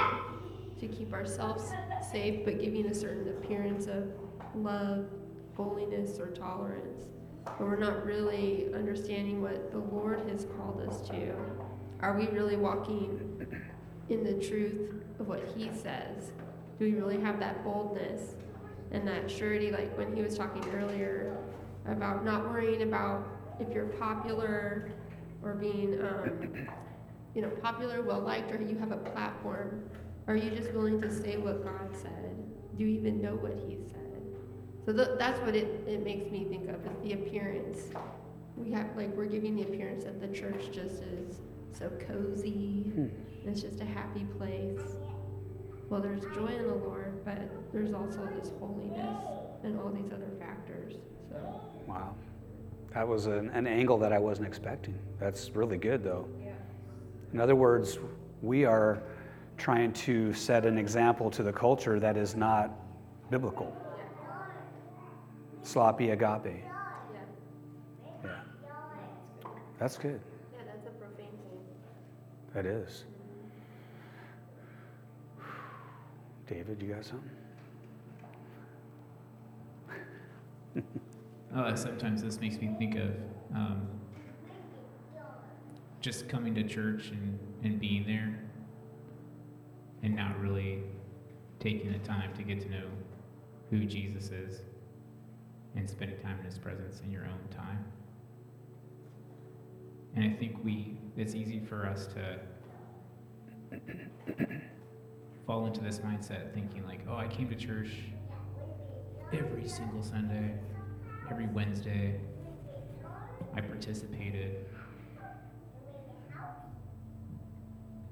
to 0.80 0.88
keep 0.88 1.14
ourselves 1.14 1.72
safe 2.12 2.46
but 2.46 2.60
giving 2.62 2.86
a 2.88 2.94
certain 2.94 3.28
appearance 3.30 3.88
of 3.88 4.12
love, 4.56 5.08
holiness, 5.56 6.20
or 6.20 6.28
tolerance 6.28 7.04
but 7.46 7.62
we're 7.62 7.76
not 7.78 8.06
really 8.06 8.74
understanding 8.74 9.42
what 9.42 9.72
the 9.72 9.80
Lord 9.80 10.28
has 10.30 10.46
called 10.58 10.82
us 10.88 11.08
to. 11.10 11.34
Are 12.00 12.18
we 12.18 12.28
really 12.28 12.56
walking 12.56 13.48
in 14.10 14.24
the 14.24 14.34
truth 14.46 15.04
of 15.20 15.28
what 15.28 15.44
He 15.56 15.70
says? 15.74 16.32
Do 16.80 16.86
we 16.86 16.94
really 16.94 17.20
have 17.22 17.40
that 17.40 17.64
boldness 17.64 18.36
and 18.92 19.08
that 19.08 19.30
surety, 19.30 19.72
like 19.72 19.98
when 19.98 20.16
He 20.16 20.22
was 20.22 20.38
talking 20.38 20.64
earlier 20.74 21.38
about 21.86 22.24
not 22.26 22.50
worrying 22.50 22.84
about 22.84 23.28
if 23.60 23.74
you're 23.74 23.86
popular 23.86 24.92
or 25.44 25.54
being, 25.54 26.02
um, 26.02 26.68
you 27.36 27.42
know, 27.42 27.50
popular, 27.62 28.02
well 28.02 28.22
liked, 28.22 28.52
or 28.52 28.62
you 28.62 28.78
have 28.78 28.92
a 28.92 28.98
platform? 28.98 29.84
Are 30.28 30.36
you 30.36 30.52
just 30.52 30.72
willing 30.74 31.02
to 31.02 31.12
say 31.12 31.38
what 31.38 31.64
God 31.64 31.90
said? 32.02 32.36
Do 32.78 32.84
you 32.84 32.90
even 32.90 33.22
know 33.22 33.36
what 33.36 33.54
He 33.68 33.78
said? 33.92 34.03
So 34.86 34.94
th- 34.94 35.10
that's 35.18 35.40
what 35.42 35.56
it, 35.56 35.84
it 35.88 36.04
makes 36.04 36.30
me 36.32 36.46
think 36.46 36.70
of 36.70 36.76
is 36.86 37.02
the 37.04 37.14
appearance. 37.14 37.80
We 38.58 38.72
have 38.72 38.88
like 38.96 39.16
we're 39.16 39.26
giving 39.26 39.56
the 39.56 39.64
appearance 39.64 40.04
that 40.04 40.20
the 40.20 40.28
church 40.28 40.66
just 40.72 41.02
is 41.04 41.38
so 41.72 41.90
cozy. 42.08 42.92
Hmm. 42.94 43.08
It's 43.46 43.62
just 43.62 43.82
a 43.82 43.86
happy 43.86 44.26
place. 44.38 44.80
Well, 45.90 46.02
there's 46.02 46.24
joy 46.36 46.48
in 46.48 46.68
the 46.68 46.76
Lord, 46.76 47.24
but 47.26 47.38
there's 47.72 47.94
also 47.94 48.28
this 48.40 48.52
holiness 48.60 49.26
and 49.64 49.80
all 49.80 49.90
these 49.90 50.12
other 50.12 50.30
factors. 50.40 50.94
So. 51.30 51.62
Wow. 51.88 52.16
That 52.94 53.08
was 53.08 53.26
an, 53.26 53.50
an 53.50 53.68
angle 53.68 53.98
that 54.00 54.14
I 54.14 54.20
wasn't 54.20 54.48
expecting. 54.48 54.98
That's 55.20 55.50
really 55.52 55.78
good, 55.78 56.04
though. 56.04 56.28
Yeah. 56.44 56.52
In 57.34 57.40
other 57.40 57.56
words, 57.56 57.98
we 58.42 58.66
are 58.66 59.02
trying 59.58 59.94
to 59.94 60.34
set 60.34 60.66
an 60.66 60.78
example 60.78 61.30
to 61.32 61.44
the 61.44 61.54
culture 61.54 62.00
that 62.00 62.18
is 62.18 62.36
not 62.36 62.72
biblical. 63.30 63.76
Sloppy 65.64 66.10
agape. 66.10 66.46
Yeah. 66.46 66.52
Yeah. 68.24 68.30
That's 69.80 69.98
good. 69.98 70.20
Yeah, 70.54 70.60
that's 70.66 70.86
a 70.86 70.92
profane 70.92 71.28
thing. 71.50 71.60
That 72.54 72.66
is. 72.66 73.06
David, 76.48 76.82
you 76.82 76.94
got 76.94 77.06
something? 77.06 77.30
Uh, 81.56 81.76
sometimes 81.76 82.22
this 82.22 82.42
makes 82.42 82.58
me 82.58 82.76
think 82.78 82.96
of 82.96 83.12
um, 83.56 83.88
just 86.02 86.28
coming 86.28 86.54
to 86.56 86.64
church 86.64 87.12
and, 87.12 87.40
and 87.64 87.80
being 87.80 88.06
there 88.06 88.38
and 90.04 90.14
not 90.14 90.38
really 90.42 90.84
taking 91.62 91.94
the 91.94 92.00
time 92.00 92.34
to 92.36 92.44
get 92.44 92.60
to 92.60 92.70
know 92.70 92.88
who 93.70 93.86
Jesus 93.86 94.30
is 94.32 94.60
and 95.76 95.90
spending 95.90 96.20
time 96.20 96.38
in 96.40 96.46
his 96.46 96.58
presence 96.58 97.02
in 97.04 97.12
your 97.12 97.26
own 97.26 97.48
time. 97.50 97.84
And 100.16 100.26
I 100.26 100.36
think 100.36 100.64
we, 100.64 100.98
it's 101.18 101.34
easy 101.36 101.60
for 101.60 101.88
us 101.88 102.08
to 102.08 102.40
fall 105.48 105.66
into 105.66 105.82
this 105.82 106.00
mindset 106.00 106.54
thinking 106.54 106.86
like, 106.86 107.02
oh, 107.10 107.16
I 107.16 107.28
came 107.28 107.50
to 107.50 107.56
church 107.56 107.90
every 109.32 109.68
single 109.68 110.04
Sunday 110.04 110.54
every 111.30 111.48
Wednesday. 111.48 112.20
I 113.56 113.62
participated. 113.62 114.66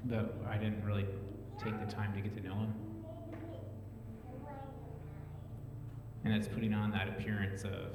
But 0.06 0.36
I 0.50 0.58
didn't 0.58 0.84
really 0.84 1.06
take 1.64 1.80
the 1.80 1.92
time 1.92 2.14
to 2.14 2.22
get 2.22 2.36
to 2.36 2.48
know 2.48 2.56
him. 2.56 2.74
And 6.24 6.34
it's 6.34 6.48
putting 6.48 6.74
on 6.74 6.92
that 6.92 7.08
appearance 7.10 7.64
of, 7.64 7.92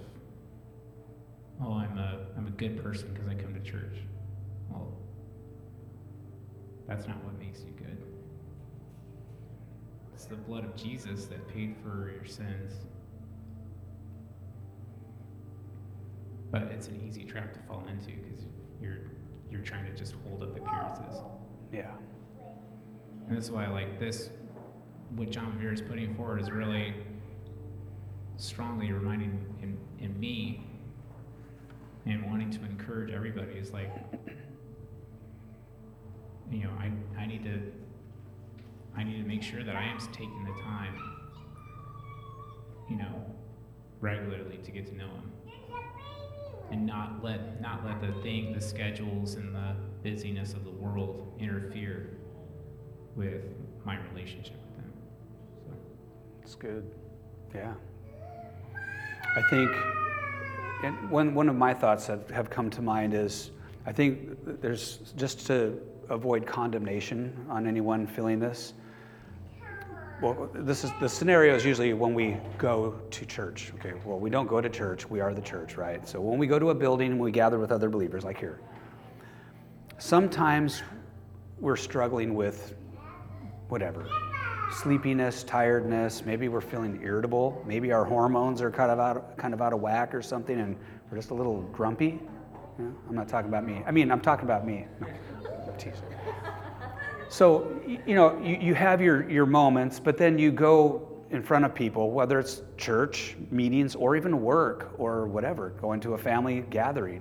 oh, 1.63 1.75
I'm 1.75 1.97
a, 1.99 2.27
I'm 2.37 2.47
a 2.47 2.51
good 2.51 2.83
person 2.83 3.11
because 3.13 3.29
I 3.29 3.35
come 3.35 3.55
to 3.55 3.61
church. 3.61 3.99
Well, 4.71 4.93
that's 6.89 7.07
not 7.07 7.23
what 7.25 7.39
makes 7.39 7.61
you 7.61 7.73
good. 7.79 8.03
It's 10.15 10.25
the 10.25 10.37
blood 10.37 10.65
of 10.65 10.75
Jesus 10.77 11.27
that 11.27 11.47
paid 11.49 11.77
for 11.83 12.11
your 12.11 12.25
sins. 12.25 12.73
But 16.51 16.63
it's 16.63 16.89
an 16.89 17.03
easy 17.07 17.25
trap 17.25 17.53
to 17.55 17.61
fall 17.61 17.85
into 17.89 18.13
because 18.13 18.47
you're 18.81 18.99
you're 19.51 19.61
trying 19.61 19.85
to 19.85 19.93
just 19.93 20.15
hold 20.25 20.43
up 20.43 20.57
appearances. 20.57 21.21
Yeah. 21.73 21.91
And 23.29 23.37
that's 23.37 23.51
why 23.51 23.67
like 23.67 23.99
this 23.99 24.31
what 25.17 25.31
John 25.31 25.53
Bevere 25.53 25.73
is 25.73 25.83
putting 25.83 26.15
forward 26.15 26.41
is 26.41 26.51
really 26.51 26.95
strongly 28.37 28.93
reminding 28.93 29.45
in, 29.63 29.79
in 29.99 30.19
me 30.19 30.67
and 32.05 32.25
wanting 32.27 32.51
to 32.51 32.65
encourage 32.65 33.11
everybody 33.11 33.55
is 33.55 33.73
like 33.73 33.91
you 36.51 36.65
know, 36.65 36.71
I, 36.79 36.93
I 37.19 37.27
need 37.27 37.45
to 37.45 37.61
I 38.97 39.05
need 39.05 39.21
to 39.21 39.29
make 39.29 39.43
sure 39.43 39.63
that 39.63 39.77
I 39.77 39.85
am 39.85 39.99
taking 40.13 40.45
the 40.45 40.63
time, 40.63 40.97
you 42.89 42.97
know, 42.97 43.27
regularly 44.01 44.59
to 44.59 44.71
get 44.71 44.87
to 44.87 44.97
know 44.97 45.09
him 45.09 45.33
and 46.71 46.87
not 46.87 47.23
let 47.23 47.61
not 47.61 47.85
let 47.85 48.01
the 48.01 48.13
thing, 48.23 48.53
the 48.53 48.61
schedules 48.61 49.35
and 49.35 49.55
the 49.55 49.75
busyness 50.03 50.55
of 50.55 50.65
the 50.65 50.71
world 50.71 51.35
interfere 51.39 52.17
with 53.15 53.43
my 53.85 53.99
relationship 54.13 54.57
with 54.67 54.85
him. 54.85 54.93
So. 55.67 55.75
It's 56.43 56.55
good. 56.55 56.91
Yeah. 57.55 57.75
I 59.37 59.43
think, 59.43 59.71
one, 61.11 61.35
one 61.35 61.49
of 61.51 61.57
my 61.57 61.75
thoughts 61.75 62.07
that 62.07 62.31
have 62.31 62.49
come 62.49 62.71
to 62.71 62.81
mind 62.81 63.13
is 63.13 63.51
I 63.85 63.93
think 63.93 64.61
there's 64.63 65.13
just 65.17 65.47
to 65.49 65.79
avoid 66.09 66.47
condemnation 66.47 67.47
on 67.51 67.67
anyone 67.67 68.07
feeling 68.07 68.41
this. 68.41 68.73
Well, 70.23 70.49
this 70.55 70.83
is 70.83 70.91
the 71.01 71.09
scenario 71.09 71.55
is 71.55 71.67
usually 71.67 71.93
when 71.93 72.15
we 72.15 72.39
go 72.57 72.99
to 73.11 73.27
church. 73.27 73.73
Okay, 73.75 73.93
well, 74.07 74.19
we 74.19 74.31
don't 74.31 74.47
go 74.47 74.63
to 74.63 74.71
church, 74.71 75.09
we 75.11 75.21
are 75.21 75.35
the 75.35 75.43
church, 75.43 75.77
right? 75.77 76.09
So 76.09 76.19
when 76.21 76.39
we 76.39 76.47
go 76.47 76.59
to 76.59 76.71
a 76.71 76.75
building 76.75 77.13
and 77.13 77.21
we 77.21 77.31
gather 77.31 77.59
with 77.59 77.71
other 77.71 77.91
believers, 77.91 78.25
like 78.25 78.39
here, 78.39 78.59
sometimes 79.99 80.83
we're 81.61 81.77
struggling 81.77 82.35
with 82.35 82.75
whatever 83.69 84.09
sleepiness, 84.73 85.45
tiredness, 85.45 86.25
maybe 86.25 86.49
we're 86.49 86.61
feeling 86.61 87.01
irritable, 87.03 87.63
maybe 87.67 87.93
our 87.93 88.05
hormones 88.05 88.61
are 88.61 88.71
kind 88.71 88.91
of 88.91 88.99
out, 88.99 89.37
kind 89.37 89.55
of 89.55 89.63
out 89.63 89.73
of 89.73 89.81
whack 89.81 90.15
or 90.15 90.23
something, 90.23 90.61
and 90.61 90.77
we're 91.11 91.17
just 91.17 91.31
a 91.31 91.35
little 91.35 91.63
grumpy. 91.73 92.21
I'm 92.79 93.15
not 93.15 93.29
talking 93.29 93.49
about 93.49 93.65
me. 93.65 93.83
I 93.87 93.91
mean, 93.91 94.11
I'm 94.11 94.21
talking 94.21 94.45
about 94.45 94.67
me. 94.67 94.87
I'm 95.01 95.77
teasing. 95.79 96.03
So, 97.29 97.81
you 97.87 98.15
know, 98.15 98.39
you, 98.43 98.57
you 98.57 98.75
have 98.75 99.01
your, 99.01 99.29
your 99.31 99.47
moments, 99.47 99.99
but 99.99 100.17
then 100.17 100.39
you 100.39 100.53
go 100.53 101.09
in 101.31 101.43
front 101.43 101.65
of 101.65 101.75
people, 101.75 102.11
whether 102.11 102.39
it's 102.39 102.63
church, 102.77 103.37
meetings, 103.51 103.95
or 103.95 104.15
even 104.15 104.43
work 104.43 104.95
or 104.99 105.27
whatever, 105.27 105.71
going 105.81 106.01
to 106.01 106.15
a 106.15 106.19
family 106.19 106.65
gathering, 106.71 107.21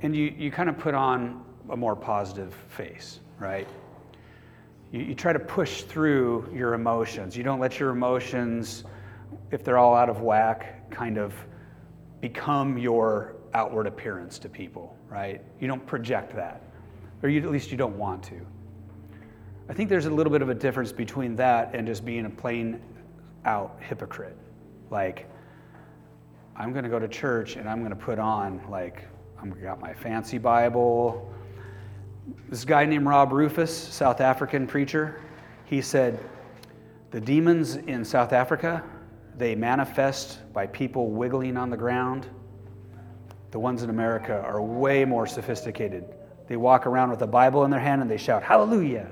and 0.00 0.14
you, 0.14 0.34
you 0.36 0.50
kind 0.50 0.68
of 0.68 0.78
put 0.78 0.94
on 0.94 1.44
a 1.70 1.76
more 1.76 1.96
positive 1.96 2.54
face, 2.68 3.20
right? 3.38 3.66
You, 4.92 5.00
you 5.00 5.14
try 5.14 5.32
to 5.32 5.40
push 5.40 5.82
through 5.82 6.50
your 6.54 6.74
emotions. 6.74 7.36
You 7.36 7.42
don't 7.42 7.58
let 7.58 7.80
your 7.80 7.90
emotions, 7.90 8.84
if 9.50 9.64
they're 9.64 9.78
all 9.78 9.94
out 9.94 10.08
of 10.08 10.20
whack, 10.20 10.90
kind 10.90 11.18
of 11.18 11.34
become 12.20 12.78
your 12.78 13.34
outward 13.54 13.86
appearance 13.86 14.38
to 14.38 14.48
people, 14.48 14.96
right? 15.08 15.42
You 15.60 15.66
don't 15.66 15.84
project 15.86 16.34
that, 16.36 16.62
or 17.22 17.28
you, 17.28 17.42
at 17.42 17.50
least 17.50 17.70
you 17.70 17.76
don't 17.76 17.96
want 17.96 18.22
to. 18.24 18.40
I 19.68 19.74
think 19.74 19.88
there's 19.88 20.06
a 20.06 20.10
little 20.10 20.32
bit 20.32 20.42
of 20.42 20.48
a 20.48 20.54
difference 20.54 20.92
between 20.92 21.36
that 21.36 21.74
and 21.74 21.86
just 21.86 22.04
being 22.04 22.26
a 22.26 22.30
plain 22.30 22.80
out 23.44 23.78
hypocrite. 23.80 24.36
Like, 24.90 25.28
I'm 26.54 26.72
going 26.72 26.84
to 26.84 26.90
go 26.90 26.98
to 26.98 27.08
church 27.08 27.56
and 27.56 27.68
I'm 27.68 27.78
going 27.78 27.90
to 27.90 27.96
put 27.96 28.18
on, 28.18 28.60
like, 28.68 29.08
I've 29.40 29.60
got 29.62 29.80
my 29.80 29.94
fancy 29.94 30.38
Bible. 30.38 31.31
This 32.48 32.64
guy 32.64 32.84
named 32.84 33.06
Rob 33.06 33.32
Rufus, 33.32 33.76
South 33.76 34.20
African 34.20 34.66
preacher, 34.66 35.20
he 35.64 35.80
said, 35.80 36.18
The 37.10 37.20
demons 37.20 37.76
in 37.76 38.04
South 38.04 38.32
Africa, 38.32 38.82
they 39.36 39.54
manifest 39.54 40.38
by 40.52 40.66
people 40.66 41.10
wiggling 41.10 41.56
on 41.56 41.70
the 41.70 41.76
ground. 41.76 42.26
The 43.50 43.58
ones 43.58 43.82
in 43.82 43.90
America 43.90 44.40
are 44.40 44.62
way 44.62 45.04
more 45.04 45.26
sophisticated. 45.26 46.04
They 46.46 46.56
walk 46.56 46.86
around 46.86 47.10
with 47.10 47.22
a 47.22 47.26
Bible 47.26 47.64
in 47.64 47.70
their 47.70 47.80
hand 47.80 48.02
and 48.02 48.10
they 48.10 48.16
shout, 48.16 48.42
Hallelujah. 48.42 49.08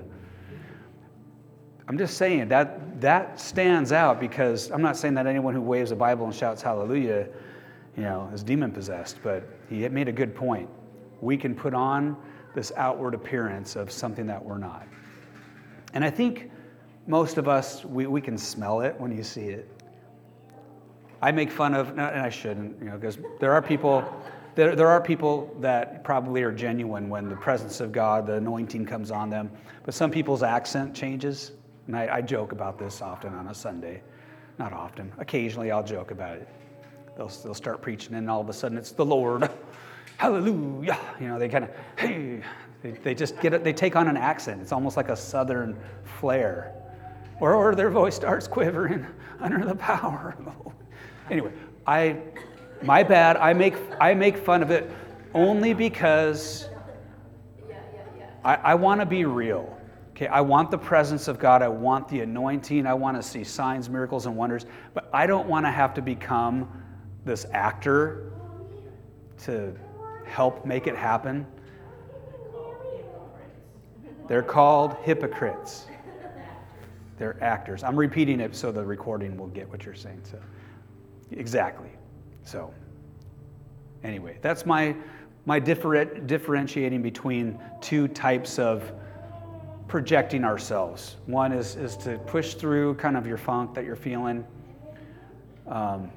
I'm 1.89 1.99
just 1.99 2.17
saying 2.17 2.49
that 2.49 3.01
that 3.01 3.41
stands 3.41 3.91
out 3.91 4.21
because 4.21 4.71
I'm 4.71 4.83
not 4.83 4.97
saying 4.97 5.15
that 5.15 5.27
anyone 5.27 5.55
who 5.55 5.61
waves 5.61 5.91
a 5.91 5.97
Bible 5.97 6.27
and 6.27 6.35
shouts 6.35 6.63
hallelujah, 6.63 7.27
you 7.97 8.05
know, 8.05 8.31
is 8.33 8.45
demon 8.45 8.71
possessed, 8.71 9.19
but 9.25 9.43
he 9.69 9.89
made 9.89 10.07
a 10.07 10.13
good 10.13 10.33
point. 10.33 10.69
We 11.21 11.37
can 11.37 11.53
put 11.53 11.75
on 11.75 12.17
this 12.55 12.73
outward 12.77 13.15
appearance 13.15 13.77
of 13.77 13.91
something 13.91 14.27
that 14.27 14.45
we're 14.45 14.59
not. 14.59 14.87
And 15.93 16.05
I 16.05 16.11
think 16.11 16.51
most 17.07 17.39
of 17.39 17.49
us, 17.49 17.85
we, 17.85 18.07
we 18.07 18.21
can 18.21 18.39
smell 18.39 18.81
it 18.81 18.95
when 18.99 19.17
you 19.17 19.23
see 19.23 19.47
it. 19.47 19.69
I 21.23 21.33
make 21.33 21.51
fun 21.51 21.75
of, 21.75 21.91
and 21.91 22.01
I 22.01 22.31
shouldn't, 22.31 22.79
you 22.79 22.87
know, 22.87 22.97
because 22.97 23.19
there 23.41 23.53
are 23.53 23.61
people, 23.61 24.05
there, 24.55 24.75
there 24.75 24.89
are 24.89 25.01
people 25.01 25.55
that 25.61 26.03
probably 26.03 26.43
are 26.43 26.53
genuine 26.53 27.09
when 27.09 27.29
the 27.29 27.37
presence 27.37 27.81
of 27.81 27.93
God, 27.93 28.27
the 28.27 28.35
anointing 28.35 28.87
comes 28.87 29.11
on 29.11 29.29
them. 29.29 29.51
But 29.85 29.95
some 29.95 30.11
people's 30.11 30.43
accent 30.43 30.95
changes. 30.95 31.53
And 31.87 31.97
I, 31.97 32.17
I, 32.17 32.23
joke 32.23 32.53
about 32.53 32.79
this 32.79 33.03
often 33.03 33.35
on 33.35 33.49
a 33.49 33.55
Sunday. 33.55 34.03
Not 34.59 34.73
often. 34.73 35.13
Occasionally 35.19 35.71
I'll 35.71 35.85
joke 35.85 36.11
about 36.11 36.37
it. 36.37 36.49
They'll, 37.17 37.29
they'll 37.29 37.55
start 37.55 37.83
preaching, 37.83 38.15
and 38.15 38.31
all 38.31 38.41
of 38.41 38.49
a 38.49 38.53
sudden 38.53 38.79
it's 38.79 38.93
the 38.93 39.05
Lord. 39.05 39.51
Hallelujah. 40.21 40.99
You 41.19 41.29
know, 41.29 41.39
they 41.39 41.49
kind 41.49 41.65
of, 41.65 41.71
hey, 41.97 42.43
they, 42.83 42.91
they 42.91 43.15
just 43.15 43.41
get 43.41 43.55
it, 43.55 43.65
they 43.65 43.73
take 43.73 43.97
on 43.97 44.07
an 44.07 44.19
accent. 44.19 44.61
It's 44.61 44.71
almost 44.71 44.95
like 44.99 45.09
a 45.09 45.17
southern 45.17 45.81
flair. 46.05 46.75
Or, 47.41 47.55
or 47.55 47.75
their 47.75 47.89
voice 47.89 48.17
starts 48.17 48.47
quivering 48.47 49.07
under 49.41 49.65
the 49.65 49.75
power. 49.75 50.37
Anyway, 51.31 51.53
I, 51.87 52.19
my 52.83 53.03
bad. 53.03 53.39
I 53.39 53.55
make, 53.55 53.77
I 53.99 54.13
make 54.13 54.37
fun 54.37 54.63
of 54.63 54.71
it 54.71 54.91
only 55.33 55.73
because 55.73 56.69
I, 58.45 58.57
I 58.57 58.75
want 58.75 59.01
to 59.01 59.07
be 59.07 59.25
real. 59.25 59.75
Okay, 60.11 60.27
I 60.27 60.43
want 60.43 60.71
the 60.71 60.77
presence 60.77 61.29
of 61.29 61.39
God. 61.39 61.63
I 61.63 61.69
want 61.69 62.09
the 62.09 62.21
anointing. 62.21 62.87
I 62.87 62.93
want 62.93 63.17
to 63.17 63.23
see 63.23 63.43
signs, 63.43 63.89
miracles, 63.89 64.27
and 64.27 64.37
wonders. 64.37 64.67
But 64.93 65.09
I 65.15 65.27
don't 65.27 65.49
want 65.49 65.65
to 65.65 65.71
have 65.71 65.95
to 65.95 66.03
become 66.03 66.69
this 67.25 67.47
actor 67.55 68.33
to 69.45 69.75
help 70.31 70.65
make 70.65 70.87
it 70.87 70.97
happen. 70.97 71.47
They're 74.29 74.43
called 74.43 74.97
hypocrites. 75.03 75.87
They're 77.19 77.37
actors. 77.43 77.83
I'm 77.83 77.97
repeating 77.97 78.41
it 78.41 78.55
so 78.55 78.71
the 78.71 78.85
recording 78.85 79.37
will 79.37 79.49
get 79.49 79.69
what 79.69 79.85
you're 79.85 79.95
saying. 79.95 80.23
So, 80.23 80.39
exactly. 81.33 81.91
So, 82.45 82.73
anyway, 84.05 84.39
that's 84.41 84.65
my 84.65 84.95
my 85.47 85.59
different, 85.59 86.27
differentiating 86.27 87.03
between 87.03 87.59
two 87.81 88.07
types 88.09 88.59
of 88.59 88.93
projecting 89.89 90.45
ourselves. 90.45 91.17
One 91.27 91.51
is 91.53 91.75
is 91.75 91.97
to 91.99 92.19
push 92.19 92.55
through 92.55 92.95
kind 92.95 93.17
of 93.17 93.27
your 93.27 93.39
funk 93.39 93.75
that 93.75 93.85
you're 93.85 93.97
feeling. 93.97 94.47
Um, 95.67 96.11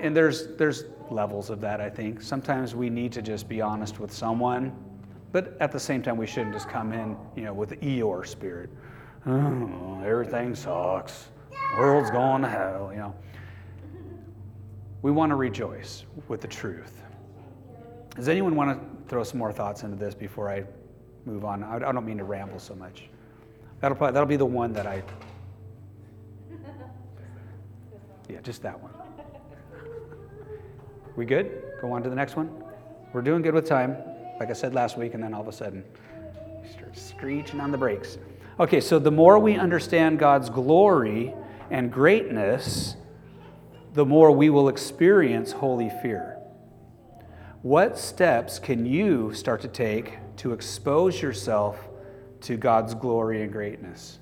and 0.00 0.16
there's 0.16 0.48
there's 0.56 0.84
levels 1.10 1.50
of 1.50 1.60
that. 1.60 1.80
I 1.80 1.90
think 1.90 2.22
sometimes 2.22 2.74
we 2.74 2.90
need 2.90 3.12
to 3.12 3.22
just 3.22 3.48
be 3.48 3.60
honest 3.60 3.98
with 3.98 4.12
someone, 4.12 4.72
but 5.32 5.56
at 5.60 5.72
the 5.72 5.80
same 5.80 6.02
time 6.02 6.16
we 6.16 6.26
shouldn't 6.26 6.52
just 6.52 6.68
come 6.68 6.92
in, 6.92 7.16
you 7.36 7.44
know, 7.44 7.52
with 7.52 7.70
the 7.70 7.76
Eeyore 7.76 8.26
spirit. 8.26 8.70
Oh, 9.26 10.00
everything 10.04 10.54
sucks. 10.54 11.28
World's 11.76 12.10
going 12.10 12.42
to 12.42 12.48
hell. 12.48 12.90
You 12.92 12.98
know. 12.98 13.14
We 15.02 15.10
want 15.10 15.30
to 15.30 15.36
rejoice 15.36 16.04
with 16.28 16.40
the 16.40 16.48
truth. 16.48 17.02
Does 18.16 18.28
anyone 18.28 18.54
want 18.54 18.78
to 18.78 19.08
throw 19.08 19.24
some 19.24 19.38
more 19.38 19.52
thoughts 19.52 19.82
into 19.82 19.96
this 19.96 20.14
before 20.14 20.50
I 20.50 20.64
move 21.24 21.44
on? 21.44 21.62
I 21.62 21.78
don't 21.78 22.04
mean 22.04 22.18
to 22.18 22.24
ramble 22.24 22.58
so 22.58 22.74
much. 22.74 23.08
That'll 23.80 23.96
probably, 23.96 24.12
that'll 24.14 24.28
be 24.28 24.36
the 24.36 24.46
one 24.46 24.72
that 24.74 24.86
I. 24.86 25.02
Yeah, 28.28 28.40
just 28.42 28.62
that 28.62 28.80
one. 28.80 28.89
We 31.16 31.24
good? 31.24 31.62
Go 31.80 31.92
on 31.92 32.02
to 32.02 32.08
the 32.08 32.16
next 32.16 32.36
one? 32.36 32.50
We're 33.12 33.22
doing 33.22 33.42
good 33.42 33.54
with 33.54 33.66
time, 33.66 33.96
like 34.38 34.50
I 34.50 34.52
said 34.52 34.74
last 34.74 34.96
week, 34.96 35.14
and 35.14 35.22
then 35.22 35.34
all 35.34 35.40
of 35.40 35.48
a 35.48 35.52
sudden, 35.52 35.84
start 36.70 36.96
screeching 36.96 37.60
on 37.60 37.72
the 37.72 37.78
brakes. 37.78 38.18
Okay, 38.60 38.80
so 38.80 38.98
the 38.98 39.10
more 39.10 39.38
we 39.38 39.56
understand 39.56 40.18
God's 40.18 40.48
glory 40.48 41.34
and 41.70 41.92
greatness, 41.92 42.96
the 43.94 44.06
more 44.06 44.30
we 44.30 44.50
will 44.50 44.68
experience 44.68 45.50
holy 45.50 45.90
fear. 46.02 46.36
What 47.62 47.98
steps 47.98 48.58
can 48.58 48.86
you 48.86 49.34
start 49.34 49.60
to 49.62 49.68
take 49.68 50.18
to 50.36 50.52
expose 50.52 51.20
yourself 51.20 51.88
to 52.42 52.56
God's 52.56 52.94
glory 52.94 53.42
and 53.42 53.52
greatness? 53.52 54.19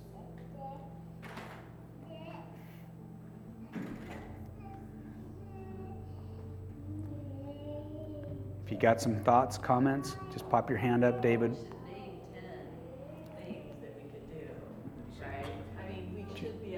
If 8.68 8.72
you 8.72 8.78
got 8.78 9.00
some 9.00 9.16
thoughts, 9.20 9.56
comments, 9.56 10.18
just 10.30 10.46
pop 10.50 10.68
your 10.68 10.76
hand 10.76 11.02
up, 11.02 11.22
David. 11.22 11.56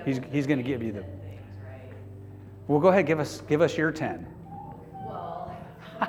He's, 0.05 0.21
he's 0.31 0.47
going 0.47 0.59
to 0.59 0.63
give 0.63 0.85
you 0.85 0.93
the. 0.93 1.05
Well, 2.69 2.79
go 2.79 2.91
ahead, 2.91 3.07
give 3.07 3.19
us, 3.19 3.43
give 3.49 3.61
us 3.61 3.77
your 3.77 3.91
10. 3.91 4.25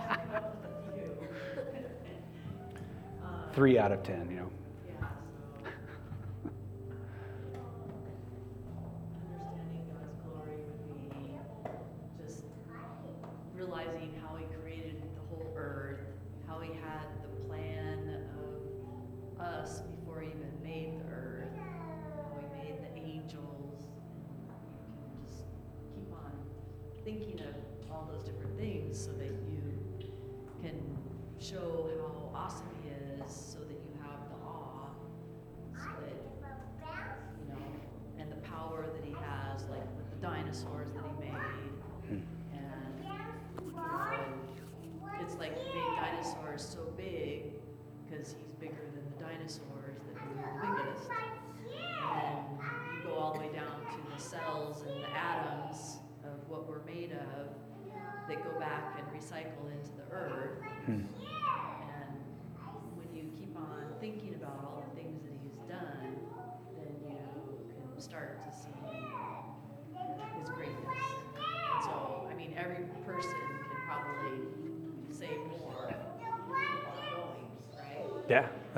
three 3.53 3.79
out 3.79 3.91
of 3.91 4.03
ten, 4.03 4.29
you 4.29 4.36
know. 4.36 4.51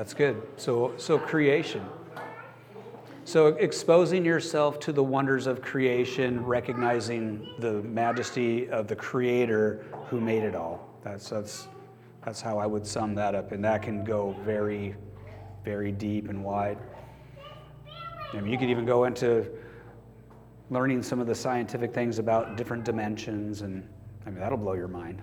That's 0.04 0.14
good. 0.14 0.44
So, 0.58 0.94
so 0.98 1.18
creation. 1.18 1.82
So 3.24 3.48
exposing 3.48 4.26
yourself 4.26 4.78
to 4.82 4.92
the 4.92 5.02
wonders 5.02 5.48
of 5.48 5.62
creation, 5.62 6.46
recognizing 6.46 7.48
the 7.60 7.76
majesty 7.84 8.70
of 8.70 8.90
the 8.90 8.98
Creator 8.98 9.86
who 10.10 10.20
made 10.20 10.44
it 10.44 10.56
all. 10.56 10.90
That's 11.06 11.30
that's 11.30 11.70
that's 12.26 12.42
how 12.42 12.58
I 12.58 12.66
would 12.66 12.86
sum 12.86 13.16
that 13.16 13.34
up, 13.34 13.54
and 13.54 13.64
that 13.64 13.82
can 13.82 14.04
go 14.04 14.36
very, 14.44 14.94
very 15.64 15.94
deep 15.94 16.28
and 16.28 16.44
wide. 16.44 16.80
I 18.34 18.42
mean, 18.42 18.52
you 18.52 18.58
could 18.58 18.70
even 18.70 18.86
go 18.86 19.06
into 19.06 19.50
learning 20.70 21.02
some 21.02 21.22
of 21.22 21.28
the 21.28 21.36
scientific 21.36 21.94
things 21.94 22.20
about 22.20 22.58
different 22.58 22.84
dimensions, 22.84 23.62
and 23.62 23.88
I 24.26 24.32
mean 24.32 24.42
that'll 24.42 24.58
blow 24.58 24.74
your 24.74 24.90
mind. 24.90 25.22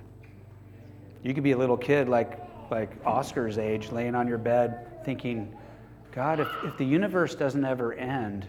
You 1.22 1.34
could 1.34 1.44
be 1.44 1.52
a 1.52 1.58
little 1.58 1.76
kid 1.76 2.08
like 2.08 2.49
like 2.70 2.90
Oscar's 3.04 3.58
age, 3.58 3.90
laying 3.90 4.14
on 4.14 4.28
your 4.28 4.38
bed, 4.38 5.04
thinking, 5.04 5.54
God, 6.12 6.40
if, 6.40 6.48
if 6.64 6.76
the 6.76 6.84
universe 6.84 7.34
doesn't 7.34 7.64
ever 7.64 7.92
end, 7.94 8.46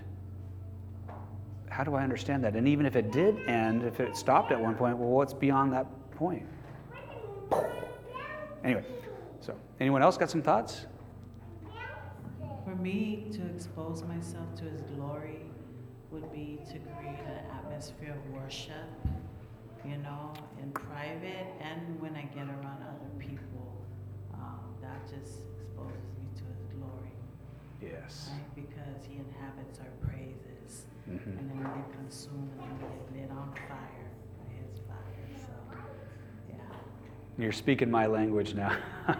how 1.69 1.83
do 1.83 1.95
I 1.95 2.03
understand 2.03 2.43
that? 2.43 2.55
And 2.55 2.67
even 2.67 2.85
if 2.85 2.95
it 2.95 3.11
did 3.11 3.37
end, 3.47 3.83
if 3.83 3.99
it 3.99 4.17
stopped 4.17 4.51
at 4.51 4.59
one 4.59 4.75
point, 4.75 4.97
well, 4.97 5.09
what's 5.09 5.33
beyond 5.33 5.71
that 5.73 5.87
point? 6.11 6.45
Anyway, 8.63 8.83
so 9.39 9.55
anyone 9.79 10.01
else 10.01 10.17
got 10.17 10.29
some 10.29 10.41
thoughts? 10.41 10.85
For 12.65 12.75
me, 12.75 13.25
to 13.31 13.45
expose 13.47 14.03
myself 14.03 14.53
to 14.57 14.65
His 14.65 14.81
glory 14.95 15.39
would 16.11 16.31
be 16.31 16.59
to 16.67 16.79
create 16.79 17.19
an 17.25 17.45
atmosphere 17.57 18.13
of 18.13 18.33
worship, 18.33 18.73
you 19.85 19.97
know, 19.97 20.33
in 20.61 20.71
private 20.71 21.47
and 21.61 21.99
when 21.99 22.15
I 22.15 22.23
get 22.35 22.47
around 22.47 22.83
other 22.83 23.09
people. 23.17 23.50
Just 25.09 25.41
exposes 25.59 26.11
me 26.19 26.27
to 26.35 26.43
His 26.51 26.63
glory, 26.77 27.11
Yes. 27.81 28.29
right? 28.31 28.55
Because 28.55 29.05
He 29.09 29.17
inhabits 29.17 29.79
our 29.79 30.07
praises. 30.07 30.85
Mhm. 31.09 31.37
And 31.39 31.49
then 31.49 31.57
we 31.57 31.63
get 31.63 31.91
consumed 31.93 32.49
and 32.53 32.61
then 32.61 32.89
we 33.13 33.19
get 33.19 33.29
lit 33.29 33.37
on 33.37 33.51
fire 33.67 34.07
by 34.37 34.53
His 34.55 34.79
fire. 34.87 35.27
So, 35.37 35.77
yeah. 36.49 36.55
You're 37.37 37.51
speaking 37.51 37.89
my 37.91 38.05
language 38.07 38.53
now. 38.55 38.75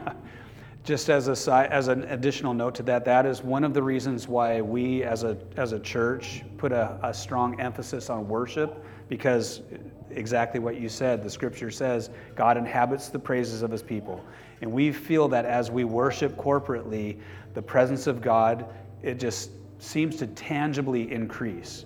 Just 0.84 1.10
as 1.12 1.28
a 1.28 1.36
si- 1.36 1.52
as 1.52 1.90
an 1.90 2.06
additional 2.06 2.56
note 2.56 2.74
to 2.76 2.84
that, 2.84 3.06
that 3.06 3.28
is 3.28 3.44
one 3.44 3.64
of 3.64 3.74
the 3.76 3.84
reasons 3.84 4.28
why 4.28 4.62
we 4.62 5.04
as 5.04 5.24
a 5.24 5.38
as 5.56 5.74
a 5.74 5.80
church 5.80 6.44
put 6.58 6.72
a, 6.72 6.98
a 7.04 7.14
strong 7.14 7.60
emphasis 7.62 8.10
on 8.10 8.28
worship, 8.28 8.84
because 9.08 9.62
exactly 10.10 10.60
what 10.60 10.80
you 10.82 10.90
said, 10.90 11.24
the 11.24 11.30
scripture 11.30 11.70
says 11.70 12.10
God 12.36 12.58
inhabits 12.58 13.10
the 13.10 13.20
praises 13.20 13.62
of 13.62 13.70
his 13.70 13.84
people. 13.84 14.26
And 14.62 14.72
we 14.72 14.92
feel 14.92 15.28
that 15.30 15.46
as 15.46 15.72
we 15.72 15.84
worship 15.84 16.36
corporately, 16.38 17.20
the 17.54 17.62
presence 17.62 18.08
of 18.08 18.22
God, 18.22 18.66
it 19.02 19.20
just 19.20 19.52
seems 19.80 20.16
to 20.18 20.28
tangibly 20.28 21.12
increase. 21.12 21.86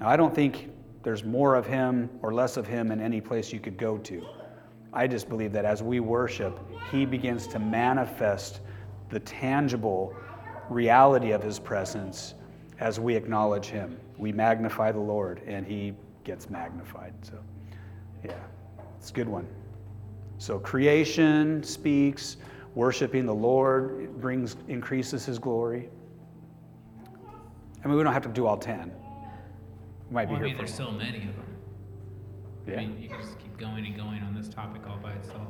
Now, 0.00 0.08
I 0.08 0.16
don't 0.16 0.34
think 0.34 0.70
there's 1.02 1.24
more 1.24 1.56
of 1.56 1.66
him 1.66 2.08
or 2.22 2.32
less 2.32 2.56
of 2.56 2.66
him 2.66 2.92
in 2.92 3.00
any 3.00 3.20
place 3.20 3.52
you 3.52 3.58
could 3.58 3.76
go 3.76 3.98
to. 3.98 4.24
I 4.92 5.06
just 5.06 5.28
believe 5.28 5.52
that 5.52 5.64
as 5.64 5.82
we 5.82 6.00
worship, 6.00 6.58
He 6.90 7.04
begins 7.04 7.46
to 7.48 7.58
manifest 7.58 8.60
the 9.08 9.20
tangible 9.20 10.14
reality 10.68 11.30
of 11.30 11.42
His 11.42 11.58
presence 11.58 12.34
as 12.80 12.98
we 12.98 13.14
acknowledge 13.14 13.66
Him. 13.66 13.98
We 14.18 14.32
magnify 14.32 14.92
the 14.92 15.00
Lord, 15.00 15.42
and 15.46 15.64
He 15.66 15.94
gets 16.24 16.50
magnified. 16.50 17.14
So, 17.22 17.38
yeah, 18.24 18.32
it's 18.98 19.10
a 19.10 19.14
good 19.14 19.28
one. 19.28 19.46
So 20.40 20.58
creation 20.58 21.62
speaks, 21.62 22.38
worshiping 22.74 23.26
the 23.26 23.34
Lord 23.34 24.18
brings 24.22 24.56
increases 24.68 25.26
his 25.26 25.38
glory. 25.38 25.90
I 27.84 27.86
mean, 27.86 27.98
we 27.98 28.02
don't 28.02 28.14
have 28.14 28.22
to 28.22 28.30
do 28.30 28.46
all 28.46 28.56
10. 28.56 28.90
We 30.08 30.14
might 30.14 30.30
Well, 30.30 30.38
be 30.38 30.44
I 30.44 30.46
here 30.46 30.46
mean, 30.46 30.54
for 30.54 30.58
there's 30.62 30.74
so 30.74 30.90
many 30.90 31.18
of 31.18 31.36
them. 31.36 31.56
Yeah. 32.66 32.72
I 32.72 32.76
mean, 32.86 33.02
you 33.02 33.10
can 33.10 33.20
just 33.20 33.38
keep 33.38 33.58
going 33.58 33.84
and 33.84 33.94
going 33.94 34.22
on 34.22 34.34
this 34.34 34.48
topic 34.48 34.80
all 34.88 34.96
by 34.96 35.12
itself. 35.12 35.48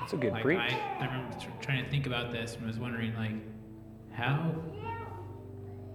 That's 0.00 0.14
a 0.14 0.16
good 0.16 0.32
like 0.32 0.42
preach. 0.42 0.60
I, 0.60 0.96
I 1.00 1.04
remember 1.04 1.38
tr- 1.38 1.50
trying 1.60 1.84
to 1.84 1.90
think 1.90 2.06
about 2.06 2.32
this 2.32 2.56
and 2.56 2.66
was 2.66 2.78
wondering 2.78 3.14
like 3.16 3.32
how 4.14 4.54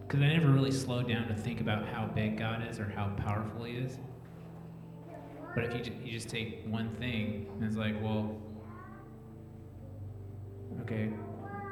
because 0.01 0.21
I 0.21 0.27
never 0.27 0.49
really 0.49 0.71
slowed 0.71 1.07
down 1.07 1.27
to 1.27 1.33
think 1.35 1.59
about 1.59 1.87
how 1.87 2.05
big 2.05 2.37
God 2.37 2.67
is 2.69 2.79
or 2.79 2.85
how 2.95 3.09
powerful 3.17 3.63
He 3.63 3.77
is. 3.77 3.97
But 5.55 5.63
if 5.65 5.73
you, 5.73 5.81
ju- 5.81 5.93
you 6.03 6.11
just 6.11 6.29
take 6.29 6.63
one 6.67 6.89
thing 6.95 7.47
and 7.55 7.63
it's 7.63 7.75
like, 7.75 8.01
well, 8.01 8.37
okay, 10.81 11.09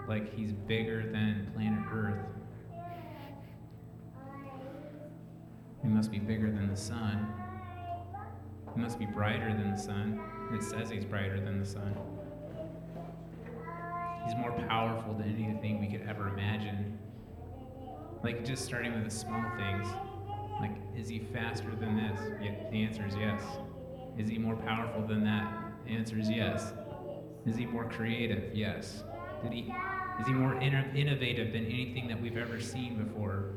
like 0.07 0.33
He's 0.35 0.51
bigger 0.51 1.03
than 1.11 1.51
planet 1.53 1.79
Earth. 1.93 2.19
He 5.81 5.87
must 5.87 6.11
be 6.11 6.19
bigger 6.19 6.51
than 6.51 6.69
the 6.69 6.75
sun. 6.77 7.27
He 8.73 8.81
must 8.81 8.99
be 8.99 9.05
brighter 9.05 9.53
than 9.53 9.71
the 9.71 9.77
sun. 9.77 10.19
It 10.53 10.63
says 10.63 10.89
He's 10.89 11.05
brighter 11.05 11.39
than 11.39 11.59
the 11.59 11.65
sun. 11.65 11.95
He's 14.25 14.35
more 14.35 14.51
powerful 14.67 15.13
than 15.13 15.33
anything 15.33 15.79
we 15.79 15.87
could 15.87 16.05
ever 16.07 16.27
imagine. 16.29 16.97
Like 18.23 18.43
just 18.43 18.65
starting 18.65 18.93
with 18.93 19.05
the 19.05 19.11
small 19.11 19.43
things. 19.55 19.87
Like, 20.59 20.75
is 20.97 21.07
he 21.07 21.19
faster 21.19 21.69
than 21.79 21.95
this? 21.95 22.19
Yeah, 22.41 22.69
the 22.71 22.83
answer 22.83 23.05
is 23.05 23.15
yes. 23.15 23.41
Is 24.17 24.29
he 24.29 24.37
more 24.37 24.55
powerful 24.55 25.05
than 25.05 25.23
that? 25.23 25.51
The 25.85 25.91
answer 25.91 26.17
is 26.17 26.29
yes. 26.29 26.73
Is 27.45 27.55
he 27.55 27.65
more 27.65 27.85
creative? 27.85 28.55
Yes. 28.55 29.03
Did 29.43 29.53
he? 29.53 29.73
Is 30.19 30.27
he 30.27 30.33
more 30.33 30.55
inno- 30.55 30.95
innovative 30.95 31.53
than 31.53 31.65
anything 31.65 32.07
that 32.07 32.21
we've 32.21 32.37
ever 32.37 32.59
seen 32.59 33.03
before? 33.03 33.51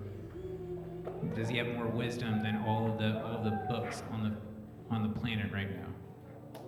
Does 1.34 1.48
he 1.48 1.56
have 1.56 1.68
more 1.68 1.86
wisdom 1.86 2.42
than 2.42 2.62
all 2.66 2.90
of 2.90 2.98
the 2.98 3.24
all 3.24 3.38
of 3.38 3.44
the 3.44 3.58
books 3.68 4.02
on 4.12 4.22
the 4.22 4.94
on 4.94 5.02
the 5.02 5.20
planet 5.20 5.50
right 5.52 5.70
now? 5.70 6.60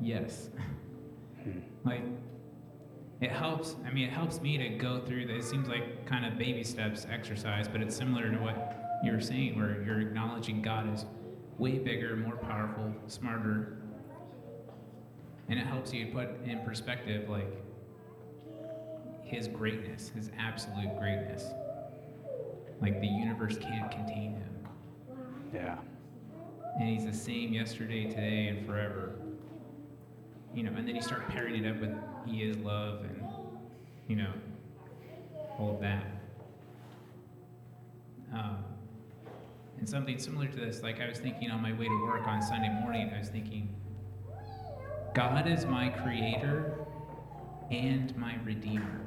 Yes. 0.00 0.48
like 1.84 2.02
it 3.20 3.30
helps 3.30 3.76
i 3.86 3.90
mean 3.92 4.08
it 4.08 4.12
helps 4.12 4.40
me 4.40 4.58
to 4.58 4.68
go 4.70 5.00
through 5.00 5.26
this 5.26 5.46
it 5.46 5.48
seems 5.48 5.68
like 5.68 6.04
kind 6.06 6.26
of 6.26 6.36
baby 6.38 6.64
steps 6.64 7.06
exercise 7.10 7.68
but 7.68 7.80
it's 7.80 7.96
similar 7.96 8.30
to 8.30 8.36
what 8.38 9.00
you 9.04 9.12
were 9.12 9.20
saying 9.20 9.56
where 9.56 9.82
you're 9.82 10.00
acknowledging 10.00 10.60
god 10.60 10.92
is 10.92 11.04
way 11.58 11.78
bigger 11.78 12.16
more 12.16 12.36
powerful 12.36 12.92
smarter 13.06 13.76
and 15.48 15.58
it 15.58 15.66
helps 15.66 15.92
you 15.92 16.06
put 16.06 16.28
in 16.44 16.60
perspective 16.64 17.28
like 17.28 17.52
his 19.22 19.48
greatness 19.48 20.10
his 20.14 20.30
absolute 20.38 20.98
greatness 20.98 21.44
like 22.80 23.00
the 23.00 23.06
universe 23.06 23.56
can't 23.58 23.90
contain 23.90 24.32
him 24.32 24.52
yeah. 25.52 25.76
and 26.78 26.88
he's 26.88 27.04
the 27.04 27.12
same 27.12 27.52
yesterday, 27.52 28.06
today, 28.06 28.48
and 28.48 28.66
forever. 28.66 29.12
You 30.54 30.62
know, 30.64 30.72
and 30.76 30.86
then 30.86 30.96
you 30.96 31.02
start 31.02 31.28
pairing 31.28 31.64
it 31.64 31.68
up 31.68 31.80
with 31.80 31.94
he 32.26 32.42
is 32.42 32.56
love 32.58 33.04
and 33.04 33.22
you 34.08 34.16
know 34.16 34.32
all 35.58 35.74
of 35.74 35.80
that. 35.80 36.06
Um, 38.32 38.64
and 39.82 39.88
something 39.88 40.16
similar 40.16 40.46
to 40.46 40.56
this, 40.56 40.80
like 40.80 41.00
I 41.00 41.08
was 41.08 41.18
thinking 41.18 41.50
on 41.50 41.60
my 41.60 41.72
way 41.72 41.86
to 41.86 42.06
work 42.06 42.28
on 42.28 42.40
Sunday 42.40 42.68
morning, 42.68 43.10
I 43.12 43.18
was 43.18 43.30
thinking, 43.30 43.74
God 45.12 45.48
is 45.48 45.66
my 45.66 45.88
creator 45.88 46.76
and 47.68 48.16
my 48.16 48.36
redeemer. 48.44 49.00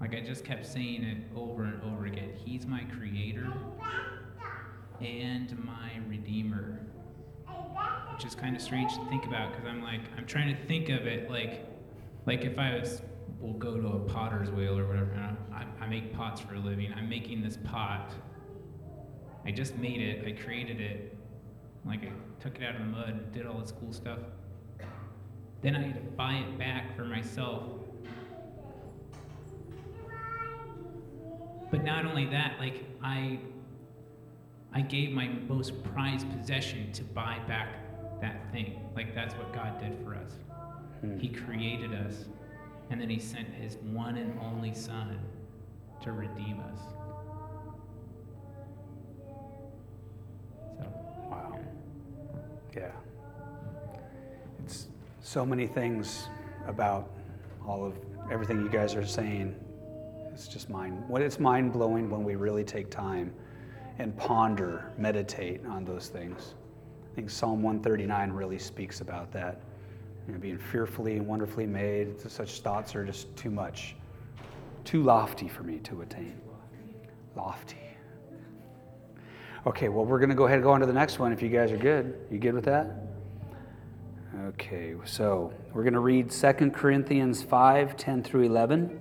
Like 0.00 0.14
I 0.14 0.20
just 0.20 0.44
kept 0.44 0.64
saying 0.64 1.02
it 1.02 1.16
over 1.36 1.64
and 1.64 1.82
over 1.82 2.06
again. 2.06 2.30
He's 2.36 2.66
my 2.66 2.84
creator 2.84 3.52
and 5.00 5.58
my 5.64 5.90
redeemer 6.08 6.80
which 8.12 8.24
is 8.24 8.34
kind 8.34 8.56
of 8.56 8.60
strange 8.62 8.92
to 8.94 9.04
think 9.06 9.24
about 9.26 9.52
because 9.52 9.64
i'm 9.64 9.80
like 9.80 10.00
i'm 10.16 10.26
trying 10.26 10.52
to 10.52 10.66
think 10.66 10.88
of 10.88 11.06
it 11.06 11.30
like 11.30 11.64
like 12.26 12.44
if 12.44 12.58
i 12.58 12.74
was 12.74 13.00
we'll 13.38 13.52
go 13.52 13.80
to 13.80 13.86
a 13.86 14.00
potter's 14.00 14.50
wheel 14.50 14.76
or 14.76 14.88
whatever 14.88 15.36
I, 15.52 15.66
I 15.80 15.86
make 15.86 16.12
pots 16.12 16.40
for 16.40 16.56
a 16.56 16.58
living 16.58 16.92
i'm 16.96 17.08
making 17.08 17.42
this 17.42 17.58
pot 17.62 18.12
i 19.48 19.50
just 19.50 19.76
made 19.78 20.00
it 20.00 20.24
i 20.26 20.32
created 20.42 20.80
it 20.80 21.16
like 21.84 22.04
i 22.04 22.12
took 22.40 22.56
it 22.56 22.62
out 22.62 22.76
of 22.76 22.80
the 22.80 22.86
mud 22.86 23.08
and 23.08 23.32
did 23.32 23.46
all 23.46 23.58
this 23.58 23.72
cool 23.72 23.92
stuff 23.92 24.18
then 25.62 25.74
i 25.74 25.82
had 25.82 25.94
to 25.94 26.10
buy 26.12 26.34
it 26.34 26.58
back 26.58 26.94
for 26.94 27.04
myself 27.04 27.64
but 31.70 31.82
not 31.82 32.04
only 32.06 32.26
that 32.26 32.54
like 32.60 32.84
i 33.02 33.38
I 34.72 34.82
gave 34.82 35.12
my 35.12 35.28
most 35.48 35.82
prized 35.82 36.30
possession 36.30 36.92
to 36.92 37.02
buy 37.02 37.38
back 37.48 38.20
that 38.20 38.52
thing. 38.52 38.80
Like 38.94 39.14
that's 39.14 39.34
what 39.34 39.52
God 39.52 39.80
did 39.80 39.96
for 40.04 40.14
us. 40.14 40.32
Hmm. 41.00 41.18
He 41.18 41.28
created 41.28 41.94
us, 41.94 42.26
and 42.90 43.00
then 43.00 43.08
He 43.08 43.18
sent 43.18 43.48
His 43.54 43.76
one 43.76 44.16
and 44.16 44.38
only 44.40 44.74
Son 44.74 45.18
to 46.02 46.12
redeem 46.12 46.60
us. 46.60 46.80
Yeah. 52.78 52.90
It's 54.64 54.86
so 55.20 55.44
many 55.44 55.66
things 55.66 56.28
about 56.66 57.10
all 57.66 57.84
of 57.84 57.98
everything 58.30 58.60
you 58.60 58.68
guys 58.68 58.94
are 58.94 59.06
saying. 59.06 59.56
It's 60.32 60.46
just 60.46 60.70
mind. 60.70 61.02
What 61.08 61.22
it's 61.22 61.40
mind 61.40 61.72
blowing 61.72 62.08
when 62.08 62.22
we 62.22 62.36
really 62.36 62.62
take 62.62 62.90
time 62.90 63.32
and 63.98 64.16
ponder, 64.16 64.92
meditate 64.96 65.66
on 65.66 65.84
those 65.84 66.08
things. 66.08 66.54
I 67.10 67.14
think 67.16 67.30
Psalm 67.30 67.62
139 67.62 68.30
really 68.30 68.58
speaks 68.58 69.00
about 69.00 69.32
that. 69.32 69.60
You 70.28 70.34
know, 70.34 70.38
being 70.38 70.58
fearfully 70.58 71.16
and 71.16 71.26
wonderfully 71.26 71.66
made, 71.66 72.20
such 72.30 72.60
thoughts 72.60 72.94
are 72.94 73.04
just 73.04 73.34
too 73.34 73.50
much, 73.50 73.96
too 74.84 75.02
lofty 75.02 75.48
for 75.48 75.64
me 75.64 75.78
to 75.80 76.02
attain. 76.02 76.40
Lofty. 77.34 77.87
Okay, 79.68 79.90
well, 79.90 80.06
we're 80.06 80.18
going 80.18 80.30
to 80.30 80.34
go 80.34 80.46
ahead 80.46 80.54
and 80.54 80.64
go 80.64 80.70
on 80.70 80.80
to 80.80 80.86
the 80.86 80.94
next 80.94 81.18
one 81.18 81.30
if 81.30 81.42
you 81.42 81.50
guys 81.50 81.70
are 81.72 81.76
good. 81.76 82.18
You 82.30 82.38
good 82.38 82.54
with 82.54 82.64
that? 82.64 82.90
Okay, 84.46 84.94
so 85.04 85.52
we're 85.74 85.82
going 85.82 85.92
to 85.92 86.00
read 86.00 86.30
2 86.30 86.70
Corinthians 86.70 87.42
5 87.42 87.94
10 87.94 88.22
through 88.22 88.44
11. 88.44 88.98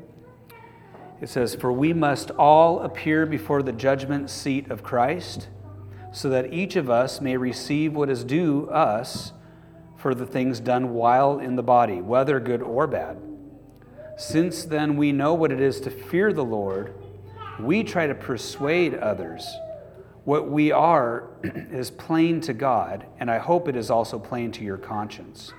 It 1.22 1.30
says, 1.30 1.56
For 1.56 1.72
we 1.72 1.94
must 1.94 2.32
all 2.32 2.82
appear 2.82 3.26
before 3.26 3.64
the 3.64 3.72
judgment 3.72 4.30
seat 4.30 4.70
of 4.70 4.84
Christ, 4.84 5.48
so 6.12 6.28
that 6.32 6.52
each 6.52 6.76
of 6.76 6.90
us 6.90 7.22
may 7.22 7.38
receive 7.38 7.94
what 7.94 8.10
is 8.10 8.26
due 8.26 8.70
us 8.70 9.32
for 9.96 10.14
the 10.14 10.26
things 10.26 10.60
done 10.60 10.94
while 10.94 11.40
in 11.40 11.56
the 11.56 11.64
body, 11.64 12.02
whether 12.02 12.42
good 12.42 12.62
or 12.62 12.88
bad. 12.88 13.18
Since 14.18 14.66
then 14.66 14.98
we 14.98 15.14
know 15.14 15.34
what 15.34 15.54
it 15.54 15.62
is 15.62 15.80
to 15.80 15.90
fear 15.90 16.34
the 16.34 16.44
Lord, 16.44 16.94
we 17.58 17.86
try 17.86 18.06
to 18.06 18.14
persuade 18.14 18.96
others. 18.96 19.48
What 20.28 20.50
we 20.50 20.74
are 20.74 21.30
is 21.72 21.90
plain 21.90 22.42
to 22.42 22.54
God, 22.54 23.06
and 23.18 23.32
I 23.32 23.38
hope 23.38 23.70
it 23.70 23.78
is 23.78 23.90
also 23.90 24.20
plain 24.20 24.52
to 24.52 24.64
your 24.66 24.76
conscience. 24.78 25.54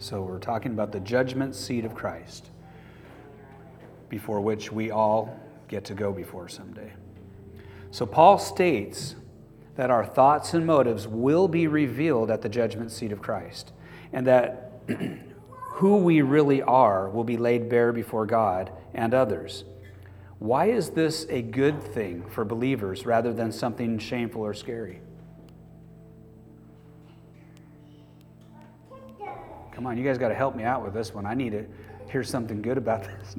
So 0.00 0.22
we're 0.22 0.40
talking 0.40 0.72
about 0.72 0.90
the 0.90 0.98
judgment 0.98 1.54
seat 1.54 1.84
of 1.84 1.94
Christ 1.94 2.50
before 4.08 4.40
which 4.40 4.72
we 4.72 4.90
all 4.90 5.38
get 5.68 5.84
to 5.84 5.94
go 5.94 6.10
before 6.10 6.48
someday. 6.48 6.92
So 7.92 8.06
Paul 8.06 8.40
states 8.40 9.14
that 9.76 9.92
our 9.92 10.04
thoughts 10.04 10.52
and 10.52 10.66
motives 10.66 11.06
will 11.06 11.46
be 11.46 11.68
revealed 11.68 12.28
at 12.28 12.42
the 12.42 12.48
judgment 12.48 12.90
seat 12.90 13.12
of 13.12 13.22
Christ, 13.22 13.70
and 14.12 14.26
that 14.26 14.82
who 15.74 15.98
we 15.98 16.22
really 16.22 16.60
are 16.60 17.08
will 17.08 17.22
be 17.22 17.36
laid 17.36 17.68
bare 17.68 17.92
before 17.92 18.26
God 18.26 18.72
and 18.94 19.14
others. 19.14 19.62
Why 20.40 20.70
is 20.70 20.88
this 20.88 21.26
a 21.28 21.42
good 21.42 21.82
thing 21.82 22.24
for 22.30 22.46
believers 22.46 23.04
rather 23.04 23.30
than 23.30 23.52
something 23.52 23.98
shameful 23.98 24.40
or 24.40 24.54
scary? 24.54 25.02
Come 29.72 29.86
on, 29.86 29.98
you 29.98 30.04
guys 30.04 30.16
got 30.16 30.30
to 30.30 30.34
help 30.34 30.56
me 30.56 30.64
out 30.64 30.82
with 30.82 30.94
this 30.94 31.12
one. 31.14 31.26
I 31.26 31.34
need 31.34 31.52
to 31.52 31.66
hear 32.10 32.24
something 32.24 32.62
good 32.62 32.78
about 32.78 33.04
this. 33.20 33.36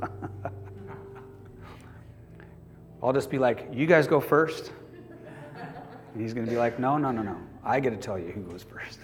I'll 3.02 3.14
just 3.14 3.32
be 3.32 3.40
like, 3.40 3.70
you 3.74 3.88
guys 3.88 4.06
go 4.06 4.20
first. 4.20 4.72
And 6.14 6.22
he's 6.22 6.36
going 6.36 6.46
to 6.46 6.52
be 6.52 6.58
like, 6.58 6.78
no, 6.78 7.00
no, 7.00 7.10
no, 7.10 7.24
no. 7.24 7.38
I 7.64 7.80
get 7.80 7.90
to 7.90 7.98
tell 7.98 8.20
you 8.20 8.32
who 8.32 8.42
goes 8.42 8.62
first. 8.62 9.00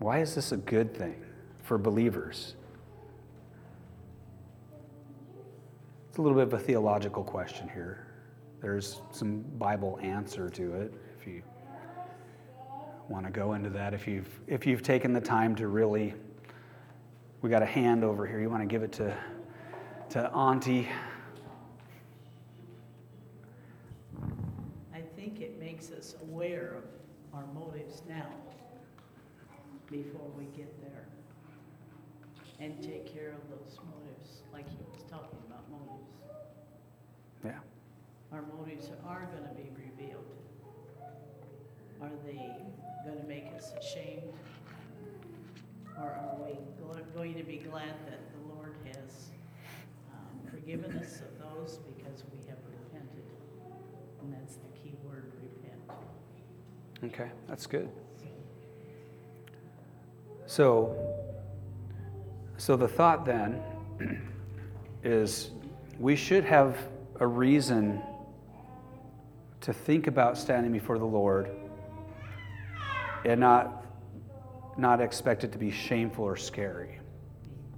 Why 0.00 0.18
is 0.18 0.34
this 0.34 0.50
a 0.50 0.56
good 0.56 0.96
thing 0.96 1.22
for 1.62 1.78
believers? 1.78 2.54
It's 6.10 6.18
a 6.18 6.22
little 6.22 6.36
bit 6.36 6.48
of 6.48 6.54
a 6.54 6.58
theological 6.58 7.22
question 7.22 7.68
here. 7.68 8.04
there's 8.60 9.00
some 9.12 9.42
Bible 9.60 9.96
answer 10.02 10.50
to 10.50 10.74
it 10.74 10.92
if 11.16 11.24
you 11.24 11.40
want 13.08 13.26
to 13.26 13.30
go 13.30 13.52
into 13.52 13.70
that. 13.70 13.94
If 13.94 14.08
you've, 14.08 14.40
if 14.48 14.66
you've 14.66 14.82
taken 14.82 15.12
the 15.12 15.20
time 15.20 15.54
to 15.54 15.68
really, 15.68 16.14
we 17.42 17.48
got 17.48 17.62
a 17.62 17.66
hand 17.66 18.02
over 18.02 18.26
here. 18.26 18.40
You 18.40 18.50
want 18.50 18.60
to 18.60 18.66
give 18.66 18.82
it 18.82 18.90
to, 18.94 19.16
to 20.08 20.28
Auntie. 20.32 20.88
I 24.92 25.02
think 25.14 25.40
it 25.40 25.60
makes 25.60 25.92
us 25.92 26.16
aware 26.22 26.74
of 26.74 26.82
our 27.32 27.46
motives 27.54 28.02
now 28.08 28.26
before 29.88 30.26
we 30.36 30.46
get. 30.56 30.79
And 32.60 32.82
take 32.82 33.10
care 33.12 33.30
of 33.32 33.48
those 33.48 33.78
motives, 33.90 34.42
like 34.52 34.68
he 34.68 34.76
was 34.92 35.02
talking 35.10 35.38
about 35.48 35.64
motives. 35.70 36.12
Yeah. 37.42 37.58
Our 38.32 38.42
motives 38.42 38.90
are 39.06 39.26
going 39.32 39.48
to 39.48 39.54
be 39.54 39.70
revealed. 39.74 40.26
Are 42.02 42.10
they 42.26 42.52
going 43.06 43.18
to 43.18 43.26
make 43.26 43.50
us 43.56 43.72
ashamed? 43.80 44.34
Or 45.98 46.08
are 46.08 46.36
we 46.44 46.58
going 47.14 47.34
to 47.34 47.42
be 47.42 47.56
glad 47.56 47.94
that 48.06 48.20
the 48.32 48.54
Lord 48.54 48.74
has 48.86 49.30
um, 50.12 50.50
forgiven 50.50 50.96
us 50.98 51.20
of 51.22 51.38
those 51.38 51.78
because 51.78 52.24
we 52.32 52.46
have 52.48 52.58
repented? 52.68 53.24
And 54.20 54.34
that's 54.34 54.56
the 54.56 54.68
key 54.78 54.94
word, 55.02 55.32
repent. 55.42 57.14
Okay, 57.14 57.30
that's 57.48 57.66
good. 57.66 57.90
So, 60.46 61.19
so 62.60 62.76
the 62.76 62.86
thought 62.86 63.24
then 63.24 63.58
is 65.02 65.50
we 65.98 66.14
should 66.14 66.44
have 66.44 66.76
a 67.18 67.26
reason 67.26 68.02
to 69.62 69.72
think 69.72 70.06
about 70.06 70.36
standing 70.36 70.70
before 70.70 70.98
the 70.98 71.06
Lord 71.06 71.50
and 73.24 73.40
not 73.40 73.86
not 74.76 75.00
expect 75.00 75.42
it 75.42 75.52
to 75.52 75.58
be 75.58 75.70
shameful 75.70 76.22
or 76.22 76.36
scary. 76.36 77.00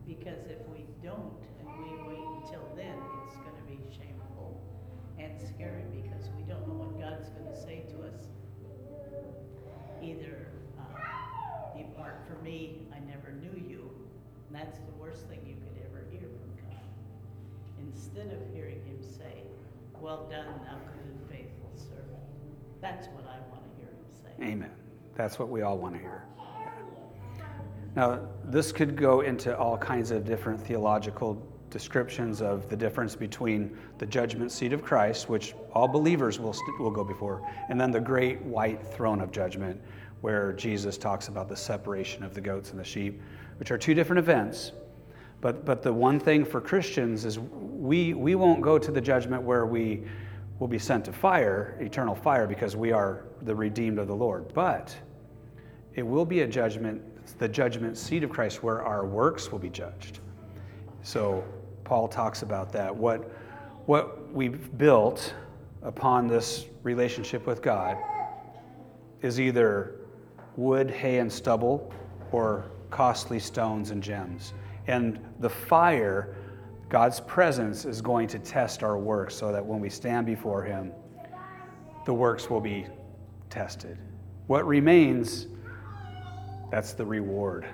Because 0.04 0.51
that's 14.62 14.78
the 14.78 15.02
worst 15.02 15.26
thing 15.26 15.40
you 15.44 15.54
could 15.54 15.82
ever 15.84 16.04
hear 16.10 16.20
from 16.20 16.70
God. 16.70 16.78
Instead 17.80 18.26
of 18.32 18.54
hearing 18.54 18.80
Him 18.86 18.98
say, 19.02 19.42
Well 20.00 20.28
done, 20.30 20.46
thou 20.64 20.76
good 20.92 21.04
and 21.04 21.28
faithful 21.28 21.70
servant. 21.74 22.22
That's 22.80 23.08
what 23.08 23.24
I 23.26 23.38
want 23.50 23.64
to 23.64 23.70
hear 23.76 23.88
Him 23.88 24.04
say. 24.22 24.52
Amen. 24.52 24.70
That's 25.16 25.38
what 25.38 25.48
we 25.48 25.62
all 25.62 25.78
want 25.78 25.94
to 25.94 26.00
hear. 26.00 26.22
Now, 27.96 28.20
this 28.44 28.70
could 28.70 28.96
go 28.96 29.22
into 29.22 29.56
all 29.58 29.76
kinds 29.76 30.12
of 30.12 30.24
different 30.24 30.64
theological 30.64 31.44
descriptions 31.68 32.40
of 32.40 32.68
the 32.68 32.76
difference 32.76 33.16
between 33.16 33.76
the 33.98 34.06
judgment 34.06 34.52
seat 34.52 34.72
of 34.72 34.82
Christ, 34.82 35.28
which 35.28 35.54
all 35.72 35.88
believers 35.88 36.38
will, 36.38 36.52
st- 36.52 36.78
will 36.78 36.90
go 36.90 37.02
before, 37.02 37.46
and 37.68 37.80
then 37.80 37.90
the 37.90 38.00
great 38.00 38.40
white 38.42 38.86
throne 38.94 39.20
of 39.20 39.32
judgment, 39.32 39.80
where 40.20 40.52
Jesus 40.52 40.96
talks 40.96 41.28
about 41.28 41.48
the 41.48 41.56
separation 41.56 42.22
of 42.22 42.32
the 42.32 42.40
goats 42.40 42.70
and 42.70 42.78
the 42.78 42.84
sheep, 42.84 43.20
which 43.62 43.70
are 43.70 43.78
two 43.78 43.94
different 43.94 44.18
events. 44.18 44.72
But, 45.40 45.64
but 45.64 45.84
the 45.84 45.92
one 45.92 46.18
thing 46.18 46.44
for 46.44 46.60
Christians 46.60 47.24
is 47.24 47.38
we, 47.38 48.12
we 48.12 48.34
won't 48.34 48.60
go 48.60 48.76
to 48.76 48.90
the 48.90 49.00
judgment 49.00 49.40
where 49.40 49.66
we 49.66 50.02
will 50.58 50.66
be 50.66 50.80
sent 50.80 51.04
to 51.04 51.12
fire, 51.12 51.78
eternal 51.80 52.16
fire, 52.16 52.48
because 52.48 52.74
we 52.74 52.90
are 52.90 53.22
the 53.42 53.54
redeemed 53.54 54.00
of 54.00 54.08
the 54.08 54.16
Lord. 54.16 54.52
But 54.52 54.96
it 55.94 56.02
will 56.02 56.24
be 56.24 56.40
a 56.40 56.46
judgment, 56.48 57.02
the 57.38 57.46
judgment 57.46 57.96
seat 57.96 58.24
of 58.24 58.30
Christ, 58.30 58.64
where 58.64 58.82
our 58.82 59.06
works 59.06 59.52
will 59.52 59.60
be 59.60 59.70
judged. 59.70 60.18
So 61.02 61.44
Paul 61.84 62.08
talks 62.08 62.42
about 62.42 62.72
that. 62.72 62.92
What, 62.92 63.30
what 63.86 64.32
we've 64.32 64.76
built 64.76 65.34
upon 65.82 66.26
this 66.26 66.66
relationship 66.82 67.46
with 67.46 67.62
God 67.62 67.96
is 69.20 69.40
either 69.40 70.00
wood, 70.56 70.90
hay, 70.90 71.20
and 71.20 71.32
stubble, 71.32 71.94
or 72.32 72.71
costly 72.92 73.40
stones 73.40 73.90
and 73.90 74.00
gems. 74.00 74.52
And 74.86 75.18
the 75.40 75.48
fire, 75.48 76.36
God's 76.88 77.18
presence, 77.20 77.84
is 77.84 78.00
going 78.00 78.28
to 78.28 78.38
test 78.38 78.84
our 78.84 78.96
works 78.96 79.34
so 79.34 79.50
that 79.50 79.64
when 79.64 79.80
we 79.80 79.90
stand 79.90 80.26
before 80.26 80.62
Him, 80.62 80.92
the 82.04 82.14
works 82.14 82.48
will 82.48 82.60
be 82.60 82.86
tested. 83.50 83.98
What 84.46 84.66
remains, 84.66 85.46
that's 86.70 86.92
the 86.92 87.04
reward. 87.04 87.66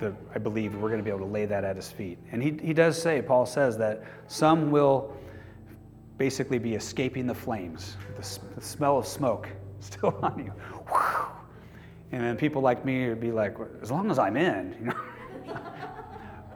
The, 0.00 0.14
I 0.34 0.38
believe 0.38 0.74
we're 0.74 0.88
going 0.88 0.98
to 0.98 1.04
be 1.04 1.10
able 1.10 1.20
to 1.20 1.32
lay 1.32 1.46
that 1.46 1.64
at 1.64 1.76
His 1.76 1.90
feet. 1.90 2.18
And 2.32 2.42
he, 2.42 2.58
he 2.62 2.72
does 2.72 3.00
say, 3.00 3.22
Paul 3.22 3.46
says, 3.46 3.78
that 3.78 4.02
some 4.26 4.70
will 4.70 5.14
basically 6.18 6.58
be 6.58 6.74
escaping 6.74 7.26
the 7.26 7.34
flames, 7.34 7.96
the, 8.16 8.38
the 8.56 8.60
smell 8.60 8.98
of 8.98 9.06
smoke 9.06 9.48
still 9.80 10.18
on 10.22 10.38
you. 10.38 10.52
And 12.12 12.22
then 12.22 12.36
people 12.36 12.60
like 12.60 12.84
me 12.84 13.08
would 13.08 13.20
be 13.20 13.30
like, 13.30 13.56
as 13.82 13.90
long 13.90 14.10
as 14.10 14.18
I'm 14.18 14.36
in, 14.36 14.74
you 14.78 14.86
know. 14.86 15.54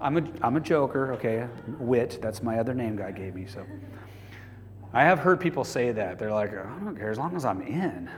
I'm 0.00 0.18
a, 0.18 0.24
I'm 0.42 0.56
a 0.56 0.60
joker, 0.60 1.14
okay? 1.14 1.48
Wit, 1.78 2.18
that's 2.20 2.42
my 2.42 2.58
other 2.58 2.74
name 2.74 2.96
God 2.96 3.16
gave 3.16 3.34
me. 3.34 3.46
So 3.46 3.64
I 4.92 5.02
have 5.04 5.18
heard 5.18 5.40
people 5.40 5.64
say 5.64 5.92
that. 5.92 6.18
They're 6.18 6.32
like, 6.32 6.50
I 6.50 6.78
don't 6.84 6.96
care 6.96 7.10
as 7.10 7.18
long 7.18 7.34
as 7.36 7.44
I'm 7.44 7.62
in. 7.62 8.10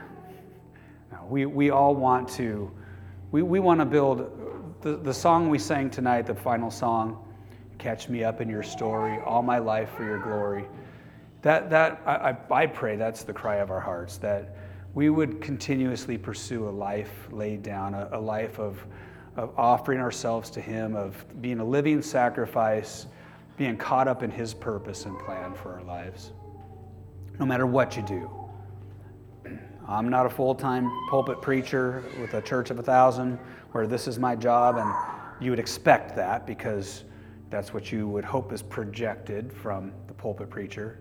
We, 1.29 1.45
we 1.45 1.69
all 1.69 1.95
want 1.95 2.27
to, 2.29 2.71
we, 3.31 3.41
we 3.41 3.59
want 3.59 3.79
to 3.79 3.85
build 3.85 4.77
the, 4.81 4.97
the 4.97 5.13
song 5.13 5.49
we 5.49 5.59
sang 5.59 5.89
tonight, 5.89 6.25
the 6.25 6.35
final 6.35 6.71
song, 6.71 7.25
Catch 7.77 8.09
Me 8.09 8.23
Up 8.23 8.41
in 8.41 8.49
Your 8.49 8.63
Story, 8.63 9.19
All 9.25 9.41
My 9.41 9.57
Life 9.59 9.89
for 9.95 10.03
Your 10.03 10.19
Glory. 10.19 10.65
That, 11.41 11.69
that 11.69 12.01
I, 12.05 12.35
I 12.51 12.65
pray 12.65 12.95
that's 12.95 13.23
the 13.23 13.33
cry 13.33 13.57
of 13.57 13.71
our 13.71 13.79
hearts, 13.79 14.17
that 14.17 14.55
we 14.93 15.09
would 15.09 15.41
continuously 15.41 16.17
pursue 16.17 16.67
a 16.67 16.71
life 16.71 17.27
laid 17.31 17.63
down, 17.63 17.93
a, 17.93 18.09
a 18.13 18.19
life 18.19 18.59
of, 18.59 18.83
of 19.35 19.51
offering 19.57 19.99
ourselves 19.99 20.49
to 20.51 20.61
Him, 20.61 20.95
of 20.95 21.23
being 21.41 21.59
a 21.59 21.65
living 21.65 22.01
sacrifice, 22.01 23.07
being 23.57 23.77
caught 23.77 24.07
up 24.07 24.23
in 24.23 24.31
His 24.31 24.53
purpose 24.53 25.05
and 25.05 25.17
plan 25.19 25.53
for 25.53 25.73
our 25.73 25.83
lives. 25.83 26.31
No 27.39 27.45
matter 27.45 27.67
what 27.67 27.95
you 27.95 28.03
do. 28.03 28.29
I'm 29.87 30.09
not 30.09 30.25
a 30.25 30.29
full 30.29 30.53
time 30.53 30.91
pulpit 31.09 31.41
preacher 31.41 32.03
with 32.19 32.33
a 32.33 32.41
church 32.41 32.71
of 32.71 32.79
a 32.79 32.83
thousand 32.83 33.39
where 33.71 33.87
this 33.87 34.07
is 34.07 34.19
my 34.19 34.35
job, 34.35 34.77
and 34.77 34.93
you 35.39 35.51
would 35.51 35.59
expect 35.59 36.15
that 36.15 36.45
because 36.45 37.03
that's 37.49 37.73
what 37.73 37.91
you 37.91 38.07
would 38.07 38.25
hope 38.25 38.51
is 38.51 38.61
projected 38.61 39.53
from 39.53 39.93
the 40.07 40.13
pulpit 40.13 40.49
preacher. 40.49 40.99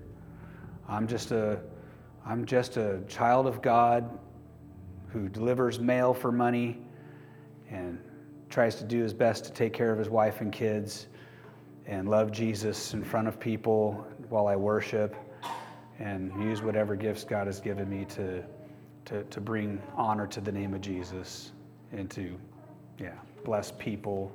I'm 0.89 1.09
just 1.09 1.33
a, 1.33 1.59
I'm 2.29 2.45
just 2.45 2.77
a 2.77 3.01
child 3.07 3.47
of 3.47 3.63
God 3.63 4.19
who 5.07 5.29
delivers 5.29 5.79
mail 5.79 6.13
for 6.13 6.33
money 6.33 6.81
and 7.71 8.01
tries 8.51 8.75
to 8.77 8.85
do 8.85 9.01
his 9.01 9.15
best 9.15 9.45
to 9.45 9.53
take 9.53 9.73
care 9.73 9.93
of 9.93 9.99
his 9.99 10.09
wife 10.09 10.41
and 10.41 10.53
kids 10.53 11.07
and 11.87 12.09
love 12.09 12.33
Jesus 12.33 12.95
in 12.95 13.05
front 13.05 13.29
of 13.29 13.39
people 13.39 14.05
while 14.29 14.49
I 14.49 14.57
worship 14.57 15.15
and 16.01 16.33
use 16.43 16.63
whatever 16.63 16.97
gifts 16.97 17.23
God 17.23 17.47
has 17.47 17.61
given 17.61 17.89
me 17.89 18.05
to, 18.07 18.43
to, 19.05 19.23
to 19.23 19.41
bring 19.41 19.81
honor 19.95 20.27
to 20.27 20.41
the 20.41 20.51
name 20.51 20.75
of 20.75 20.81
Jesus 20.81 21.53
and 21.93 22.11
to, 22.11 22.37
yeah, 22.99 23.13
bless 23.45 23.71
people 23.71 24.33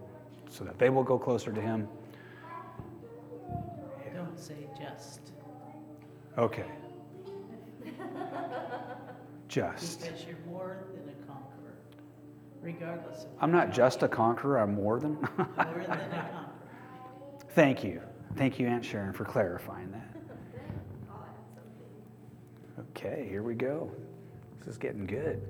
so 0.49 0.63
that 0.63 0.79
they 0.79 0.89
will 0.89 1.03
go 1.03 1.19
closer 1.19 1.51
to 1.51 1.59
him. 1.59 1.89
Don't 4.13 4.39
say 4.39 4.55
just. 4.79 5.19
Okay. 6.37 6.65
Just. 9.47 10.01
Because 10.01 10.25
you're 10.25 10.37
more 10.49 10.77
than 10.93 11.09
a 11.09 11.27
conqueror, 11.27 11.75
regardless 12.61 13.23
of. 13.23 13.29
I'm 13.41 13.51
not 13.51 13.71
just 13.71 14.03
a 14.03 14.07
conqueror, 14.07 14.57
I'm 14.57 14.75
more 14.75 14.99
than. 14.99 15.13
More 15.37 15.47
than 15.57 15.67
a 15.67 15.85
conqueror. 15.85 16.45
Thank 17.49 17.83
you. 17.83 18.01
Thank 18.37 18.59
you, 18.59 18.67
Aunt 18.67 18.85
Sharon, 18.85 19.11
for 19.11 19.25
clarifying 19.25 19.91
that. 19.91 20.07
Okay, 22.91 23.27
here 23.29 23.43
we 23.43 23.55
go. 23.55 23.91
This 24.59 24.69
is 24.69 24.77
getting 24.77 25.05
good. 25.05 25.41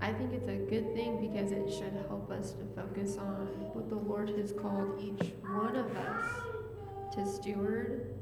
I 0.00 0.12
think 0.12 0.32
it's 0.32 0.48
a 0.48 0.56
good 0.56 0.94
thing 0.94 1.20
because 1.20 1.52
it 1.52 1.70
should 1.72 1.92
help 2.08 2.30
us 2.30 2.52
to 2.52 2.64
focus 2.74 3.16
on 3.18 3.46
what 3.72 3.88
the 3.88 3.96
Lord 3.96 4.28
has 4.30 4.52
called 4.52 5.00
each 5.00 5.32
one 5.42 5.74
of 5.74 5.94
us 5.96 7.14
to 7.14 7.26
steward. 7.26 8.14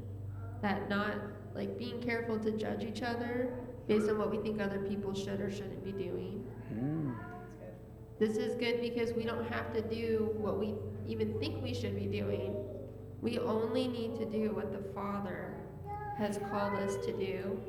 That 0.61 0.89
not 0.89 1.15
like 1.55 1.77
being 1.79 2.01
careful 2.01 2.37
to 2.39 2.51
judge 2.51 2.83
each 2.83 3.01
other 3.01 3.49
based 3.87 4.09
on 4.09 4.17
what 4.17 4.29
we 4.29 4.37
think 4.37 4.61
other 4.61 4.79
people 4.79 5.13
should 5.13 5.39
or 5.39 5.49
shouldn't 5.49 5.83
be 5.83 5.91
doing. 5.91 6.43
Mm, 6.73 7.15
This 8.19 8.37
is 8.37 8.55
good 8.55 8.81
because 8.81 9.13
we 9.13 9.23
don't 9.23 9.45
have 9.49 9.73
to 9.73 9.81
do 9.81 10.31
what 10.37 10.59
we 10.59 10.73
even 11.07 11.39
think 11.39 11.63
we 11.63 11.73
should 11.73 11.95
be 11.95 12.07
doing. 12.07 12.55
We 13.21 13.39
only 13.39 13.87
need 13.87 14.15
to 14.19 14.25
do 14.25 14.51
what 14.53 14.71
the 14.71 14.83
Father 14.93 15.53
has 16.17 16.37
called 16.49 16.73
us 16.79 16.95
to 17.05 17.11
do. 17.13 17.59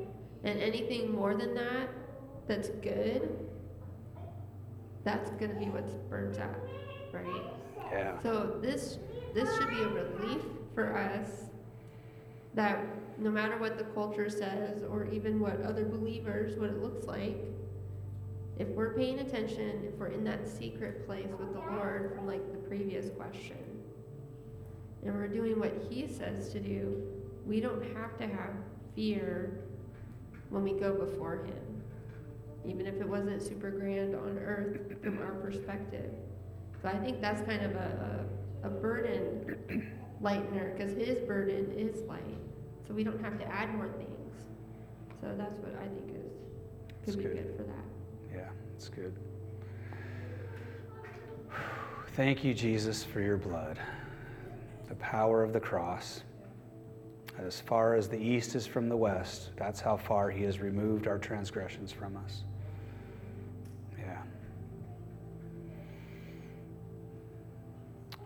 And 0.43 0.59
anything 0.59 1.11
more 1.11 1.33
than 1.35 1.53
that, 1.55 1.89
that's 2.47 2.69
good, 2.69 3.29
that's 5.03 5.29
going 5.31 5.51
to 5.53 5.57
be 5.59 5.65
what's 5.65 5.93
burnt 6.09 6.39
up, 6.39 6.55
right? 7.11 7.43
Yeah. 7.91 8.19
So 8.21 8.57
this 8.61 8.99
this 9.33 9.49
should 9.57 9.69
be 9.69 9.81
a 9.81 9.87
relief 9.87 10.41
for 10.75 10.97
us 10.97 11.45
that 12.53 12.79
no 13.19 13.29
matter 13.31 13.57
what 13.57 13.77
the 13.77 13.83
culture 13.85 14.29
says 14.29 14.83
or 14.83 15.07
even 15.07 15.39
what 15.39 15.61
other 15.61 15.85
believers 15.85 16.57
what 16.57 16.69
it 16.69 16.81
looks 16.81 17.05
like, 17.05 17.37
if 18.59 18.67
we're 18.69 18.93
paying 18.93 19.19
attention, 19.19 19.83
if 19.85 19.93
we're 19.99 20.07
in 20.07 20.23
that 20.23 20.47
secret 20.47 21.05
place 21.05 21.29
with 21.39 21.53
the 21.53 21.59
Lord 21.59 22.13
from 22.15 22.25
like 22.25 22.51
the 22.51 22.57
previous 22.67 23.09
question, 23.09 23.57
and 25.03 25.13
we're 25.13 25.27
doing 25.27 25.59
what 25.59 25.73
He 25.89 26.07
says 26.07 26.49
to 26.49 26.59
do, 26.59 27.03
we 27.45 27.59
don't 27.59 27.83
have 27.95 28.17
to 28.17 28.27
have 28.27 28.53
fear 28.95 29.61
when 30.49 30.63
we 30.63 30.73
go 30.73 30.93
before 30.93 31.45
Him, 31.45 31.83
even 32.65 32.87
if 32.87 32.95
it 32.95 33.07
wasn't 33.07 33.41
super 33.41 33.69
grand 33.69 34.15
on 34.15 34.39
earth 34.39 35.01
from 35.03 35.19
our 35.19 35.35
perspective. 35.35 36.11
So 36.81 36.89
I 36.89 36.97
think 36.97 37.21
that's 37.21 37.41
kind 37.41 37.63
of 37.63 37.71
a, 37.75 38.25
a, 38.63 38.67
a 38.67 38.69
burden 38.69 39.91
lightener 40.21 40.75
because 40.75 40.93
His 40.93 41.19
burden 41.19 41.71
is 41.77 42.01
light, 42.07 42.21
so 42.87 42.93
we 42.93 43.03
don't 43.03 43.21
have 43.21 43.37
to 43.39 43.45
add 43.45 43.73
more 43.75 43.89
things. 43.89 44.11
So 45.21 45.33
that's 45.37 45.57
what 45.59 45.75
I 45.75 45.87
think 45.87 46.15
is 46.15 46.31
That's 47.05 47.15
could 47.15 47.17
be 47.17 47.23
good. 47.23 47.47
good 47.47 47.57
for 47.57 47.63
that. 47.63 47.85
Yeah, 48.33 48.49
it's 48.75 48.87
good. 48.87 49.13
Thank 52.15 52.43
you, 52.43 52.53
Jesus, 52.53 53.03
for 53.03 53.21
your 53.21 53.37
blood, 53.37 53.77
the 54.87 54.95
power 54.95 55.43
of 55.43 55.53
the 55.53 55.59
cross. 55.59 56.23
As 57.37 57.59
far 57.61 57.93
as 57.93 58.07
the 58.09 58.17
east 58.17 58.55
is 58.55 58.65
from 58.65 58.89
the 58.89 58.97
west, 58.97 59.51
that's 59.55 59.79
how 59.79 59.97
far 59.97 60.31
He 60.31 60.43
has 60.43 60.59
removed 60.59 61.07
our 61.07 61.19
transgressions 61.19 61.91
from 61.91 62.17
us. 62.17 62.43
Yeah. 63.99 64.17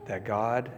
That 0.06 0.24
God 0.24 0.72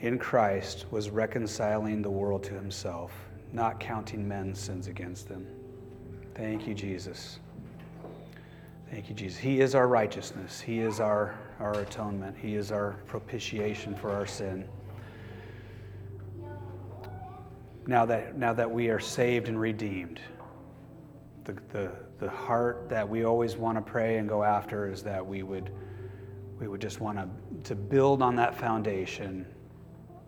in 0.00 0.18
Christ 0.18 0.84
was 0.90 1.08
reconciling 1.08 2.02
the 2.02 2.10
world 2.10 2.42
to 2.44 2.54
Himself, 2.54 3.12
not 3.52 3.80
counting 3.80 4.26
men's 4.26 4.58
sins 4.58 4.86
against 4.86 5.28
them. 5.28 5.46
Thank 6.34 6.66
you, 6.66 6.74
Jesus. 6.74 7.40
Thank 8.90 9.08
you, 9.08 9.14
Jesus. 9.14 9.38
He 9.38 9.60
is 9.60 9.74
our 9.74 9.86
righteousness. 9.86 10.60
He 10.60 10.80
is 10.80 11.00
our, 11.00 11.38
our 11.60 11.80
atonement. 11.80 12.36
He 12.36 12.54
is 12.54 12.72
our 12.72 12.92
propitiation 13.06 13.94
for 13.94 14.12
our 14.12 14.26
sin. 14.26 14.66
Now 17.86 18.06
that, 18.06 18.36
now 18.36 18.52
that 18.52 18.70
we 18.70 18.88
are 18.88 19.00
saved 19.00 19.48
and 19.48 19.58
redeemed, 19.58 20.20
the, 21.44 21.54
the, 21.70 21.90
the 22.18 22.30
heart 22.30 22.88
that 22.88 23.08
we 23.08 23.24
always 23.24 23.56
want 23.56 23.76
to 23.76 23.82
pray 23.82 24.18
and 24.18 24.28
go 24.28 24.42
after 24.42 24.90
is 24.90 25.02
that 25.02 25.26
we 25.26 25.42
would, 25.42 25.70
we 26.58 26.68
would 26.68 26.80
just 26.80 27.00
want 27.00 27.18
to, 27.18 27.28
to 27.64 27.74
build 27.74 28.22
on 28.22 28.36
that 28.36 28.54
foundation 28.54 29.46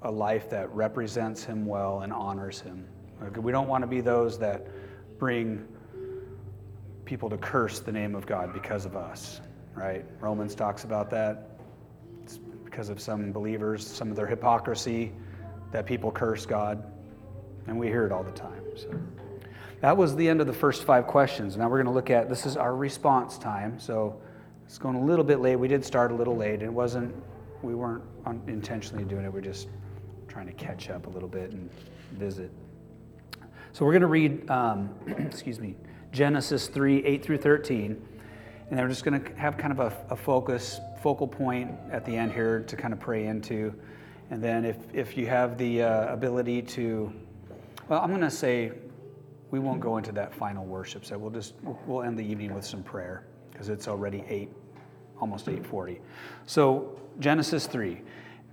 a 0.03 0.11
life 0.11 0.49
that 0.51 0.75
represents 0.75 1.45
Him 1.45 1.67
well 1.67 2.01
and 2.01 2.13
honors 2.13 2.61
Him. 2.61 2.87
We 3.37 3.53
don't 3.53 3.69
want 3.69 3.83
to 3.83 3.89
be 3.89 4.01
those 4.01 4.39
that 4.39 4.67
bring 5.19 5.67
people 7.05 7.29
to 7.29 7.37
curse 7.37 7.81
the 7.81 7.93
name 7.93 8.15
of 8.15 8.27
God 8.27 8.53
because 8.53 8.87
of 8.87 8.97
us, 8.97 9.41
right? 9.75 10.05
Romans 10.21 10.55
talks 10.55 10.85
about 10.85 11.11
that. 11.11 11.59
It's 12.23 12.39
because 12.65 12.89
of 12.89 13.01
some 13.01 13.33
believers, 13.33 13.87
some 13.87 14.11
of 14.11 14.17
their 14.17 14.27
hypocrisy, 14.27 15.13
that 15.73 15.87
people 15.87 16.11
curse 16.11 16.47
God. 16.47 16.85
And 17.67 17.79
we 17.79 17.89
hear 17.89 18.07
it 18.07 18.13
all 18.13 18.23
the 18.23 18.33
time. 18.33 18.63
So 18.77 18.89
that 19.81 19.97
was 19.97 20.17
the 20.17 20.29
end 20.29 20.41
of 20.41 20.47
the 20.47 20.53
first 20.53 20.85
five 20.85 21.07
questions. 21.07 21.57
Now 21.57 21.69
we're 21.69 21.79
going 21.79 21.87
to 21.87 21.93
look 21.93 22.11
at 22.11 22.29
this 22.29 22.47
is 22.47 22.57
our 22.57 22.75
response 22.75 23.39
time. 23.39 23.79
So 23.79 24.21
it's 24.65 24.79
going 24.79 24.97
a 24.97 25.05
little 25.05 25.25
bit 25.25 25.41
late. 25.41 25.57
We 25.57 25.69
did 25.69 25.85
start 25.85 26.13
a 26.13 26.15
little 26.15 26.37
late. 26.37 26.63
It 26.63 26.73
wasn't, 26.73 27.15
we 27.63 27.75
weren't 27.75 28.05
intentionally 28.47 29.05
doing 29.05 29.25
it. 29.25 29.33
We're 29.33 29.41
just 29.41 29.69
trying 30.29 30.47
to 30.47 30.53
catch 30.53 30.91
up 30.91 31.07
a 31.07 31.11
little 31.11 31.29
bit 31.29 31.51
and 31.51 31.69
visit. 32.13 32.51
So 33.73 33.85
we're 33.85 33.93
going 33.93 34.03
to 34.03 34.09
read, 34.09 34.51
um, 34.51 34.91
excuse 35.07 35.61
me, 35.61 35.77
Genesis 36.13 36.67
3 36.67 37.05
8 37.05 37.25
through 37.25 37.39
13. 37.39 37.85
And 38.71 38.79
then 38.79 38.85
we're 38.85 38.91
just 38.91 39.05
going 39.05 39.23
to 39.23 39.35
have 39.35 39.57
kind 39.57 39.73
of 39.73 39.81
a, 39.81 39.93
a 40.11 40.17
focus, 40.17 40.81
focal 41.03 41.27
point 41.27 41.71
at 41.91 42.05
the 42.05 42.17
end 42.17 42.33
here 42.33 42.61
to 42.61 42.77
kind 42.77 42.93
of 42.93 43.01
pray 43.01 43.27
into. 43.27 43.75
And 44.31 44.43
then 44.43 44.65
if, 44.65 44.77
if 44.93 45.17
you 45.17 45.27
have 45.27 45.59
the 45.59 45.83
uh, 45.83 46.13
ability 46.13 46.63
to, 46.63 47.13
well, 47.89 48.01
I'm 48.01 48.11
going 48.11 48.21
to 48.21 48.31
say 48.31 48.73
we 49.51 49.59
won't 49.59 49.81
go 49.81 49.97
into 49.97 50.13
that 50.13 50.35
final 50.35 50.65
worship 50.65 51.05
set. 51.05 51.19
We'll 51.19 51.31
just, 51.31 51.55
we'll 51.87 52.03
end 52.03 52.19
the 52.19 52.25
evening 52.25 52.55
with 52.55 52.65
some 52.65 52.83
prayer 52.83 53.25
because 53.53 53.69
it's 53.69 53.89
already 53.89 54.25
8, 54.29 54.49
almost 55.21 55.47
8.40. 55.47 55.99
So 56.47 56.99
Genesis 57.19 57.67
3. 57.67 58.01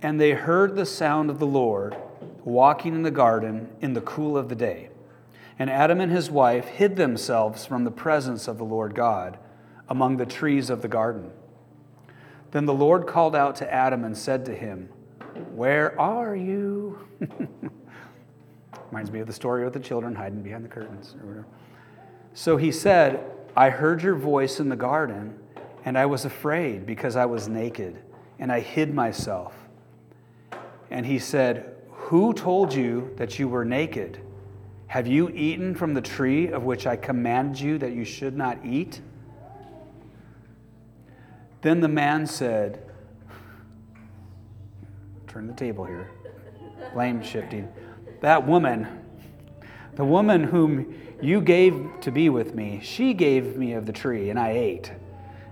And 0.02 0.20
they 0.20 0.32
heard 0.32 0.76
the 0.76 0.86
sound 0.86 1.30
of 1.30 1.38
the 1.38 1.46
Lord 1.46 1.96
walking 2.44 2.94
in 2.94 3.02
the 3.02 3.10
garden 3.10 3.68
in 3.80 3.92
the 3.92 4.00
cool 4.02 4.36
of 4.36 4.48
the 4.48 4.54
day. 4.54 4.90
And 5.58 5.68
Adam 5.68 6.00
and 6.00 6.12
his 6.12 6.30
wife 6.30 6.68
hid 6.68 6.96
themselves 6.96 7.66
from 7.66 7.84
the 7.84 7.90
presence 7.90 8.46
of 8.46 8.58
the 8.58 8.64
Lord 8.64 8.94
God 8.94 9.38
among 9.88 10.16
the 10.16 10.26
trees 10.26 10.70
of 10.70 10.82
the 10.82 10.88
garden. 10.88 11.32
Then 12.52 12.64
the 12.64 12.74
Lord 12.74 13.06
called 13.06 13.34
out 13.34 13.56
to 13.56 13.72
Adam 13.72 14.04
and 14.04 14.16
said 14.16 14.44
to 14.46 14.54
him, 14.54 14.88
Where 15.54 15.98
are 16.00 16.36
you? 16.36 16.98
Reminds 18.90 19.10
me 19.10 19.20
of 19.20 19.26
the 19.26 19.32
story 19.32 19.64
with 19.64 19.74
the 19.74 19.80
children 19.80 20.14
hiding 20.14 20.42
behind 20.42 20.64
the 20.64 20.68
curtains 20.68 21.14
or 21.20 21.26
whatever. 21.26 21.46
So 22.34 22.56
he 22.56 22.70
said, 22.70 23.24
I 23.56 23.70
heard 23.70 24.02
your 24.02 24.14
voice 24.14 24.60
in 24.60 24.68
the 24.68 24.76
garden, 24.76 25.38
and 25.84 25.98
I 25.98 26.06
was 26.06 26.24
afraid 26.24 26.86
because 26.86 27.16
I 27.16 27.26
was 27.26 27.48
naked, 27.48 27.98
and 28.38 28.52
I 28.52 28.60
hid 28.60 28.94
myself. 28.94 29.54
And 30.90 31.04
he 31.04 31.18
said, 31.18 31.74
Who 31.90 32.32
told 32.32 32.72
you 32.72 33.12
that 33.16 33.38
you 33.38 33.48
were 33.48 33.64
naked? 33.64 34.20
Have 34.88 35.06
you 35.06 35.28
eaten 35.28 35.74
from 35.74 35.92
the 35.92 36.00
tree 36.00 36.48
of 36.48 36.64
which 36.64 36.86
I 36.86 36.96
commanded 36.96 37.60
you 37.60 37.78
that 37.78 37.92
you 37.92 38.04
should 38.04 38.36
not 38.36 38.64
eat? 38.64 39.02
Then 41.60 41.80
the 41.80 41.88
man 41.88 42.26
said, 42.26 42.82
Turn 45.26 45.46
the 45.46 45.52
table 45.52 45.84
here. 45.84 46.10
Blame 46.94 47.22
shifting. 47.22 47.68
That 48.22 48.46
woman, 48.46 48.88
the 49.94 50.06
woman 50.06 50.42
whom 50.44 50.94
you 51.20 51.42
gave 51.42 52.00
to 52.00 52.10
be 52.10 52.30
with 52.30 52.54
me, 52.54 52.80
she 52.82 53.12
gave 53.12 53.56
me 53.56 53.74
of 53.74 53.84
the 53.84 53.92
tree, 53.92 54.30
and 54.30 54.38
I 54.38 54.52
ate. 54.52 54.90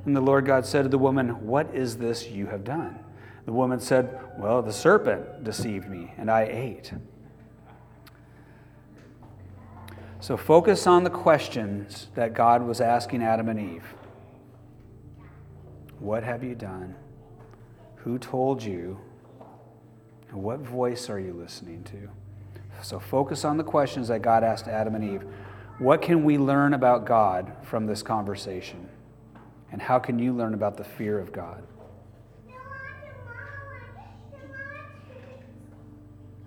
And 0.06 0.16
the 0.16 0.20
Lord 0.22 0.46
God 0.46 0.64
said 0.64 0.84
to 0.84 0.88
the 0.88 0.98
woman, 0.98 1.46
What 1.46 1.74
is 1.74 1.98
this 1.98 2.28
you 2.28 2.46
have 2.46 2.64
done? 2.64 3.00
The 3.44 3.52
woman 3.52 3.80
said, 3.80 4.18
Well, 4.38 4.62
the 4.62 4.72
serpent 4.72 5.44
deceived 5.44 5.90
me, 5.90 6.14
and 6.16 6.30
I 6.30 6.44
ate. 6.44 6.92
So 10.20 10.36
focus 10.36 10.86
on 10.86 11.04
the 11.04 11.10
questions 11.10 12.08
that 12.14 12.34
God 12.34 12.62
was 12.62 12.80
asking 12.80 13.22
Adam 13.22 13.48
and 13.48 13.60
Eve. 13.60 13.94
What 15.98 16.22
have 16.22 16.42
you 16.42 16.54
done? 16.54 16.94
Who 17.96 18.18
told 18.18 18.62
you? 18.62 18.98
And 20.30 20.42
what 20.42 20.60
voice 20.60 21.08
are 21.08 21.20
you 21.20 21.32
listening 21.32 21.84
to? 21.84 22.08
So 22.82 22.98
focus 22.98 23.44
on 23.44 23.56
the 23.56 23.64
questions 23.64 24.08
that 24.08 24.22
God 24.22 24.44
asked 24.44 24.68
Adam 24.68 24.94
and 24.94 25.04
Eve. 25.04 25.24
What 25.78 26.02
can 26.02 26.24
we 26.24 26.38
learn 26.38 26.74
about 26.74 27.04
God 27.04 27.52
from 27.62 27.86
this 27.86 28.02
conversation? 28.02 28.88
And 29.72 29.80
how 29.82 29.98
can 29.98 30.18
you 30.18 30.32
learn 30.32 30.54
about 30.54 30.76
the 30.76 30.84
fear 30.84 31.18
of 31.18 31.32
God? 31.32 31.62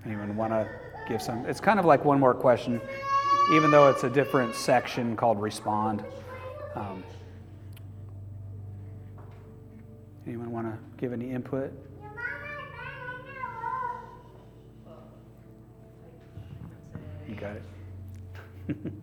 Anyone 0.06 0.36
want 0.36 0.54
to 0.54 0.68
give 1.08 1.22
some? 1.22 1.46
It's 1.46 1.60
kind 1.60 1.80
of 1.80 1.86
like 1.86 2.06
one 2.06 2.20
more 2.20 2.34
question, 2.34 2.82
even 3.52 3.72
though 3.72 3.90
it's 3.90 4.04
a 4.04 4.10
different 4.10 4.54
section 4.54 5.16
called 5.16 5.42
respond. 5.42 6.04
Um, 6.76 7.04
anyone 10.28 10.52
want 10.52 10.68
to 10.68 10.78
give 10.98 11.14
any 11.14 11.32
input? 11.32 11.72
You 17.28 17.36
got 17.36 17.56
it. 17.56 17.64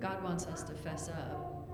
God 0.00 0.22
wants 0.22 0.46
us 0.46 0.62
to 0.64 0.74
fess 0.74 1.08
up. 1.08 1.68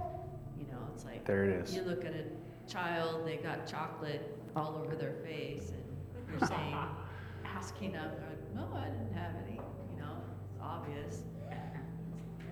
You 0.58 0.64
know, 0.72 0.78
it's 0.94 1.04
like 1.04 1.24
There 1.26 1.44
it 1.44 1.50
is. 1.50 1.74
you 1.74 1.82
look 1.82 2.04
at 2.04 2.12
a 2.14 2.24
child, 2.70 3.26
they 3.26 3.36
got 3.36 3.66
chocolate 3.66 4.38
all 4.56 4.80
over 4.82 4.94
their 4.96 5.12
face, 5.24 5.72
and 5.72 5.82
you're 6.30 6.48
saying, 6.48 6.76
asking 7.44 7.92
them, 7.92 8.10
"No, 8.54 8.68
I 8.74 8.88
didn't 8.88 9.12
have 9.14 9.34
any." 9.46 9.56
You 9.56 10.00
know, 10.00 10.16
it's 10.50 10.60
obvious. 10.60 11.22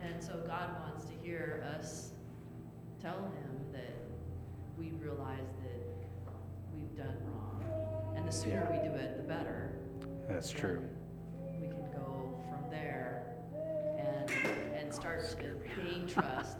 And 0.02 0.22
so 0.22 0.42
God 0.46 0.70
wants 0.80 1.04
to 1.06 1.12
hear 1.22 1.64
us 1.76 2.10
tell 3.00 3.18
Him 3.18 3.72
that 3.72 3.94
we 4.76 4.90
realize 4.92 5.46
that 5.62 6.08
we've 6.74 6.96
done 6.96 7.16
wrong. 7.26 7.64
And 8.16 8.26
the 8.26 8.32
sooner 8.32 8.66
we 8.70 8.88
do 8.88 8.94
it, 8.94 9.16
the 9.16 9.22
better. 9.22 9.70
That's 10.28 10.50
true. 10.50 10.82
We 11.60 11.68
can 11.68 11.90
go 11.92 12.34
from 12.50 12.70
there 12.70 13.36
and, 13.98 14.30
and 14.76 14.92
start 14.92 15.24
to 15.38 15.54
gain 15.76 16.06
trust 16.08 16.58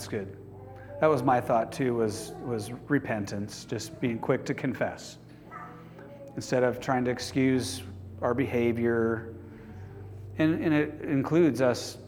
That's 0.00 0.08
good. 0.08 0.34
That 1.02 1.08
was 1.08 1.22
my 1.22 1.42
thought 1.42 1.70
too 1.72 1.96
was 1.96 2.32
was 2.42 2.70
repentance, 2.88 3.66
just 3.66 4.00
being 4.00 4.18
quick 4.18 4.46
to 4.46 4.54
confess. 4.54 5.18
Instead 6.36 6.62
of 6.62 6.80
trying 6.80 7.04
to 7.04 7.10
excuse 7.10 7.82
our 8.22 8.32
behavior. 8.32 9.34
And, 10.38 10.64
and 10.64 10.72
it 10.72 11.02
includes 11.02 11.60
us 11.60 11.98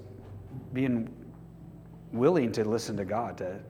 being 0.73 1.15
willing 2.15 2.51
to 2.53 2.65
listen 2.65 2.97
to 2.97 3.05
God, 3.05 3.37
to, 3.37 3.61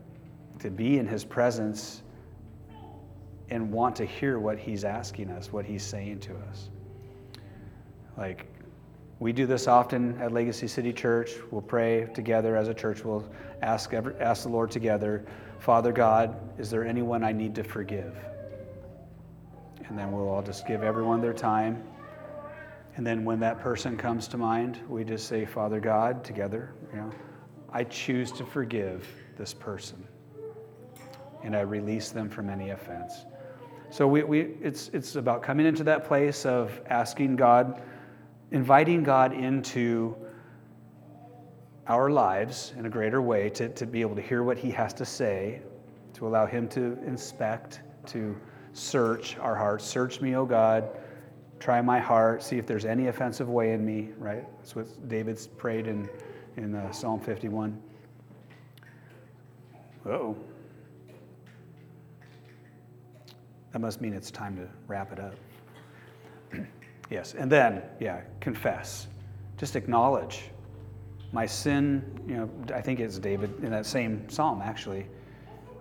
to 0.61 0.71
be 0.71 0.99
in 0.99 1.07
his 1.09 1.25
presence 1.25 2.03
and 3.51 3.73
want 3.73 3.97
to 3.97 4.05
hear 4.07 4.39
what 4.39 4.57
he's 4.57 4.85
asking 4.85 5.31
us, 5.31 5.53
what 5.53 5.65
he's 5.65 5.83
saying 5.83 6.21
to 6.21 6.37
us. 6.49 6.71
Like 8.17 8.47
we 9.23 9.33
do 9.33 9.47
this 9.47 9.69
often 9.69 10.21
at 10.21 10.33
Legacy 10.33 10.67
City 10.67 10.93
Church. 10.93 11.35
We'll 11.53 11.63
pray 11.63 12.09
together 12.13 12.57
as 12.57 12.67
a 12.67 12.75
church. 12.75 13.05
We'll 13.05 13.25
ask, 13.63 13.93
ask 13.95 14.43
the 14.43 14.49
Lord 14.49 14.71
together, 14.71 15.25
Father 15.59 15.93
God, 15.93 16.37
is 16.59 16.71
there 16.71 16.85
anyone 16.85 17.23
I 17.23 17.33
need 17.33 17.55
to 17.55 17.63
forgive? 17.63 18.17
And 19.89 19.99
then 19.99 20.13
we'll 20.13 20.29
all 20.29 20.43
just 20.43 20.67
give 20.67 20.83
everyone 20.83 21.21
their 21.21 21.33
time. 21.33 21.83
And 22.97 23.07
then 23.07 23.25
when 23.25 23.41
that 23.41 23.61
person 23.61 23.97
comes 23.97 24.29
to 24.29 24.37
mind, 24.37 24.81
we 24.89 25.05
just 25.05 25.29
say, 25.29 25.47
Father 25.47 25.81
God, 25.81 26.25
together, 26.25 26.75
you 26.93 26.99
know, 26.99 27.11
I 27.73 27.85
choose 27.85 28.33
to 28.33 28.45
forgive 28.45 29.09
this 29.39 29.55
person. 29.55 30.07
And 31.43 31.57
I 31.57 31.61
release 31.61 32.11
them 32.11 32.29
from 32.29 32.51
any 32.51 32.71
offense. 32.71 33.25
So 33.91 34.07
we, 34.07 34.23
we, 34.23 34.41
it's, 34.63 34.89
it's 34.93 35.17
about 35.17 35.43
coming 35.43 35.67
into 35.67 35.85
that 35.85 36.05
place 36.05 36.47
of 36.47 36.81
asking 36.89 37.37
God, 37.37 37.83
inviting 38.51 39.03
God 39.03 39.33
into 39.33 40.17
our 41.89 42.11
lives 42.11 42.73
in 42.79 42.87
a 42.87 42.91
greater 42.91 43.21
way 43.21 43.51
to, 43.51 43.69
to 43.71 43.87
be 43.87 44.01
able 44.01 44.15
to 44.15 44.23
hear 44.23 44.43
what 44.43 44.59
He 44.59 44.71
has 44.71 44.95
to 44.95 45.05
say, 45.05 45.63
to 46.15 46.27
allow 46.27 46.47
Him 46.47 46.69
to 46.69 46.99
inspect, 47.05 47.81
to 48.07 48.37
search 48.73 49.37
our 49.39 49.55
hearts. 49.55 49.85
Search 49.85 50.21
me, 50.21 50.37
O 50.37 50.45
God. 50.45 50.89
Try 51.59 51.81
my 51.81 51.99
heart. 51.99 52.43
See 52.43 52.59
if 52.59 52.67
there's 52.67 52.85
any 52.85 53.09
offensive 53.09 53.49
way 53.49 53.73
in 53.73 53.85
me, 53.85 54.11
right? 54.19 54.45
That's 54.59 54.75
what 54.75 55.09
David's 55.09 55.47
prayed 55.47 55.87
in, 55.87 56.09
in 56.57 56.75
uh, 56.75 56.91
Psalm 56.91 57.21
51. 57.21 57.81
oh. 60.07 60.37
That 63.73 63.79
must 63.79 64.01
mean 64.03 64.13
it's 64.13 64.31
time 64.31 64.57
to 64.57 64.69
wrap 64.87 65.13
it 65.13 65.19
up. 65.19 65.35
yes, 67.11 67.35
and 67.35 67.51
then, 67.51 67.83
yeah, 68.01 68.21
confess. 68.41 69.07
Just 69.57 69.77
acknowledge 69.77 70.51
my 71.33 71.47
sin. 71.47 72.05
You 72.27 72.37
know, 72.37 72.51
I 72.75 72.81
think 72.81 73.01
it's 73.01 73.19
David 73.19 73.53
in 73.63 73.71
that 73.71 73.87
same 73.87 74.29
psalm, 74.29 74.63
actually. 74.63 75.07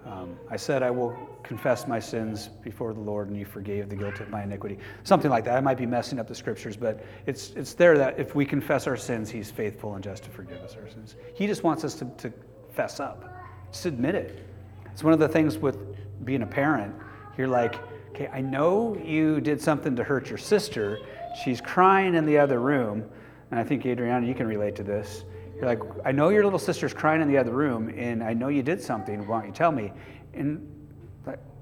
Um, 0.06 0.36
I 0.50 0.58
said, 0.58 0.82
I 0.82 0.90
will 0.90 1.16
confess 1.44 1.88
my 1.88 2.00
sins 2.00 2.48
before 2.48 2.94
the 2.94 3.00
Lord, 3.00 3.28
and 3.28 3.38
you 3.38 3.46
forgave 3.46 3.88
the 3.88 3.96
guilt 3.96 4.20
of 4.20 4.30
my 4.30 4.44
iniquity. 4.44 4.80
Something 5.04 5.30
like 5.30 5.46
that. 5.46 5.58
I 5.58 5.62
might 5.62 5.78
be 5.78 5.86
messing 5.86 6.18
up 6.20 6.28
the 6.28 6.34
scriptures, 6.34 6.76
but 6.76 7.04
it's, 7.28 7.52
it's 7.52 7.74
there 7.74 7.98
that 7.98 8.20
if 8.20 8.34
we 8.34 8.44
confess 8.44 8.88
our 8.88 8.98
sins, 8.98 9.30
He's 9.30 9.52
faithful 9.52 9.94
and 9.94 10.04
just 10.04 10.24
to 10.24 10.32
forgive 10.32 10.58
us 10.62 10.76
our 10.76 10.90
sins. 10.90 11.16
He 11.36 11.46
just 11.46 11.64
wants 11.64 11.84
us 11.84 11.94
to, 11.96 12.06
to 12.18 12.34
fess 12.74 13.00
up, 13.00 13.32
just 13.72 13.86
admit 13.86 14.16
it. 14.16 14.44
It's 14.92 15.04
one 15.04 15.14
of 15.14 15.20
the 15.20 15.28
things 15.28 15.58
with 15.58 15.78
being 16.26 16.42
a 16.42 16.48
parent. 16.48 16.96
You're 17.38 17.48
like, 17.48 17.76
okay, 18.10 18.28
I 18.34 18.42
know 18.42 18.98
you 19.04 19.40
did 19.40 19.62
something 19.62 19.96
to 19.96 20.04
hurt 20.04 20.30
your 20.30 20.38
sister. 20.38 21.00
She's 21.44 21.62
crying 21.62 22.16
in 22.16 22.26
the 22.26 22.38
other 22.38 22.60
room. 22.60 23.10
And 23.52 23.60
I 23.60 23.64
think, 23.64 23.86
Adriana, 23.86 24.26
you 24.26 24.34
can 24.34 24.48
relate 24.48 24.76
to 24.78 24.84
this. 24.84 25.26
You're 25.62 25.70
like, 25.70 25.84
I 26.04 26.12
know 26.12 26.30
your 26.30 26.44
little 26.44 26.58
sister's 26.58 26.92
crying 26.92 27.22
in 27.22 27.28
the 27.28 27.38
other 27.38 27.52
room, 27.52 27.94
and 27.96 28.24
I 28.24 28.34
know 28.34 28.48
you 28.48 28.64
did 28.64 28.82
something. 28.82 29.28
Why 29.28 29.42
don't 29.42 29.48
you 29.48 29.54
tell 29.54 29.72
me? 29.72 29.94
And 30.34 30.68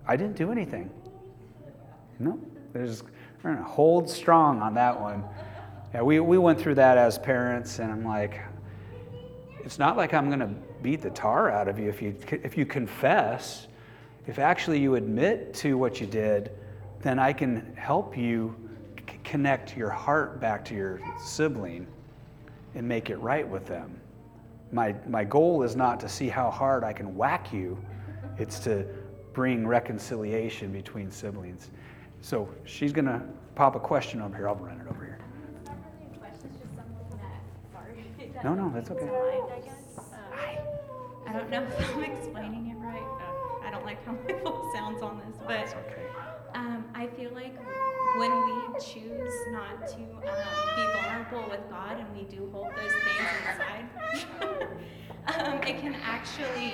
I 0.07 0.15
didn't 0.15 0.37
do 0.37 0.51
anything. 0.51 0.89
No, 2.17 2.39
there's 2.73 3.03
gonna 3.43 3.61
hold 3.61 4.09
strong 4.09 4.61
on 4.61 4.73
that 4.73 4.99
one. 4.99 5.23
Yeah, 5.93 6.01
we, 6.01 6.19
we 6.19 6.37
went 6.37 6.59
through 6.59 6.75
that 6.75 6.97
as 6.97 7.19
parents, 7.19 7.79
and 7.79 7.91
I'm 7.91 8.03
like, 8.05 8.41
it's 9.63 9.77
not 9.77 9.97
like 9.97 10.13
I'm 10.13 10.29
gonna 10.29 10.55
beat 10.81 11.01
the 11.01 11.11
tar 11.11 11.51
out 11.51 11.67
of 11.67 11.77
you 11.77 11.89
if 11.89 12.01
you 12.01 12.15
if 12.31 12.57
you 12.57 12.65
confess. 12.65 13.67
If 14.25 14.39
actually 14.39 14.79
you 14.79 14.95
admit 14.95 15.53
to 15.55 15.77
what 15.77 15.99
you 15.99 16.07
did, 16.07 16.51
then 17.01 17.19
I 17.19 17.33
can 17.33 17.75
help 17.75 18.17
you 18.17 18.55
c- 18.97 19.17
connect 19.23 19.75
your 19.75 19.89
heart 19.89 20.39
back 20.39 20.63
to 20.65 20.73
your 20.75 21.01
sibling 21.19 21.85
and 22.75 22.87
make 22.87 23.09
it 23.09 23.17
right 23.17 23.47
with 23.47 23.65
them. 23.65 23.99
My, 24.71 24.95
my 25.07 25.23
goal 25.23 25.63
is 25.63 25.75
not 25.75 25.99
to 26.01 26.09
see 26.09 26.29
how 26.29 26.51
hard 26.51 26.83
I 26.83 26.93
can 26.93 27.15
whack 27.15 27.51
you, 27.51 27.77
it's 28.37 28.59
to 28.59 28.85
bring 29.33 29.65
reconciliation 29.65 30.71
between 30.71 31.11
siblings. 31.11 31.71
So 32.21 32.49
she's 32.65 32.91
going 32.91 33.05
to 33.05 33.21
pop 33.55 33.75
a 33.75 33.79
question 33.79 34.21
over 34.21 34.35
here. 34.35 34.47
I'll 34.47 34.55
run 34.55 34.79
it 34.79 34.87
over 34.89 35.03
here. 35.03 35.19
No, 38.43 38.53
no, 38.53 38.71
that's 38.73 38.89
okay. 38.91 39.09
I 41.27 41.33
don't 41.33 41.49
know 41.49 41.61
if 41.63 41.95
I'm 41.95 42.03
explaining 42.03 42.69
it 42.69 42.77
right. 42.83 43.03
Uh, 43.03 43.67
I 43.67 43.69
don't 43.69 43.85
like 43.85 44.03
how 44.05 44.13
my 44.13 44.33
voice 44.33 44.73
sounds 44.73 45.01
on 45.03 45.21
this, 45.27 45.37
but 45.45 45.67
okay. 45.67 46.07
um, 46.55 46.85
I 46.95 47.07
feel 47.07 47.31
like 47.33 47.55
when 48.17 48.31
we 48.45 48.79
choose 48.79 49.33
not 49.51 49.87
to 49.87 49.95
um, 49.95 50.75
be 50.75 50.85
vulnerable 50.93 51.49
with 51.49 51.69
God 51.69 51.99
and 51.99 52.07
we 52.15 52.23
do 52.23 52.49
hold 52.51 52.67
those 52.71 52.91
things 52.91 53.29
inside, 53.47 53.85
um, 55.39 55.63
it 55.63 55.79
can 55.79 55.95
actually 55.95 56.73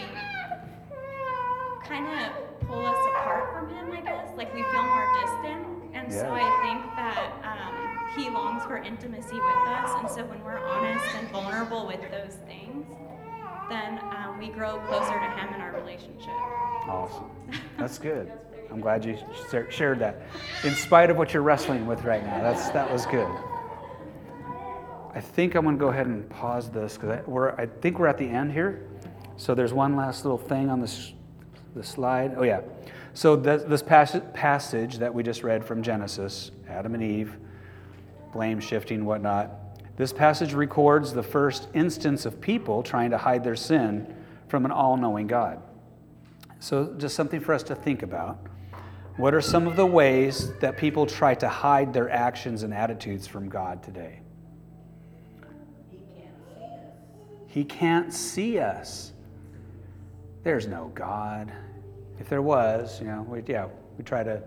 kind 1.83 2.07
of 2.07 2.59
pull 2.67 2.85
us 2.85 2.97
apart 3.11 3.53
from 3.53 3.69
Him, 3.75 3.91
I 3.91 4.01
guess. 4.01 4.29
Like 4.35 4.53
we 4.53 4.63
feel 4.63 4.83
more 4.83 5.07
distant. 5.21 5.67
And 5.93 6.11
so 6.11 6.29
I 6.31 6.43
think 6.63 6.95
that 6.95 7.33
um, 7.43 8.17
He 8.17 8.29
longs 8.29 8.63
for 8.63 8.77
intimacy 8.77 9.35
with 9.35 9.67
us. 9.67 9.91
And 9.99 10.09
so 10.09 10.25
when 10.25 10.43
we're 10.43 10.59
honest 10.59 11.05
and 11.15 11.29
vulnerable 11.29 11.87
with 11.87 12.01
those 12.11 12.37
things, 12.45 12.85
then 13.69 13.99
um, 14.15 14.37
we 14.39 14.49
grow 14.49 14.77
closer 14.87 15.13
to 15.13 15.29
Him 15.31 15.53
in 15.53 15.61
our 15.61 15.73
relationship. 15.73 16.29
Awesome. 16.87 17.31
That's 17.77 17.97
good. 17.97 18.31
I'm 18.71 18.81
glad 18.81 19.05
you 19.05 19.17
shared 19.69 19.99
that. 19.99 20.21
In 20.63 20.73
spite 20.73 21.09
of 21.09 21.17
what 21.17 21.33
you're 21.33 21.43
wrestling 21.43 21.85
with 21.85 22.03
right 22.03 22.23
now, 22.25 22.41
that's, 22.41 22.69
that 22.69 22.91
was 22.91 23.05
good. 23.05 23.29
I 25.13 25.21
think 25.21 25.55
I'm 25.55 25.63
going 25.63 25.77
to 25.77 25.79
go 25.79 25.89
ahead 25.89 26.07
and 26.07 26.29
pause 26.29 26.69
this 26.69 26.97
because 26.97 27.09
I, 27.09 27.61
I 27.61 27.65
think 27.65 27.99
we're 27.99 28.07
at 28.07 28.17
the 28.17 28.27
end 28.27 28.51
here. 28.51 28.85
So 29.37 29.55
there's 29.55 29.73
one 29.73 29.95
last 29.95 30.25
little 30.25 30.37
thing 30.37 30.69
on 30.69 30.81
this, 30.81 31.13
the 31.73 31.83
slide. 31.83 32.33
Oh, 32.37 32.43
yeah. 32.43 32.61
So 33.13 33.37
this, 33.37 33.63
this 33.63 33.81
passage, 33.81 34.23
passage 34.33 34.97
that 34.97 35.13
we 35.13 35.23
just 35.23 35.43
read 35.43 35.63
from 35.63 35.81
Genesis, 35.81 36.51
Adam 36.67 36.95
and 36.95 37.03
Eve, 37.03 37.37
blame 38.33 38.59
shifting, 38.59 39.05
whatnot. 39.05 39.51
This 39.95 40.11
passage 40.11 40.53
records 40.53 41.13
the 41.13 41.23
first 41.23 41.69
instance 41.73 42.25
of 42.25 42.41
people 42.41 42.83
trying 42.83 43.11
to 43.11 43.17
hide 43.17 43.43
their 43.43 43.55
sin 43.55 44.13
from 44.49 44.65
an 44.65 44.71
all 44.71 44.97
knowing 44.97 45.27
God. 45.27 45.61
So, 46.59 46.93
just 46.97 47.15
something 47.15 47.39
for 47.39 47.53
us 47.53 47.63
to 47.63 47.75
think 47.75 48.03
about. 48.03 48.39
What 49.17 49.33
are 49.33 49.41
some 49.41 49.65
of 49.67 49.75
the 49.75 49.85
ways 49.85 50.51
that 50.59 50.77
people 50.77 51.05
try 51.05 51.35
to 51.35 51.47
hide 51.47 51.93
their 51.93 52.09
actions 52.09 52.63
and 52.63 52.73
attitudes 52.73 53.27
from 53.27 53.47
God 53.47 53.81
today? 53.81 54.19
He 57.47 57.63
can't 57.63 58.13
see 58.13 58.59
us. 58.59 59.13
There's 60.43 60.67
no 60.67 60.91
God. 60.93 61.53
If 62.19 62.27
there 62.27 62.41
was, 62.41 62.99
you 62.99 63.07
know, 63.07 63.21
we, 63.21 63.41
yeah, 63.47 63.67
we 63.97 64.03
try 64.03 64.23
to 64.23 64.43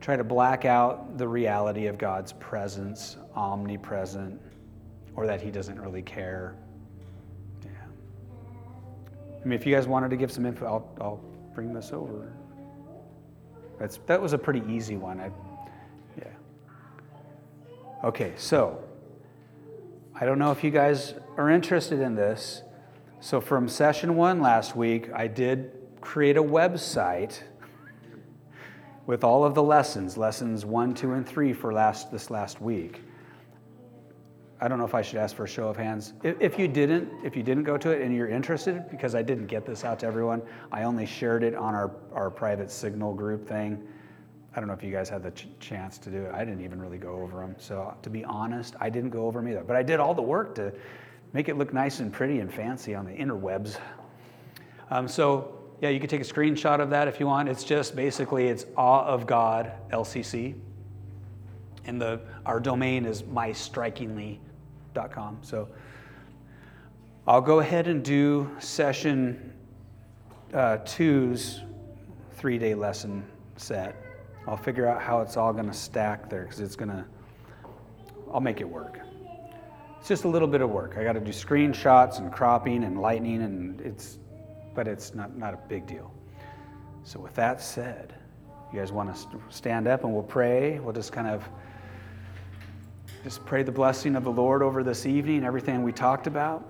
try 0.00 0.16
to 0.16 0.22
black 0.22 0.64
out 0.64 1.18
the 1.18 1.26
reality 1.26 1.86
of 1.86 1.98
God's 1.98 2.32
presence, 2.34 3.16
omnipresent, 3.34 4.40
or 5.16 5.26
that 5.26 5.40
He 5.40 5.50
doesn't 5.50 5.80
really 5.80 6.02
care. 6.02 6.54
I 9.40 9.44
mean, 9.44 9.58
if 9.58 9.66
you 9.66 9.74
guys 9.74 9.86
wanted 9.86 10.10
to 10.10 10.16
give 10.16 10.32
some 10.32 10.46
info, 10.46 10.66
I'll, 10.66 10.94
I'll 11.00 11.20
bring 11.54 11.72
this 11.72 11.92
over. 11.92 12.32
That's, 13.78 13.98
that 14.06 14.20
was 14.20 14.32
a 14.32 14.38
pretty 14.38 14.62
easy 14.68 14.96
one. 14.96 15.20
I, 15.20 15.30
yeah. 16.16 16.24
Okay, 18.04 18.32
so 18.36 18.82
I 20.14 20.24
don't 20.24 20.38
know 20.38 20.50
if 20.50 20.64
you 20.64 20.70
guys 20.70 21.14
are 21.36 21.50
interested 21.50 22.00
in 22.00 22.16
this, 22.16 22.62
so 23.20 23.40
from 23.40 23.68
session 23.68 24.16
one 24.16 24.40
last 24.40 24.74
week, 24.74 25.10
I 25.14 25.28
did 25.28 25.72
create 26.00 26.36
a 26.36 26.42
website 26.42 27.40
with 29.06 29.24
all 29.24 29.44
of 29.44 29.54
the 29.54 29.62
lessons, 29.62 30.16
lessons 30.16 30.64
one, 30.64 30.94
two, 30.94 31.12
and 31.12 31.26
three 31.26 31.52
for 31.52 31.72
last 31.72 32.10
this 32.12 32.30
last 32.30 32.60
week. 32.60 33.02
I 34.60 34.66
don't 34.66 34.78
know 34.78 34.84
if 34.84 34.94
I 34.94 35.02
should 35.02 35.18
ask 35.18 35.36
for 35.36 35.44
a 35.44 35.48
show 35.48 35.68
of 35.68 35.76
hands. 35.76 36.14
If, 36.24 36.58
you 36.58 36.66
didn't, 36.66 37.08
if 37.24 37.36
you 37.36 37.44
didn't 37.44 37.62
go 37.62 37.76
to 37.78 37.90
it 37.90 38.02
and 38.02 38.14
you're 38.14 38.28
interested, 38.28 38.90
because 38.90 39.14
I 39.14 39.22
didn't 39.22 39.46
get 39.46 39.64
this 39.64 39.84
out 39.84 40.00
to 40.00 40.06
everyone, 40.06 40.42
I 40.72 40.82
only 40.82 41.06
shared 41.06 41.44
it 41.44 41.54
on 41.54 41.76
our, 41.76 41.92
our 42.12 42.28
private 42.28 42.70
signal 42.70 43.14
group 43.14 43.46
thing. 43.46 43.86
I 44.56 44.60
don't 44.60 44.66
know 44.66 44.74
if 44.74 44.82
you 44.82 44.90
guys 44.90 45.08
had 45.08 45.22
the 45.22 45.30
ch- 45.30 45.46
chance 45.60 45.96
to 45.98 46.10
do 46.10 46.24
it. 46.24 46.34
I 46.34 46.44
didn't 46.44 46.64
even 46.64 46.80
really 46.80 46.98
go 46.98 47.22
over 47.22 47.38
them. 47.40 47.54
So 47.58 47.94
to 48.02 48.10
be 48.10 48.24
honest, 48.24 48.74
I 48.80 48.90
didn't 48.90 49.10
go 49.10 49.26
over 49.26 49.40
them 49.40 49.48
either. 49.48 49.62
But 49.62 49.76
I 49.76 49.84
did 49.84 50.00
all 50.00 50.14
the 50.14 50.22
work 50.22 50.56
to 50.56 50.72
make 51.32 51.48
it 51.48 51.56
look 51.56 51.72
nice 51.72 52.00
and 52.00 52.12
pretty 52.12 52.40
and 52.40 52.52
fancy 52.52 52.96
on 52.96 53.04
the 53.04 53.12
interwebs. 53.12 53.78
Um, 54.90 55.06
so 55.06 55.54
yeah, 55.80 55.90
you 55.90 56.00
can 56.00 56.08
take 56.08 56.22
a 56.22 56.24
screenshot 56.24 56.80
of 56.80 56.90
that 56.90 57.06
if 57.06 57.20
you 57.20 57.26
want. 57.26 57.48
It's 57.48 57.62
just 57.62 57.94
basically 57.94 58.48
it's 58.48 58.66
awe 58.76 59.04
of 59.04 59.26
God 59.26 59.70
LCC, 59.92 60.56
and 61.84 62.00
the 62.00 62.20
our 62.44 62.58
domain 62.58 63.04
is 63.04 63.22
mystrikingly 63.22 64.38
so 65.42 65.68
I'll 67.26 67.40
go 67.40 67.60
ahead 67.60 67.88
and 67.88 68.02
do 68.02 68.50
session 68.58 69.52
uh, 70.52 70.78
two's 70.78 71.60
three 72.32 72.58
day 72.58 72.74
lesson 72.74 73.24
set. 73.56 73.94
I'll 74.46 74.56
figure 74.56 74.86
out 74.86 75.02
how 75.02 75.20
it's 75.20 75.36
all 75.36 75.52
going 75.52 75.66
to 75.66 75.74
stack 75.74 76.30
there 76.30 76.42
because 76.42 76.60
it's 76.60 76.74
going 76.74 76.88
to, 76.88 77.04
I'll 78.32 78.40
make 78.40 78.60
it 78.60 78.68
work. 78.68 78.98
It's 79.98 80.08
just 80.08 80.24
a 80.24 80.28
little 80.28 80.48
bit 80.48 80.62
of 80.62 80.70
work. 80.70 80.96
I 80.96 81.04
got 81.04 81.12
to 81.12 81.20
do 81.20 81.32
screenshots 81.32 82.18
and 82.18 82.32
cropping 82.32 82.84
and 82.84 83.00
lightning, 83.00 83.42
and 83.42 83.80
it's, 83.82 84.18
but 84.74 84.88
it's 84.88 85.14
not, 85.14 85.36
not 85.36 85.54
a 85.54 85.58
big 85.68 85.86
deal. 85.86 86.12
So, 87.04 87.20
with 87.20 87.34
that 87.34 87.60
said, 87.60 88.14
you 88.72 88.78
guys 88.78 88.90
want 88.90 89.14
to 89.14 89.40
stand 89.50 89.86
up 89.86 90.04
and 90.04 90.12
we'll 90.12 90.22
pray? 90.22 90.78
We'll 90.78 90.94
just 90.94 91.12
kind 91.12 91.26
of 91.26 91.44
just 93.24 93.44
pray 93.44 93.62
the 93.62 93.72
blessing 93.72 94.14
of 94.16 94.24
the 94.24 94.30
Lord 94.30 94.62
over 94.62 94.84
this 94.84 95.04
evening, 95.04 95.44
everything 95.44 95.82
we 95.82 95.92
talked 95.92 96.26
about. 96.26 96.64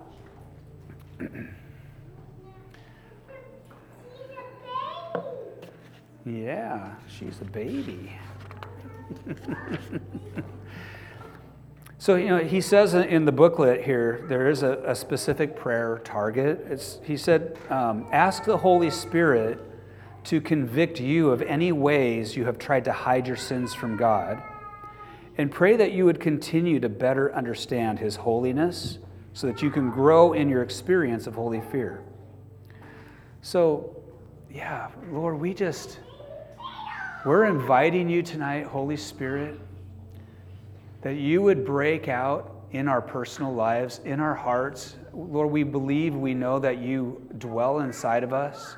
yeah, 6.24 6.94
she's 7.06 7.40
a 7.40 7.44
baby. 7.44 8.12
so, 11.98 12.16
you 12.16 12.28
know, 12.28 12.38
he 12.38 12.60
says 12.60 12.94
in 12.94 13.24
the 13.26 13.32
booklet 13.32 13.84
here, 13.84 14.24
there 14.28 14.48
is 14.48 14.62
a, 14.62 14.82
a 14.86 14.94
specific 14.94 15.54
prayer 15.54 16.00
target. 16.02 16.64
It's, 16.70 16.98
he 17.04 17.16
said, 17.16 17.58
um, 17.68 18.06
Ask 18.10 18.44
the 18.44 18.56
Holy 18.56 18.90
Spirit 18.90 19.60
to 20.24 20.40
convict 20.40 20.98
you 20.98 21.30
of 21.30 21.42
any 21.42 21.72
ways 21.72 22.36
you 22.36 22.46
have 22.46 22.58
tried 22.58 22.84
to 22.84 22.92
hide 22.92 23.26
your 23.26 23.36
sins 23.36 23.74
from 23.74 23.96
God 23.96 24.42
and 25.38 25.52
pray 25.52 25.76
that 25.76 25.92
you 25.92 26.04
would 26.04 26.18
continue 26.18 26.80
to 26.80 26.88
better 26.88 27.32
understand 27.34 28.00
His 28.00 28.16
holiness 28.16 28.98
so 29.32 29.46
that 29.46 29.62
you 29.62 29.70
can 29.70 29.90
grow 29.90 30.32
in 30.32 30.48
your 30.48 30.62
experience 30.62 31.28
of 31.28 31.36
holy 31.36 31.60
fear. 31.60 32.02
So, 33.40 33.96
yeah, 34.50 34.88
Lord, 35.12 35.38
we 35.38 35.54
just, 35.54 36.00
we're 37.24 37.44
inviting 37.44 38.10
you 38.10 38.20
tonight, 38.22 38.66
Holy 38.66 38.96
Spirit, 38.96 39.60
that 41.02 41.14
you 41.14 41.40
would 41.40 41.64
break 41.64 42.08
out 42.08 42.56
in 42.72 42.88
our 42.88 43.00
personal 43.00 43.54
lives, 43.54 44.00
in 44.04 44.18
our 44.18 44.34
hearts. 44.34 44.96
Lord, 45.14 45.52
we 45.52 45.62
believe, 45.62 46.16
we 46.16 46.34
know 46.34 46.58
that 46.58 46.78
you 46.78 47.24
dwell 47.38 47.78
inside 47.78 48.24
of 48.24 48.32
us, 48.32 48.74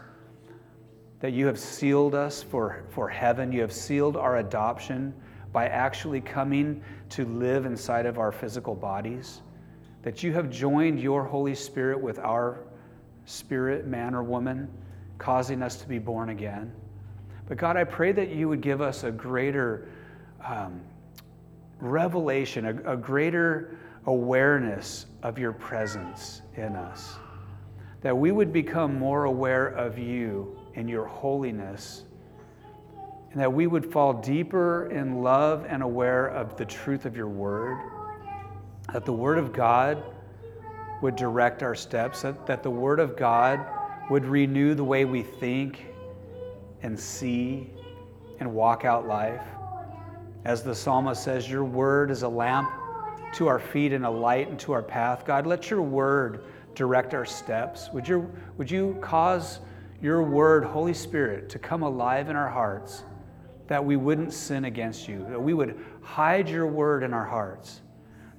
that 1.20 1.32
you 1.32 1.46
have 1.46 1.58
sealed 1.58 2.14
us 2.14 2.42
for, 2.42 2.84
for 2.90 3.08
heaven, 3.08 3.50
you 3.50 3.62
have 3.62 3.72
sealed 3.72 4.16
our 4.18 4.38
adoption 4.38 5.14
by 5.52 5.66
actually 5.66 6.20
coming 6.20 6.82
to 7.10 7.24
live 7.24 7.66
inside 7.66 8.06
of 8.06 8.18
our 8.18 8.30
physical 8.30 8.74
bodies, 8.74 9.40
that 10.02 10.22
you 10.22 10.32
have 10.32 10.50
joined 10.50 11.00
your 11.00 11.24
Holy 11.24 11.54
Spirit 11.54 12.00
with 12.00 12.18
our 12.18 12.60
spirit, 13.24 13.86
man 13.86 14.14
or 14.14 14.22
woman, 14.22 14.68
causing 15.18 15.62
us 15.62 15.76
to 15.76 15.88
be 15.88 15.98
born 15.98 16.30
again. 16.30 16.72
But 17.48 17.58
God, 17.58 17.76
I 17.76 17.84
pray 17.84 18.12
that 18.12 18.30
you 18.30 18.48
would 18.48 18.60
give 18.60 18.80
us 18.80 19.04
a 19.04 19.10
greater 19.10 19.88
um, 20.46 20.80
revelation, 21.80 22.66
a, 22.66 22.92
a 22.92 22.96
greater 22.96 23.76
awareness 24.06 25.06
of 25.22 25.38
your 25.38 25.52
presence 25.52 26.42
in 26.56 26.76
us. 26.76 27.16
That 28.00 28.16
we 28.16 28.32
would 28.32 28.52
become 28.52 28.98
more 28.98 29.24
aware 29.24 29.66
of 29.66 29.98
you 29.98 30.56
and 30.74 30.88
your 30.88 31.06
holiness 31.06 32.04
and 33.32 33.40
that 33.40 33.52
we 33.52 33.66
would 33.66 33.90
fall 33.92 34.12
deeper 34.12 34.90
in 34.90 35.22
love 35.22 35.64
and 35.68 35.82
aware 35.82 36.26
of 36.26 36.56
the 36.56 36.64
truth 36.64 37.06
of 37.06 37.16
your 37.16 37.28
word, 37.28 37.78
that 38.92 39.04
the 39.04 39.12
word 39.12 39.38
of 39.38 39.52
God 39.52 40.02
would 41.00 41.16
direct 41.16 41.62
our 41.62 41.74
steps, 41.74 42.22
that, 42.22 42.46
that 42.46 42.62
the 42.62 42.70
word 42.70 42.98
of 42.98 43.16
God 43.16 43.64
would 44.10 44.24
renew 44.24 44.74
the 44.74 44.84
way 44.84 45.04
we 45.04 45.22
think 45.22 45.86
and 46.82 46.98
see 46.98 47.70
and 48.40 48.52
walk 48.52 48.84
out 48.84 49.06
life. 49.06 49.42
As 50.44 50.62
the 50.62 50.74
psalmist 50.74 51.22
says, 51.22 51.48
Your 51.48 51.64
word 51.64 52.10
is 52.10 52.22
a 52.22 52.28
lamp 52.28 52.70
to 53.34 53.46
our 53.46 53.58
feet 53.58 53.92
and 53.92 54.04
a 54.04 54.10
light 54.10 54.48
into 54.48 54.72
our 54.72 54.82
path. 54.82 55.24
God, 55.24 55.46
let 55.46 55.70
your 55.70 55.82
word 55.82 56.44
direct 56.74 57.14
our 57.14 57.24
steps. 57.24 57.90
Would, 57.92 58.08
you 58.08 58.30
would 58.56 58.70
you 58.70 58.98
cause 59.00 59.60
your 60.02 60.22
word, 60.22 60.64
Holy 60.64 60.94
Spirit, 60.94 61.48
to 61.50 61.58
come 61.58 61.82
alive 61.82 62.28
in 62.28 62.36
our 62.36 62.48
hearts? 62.48 63.04
That 63.70 63.84
we 63.84 63.94
wouldn't 63.94 64.32
sin 64.32 64.64
against 64.64 65.06
you, 65.06 65.24
that 65.28 65.40
we 65.40 65.54
would 65.54 65.78
hide 66.02 66.48
your 66.48 66.66
word 66.66 67.04
in 67.04 67.14
our 67.14 67.24
hearts, 67.24 67.82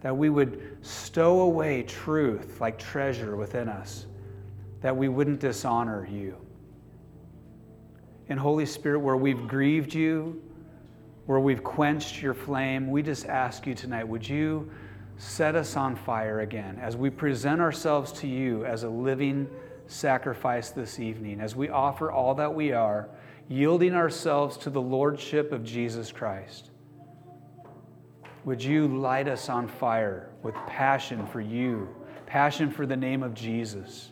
that 0.01 0.15
we 0.15 0.29
would 0.29 0.77
stow 0.82 1.39
away 1.39 1.84
truth 1.84 2.59
like 2.59 2.77
treasure 2.77 3.38
within 3.38 3.69
us, 3.69 4.07
that 4.82 4.95
we 4.95 5.07
wouldn't 5.07 5.39
dishonor 5.39 6.05
you. 6.05 6.36
And 8.28 8.37
Holy 8.37 8.66
Spirit, 8.66 8.99
where 8.99 9.16
we've 9.16 9.47
grieved 9.47 9.93
you, 9.93 10.43
where 11.28 11.39
we've 11.39 11.63
quenched 11.63 12.21
your 12.21 12.33
flame, 12.33 12.91
we 12.91 13.01
just 13.01 13.25
ask 13.28 13.66
you 13.66 13.74
tonight, 13.74 14.03
would 14.03 14.28
you 14.28 14.70
set 15.16 15.55
us 15.55 15.78
on 15.78 15.95
fire 15.95 16.41
again 16.41 16.78
as 16.82 16.97
we 16.97 17.09
present 17.09 17.62
ourselves 17.62 18.12
to 18.12 18.28
you 18.28 18.66
as 18.66 18.83
a 18.83 18.89
living 18.89 19.47
sacrifice 19.87 20.71
this 20.71 20.99
evening, 20.99 21.39
as 21.39 21.55
we 21.55 21.70
offer 21.70 22.12
all 22.12 22.36
that 22.36 22.53
we 22.53 22.74
are 22.74 23.08
yielding 23.51 23.93
ourselves 23.93 24.55
to 24.55 24.69
the 24.69 24.82
Lordship 24.82 25.51
of 25.51 25.61
Jesus 25.61 26.09
Christ. 26.09 26.69
Would 28.45 28.63
you 28.63 28.87
light 28.87 29.28
us 29.28 29.49
on 29.49 29.67
fire 29.67 30.29
with 30.41 30.55
passion 30.67 31.28
for 31.28 31.41
you, 31.41 31.89
passion 32.25 32.71
for 32.71 32.86
the 32.86 32.95
name 32.95 33.23
of 33.23 33.33
Jesus? 33.33 34.11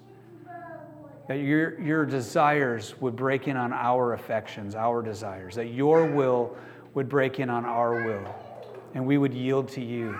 That 1.29 1.35
your, 1.35 1.79
your 1.79 2.05
desires 2.05 2.99
would 2.99 3.15
break 3.15 3.47
in 3.47 3.55
on 3.55 3.71
our 3.71 4.11
affections, 4.11 4.75
our 4.75 5.01
desires, 5.01 5.55
that 5.55 5.67
your 5.67 6.05
will 6.05 6.57
would 6.93 7.07
break 7.07 7.39
in 7.39 7.49
on 7.49 7.63
our 7.63 8.03
will, 8.03 8.35
and 8.93 9.05
we 9.05 9.17
would 9.17 9.33
yield 9.33 9.69
to 9.69 9.81
you. 9.81 10.19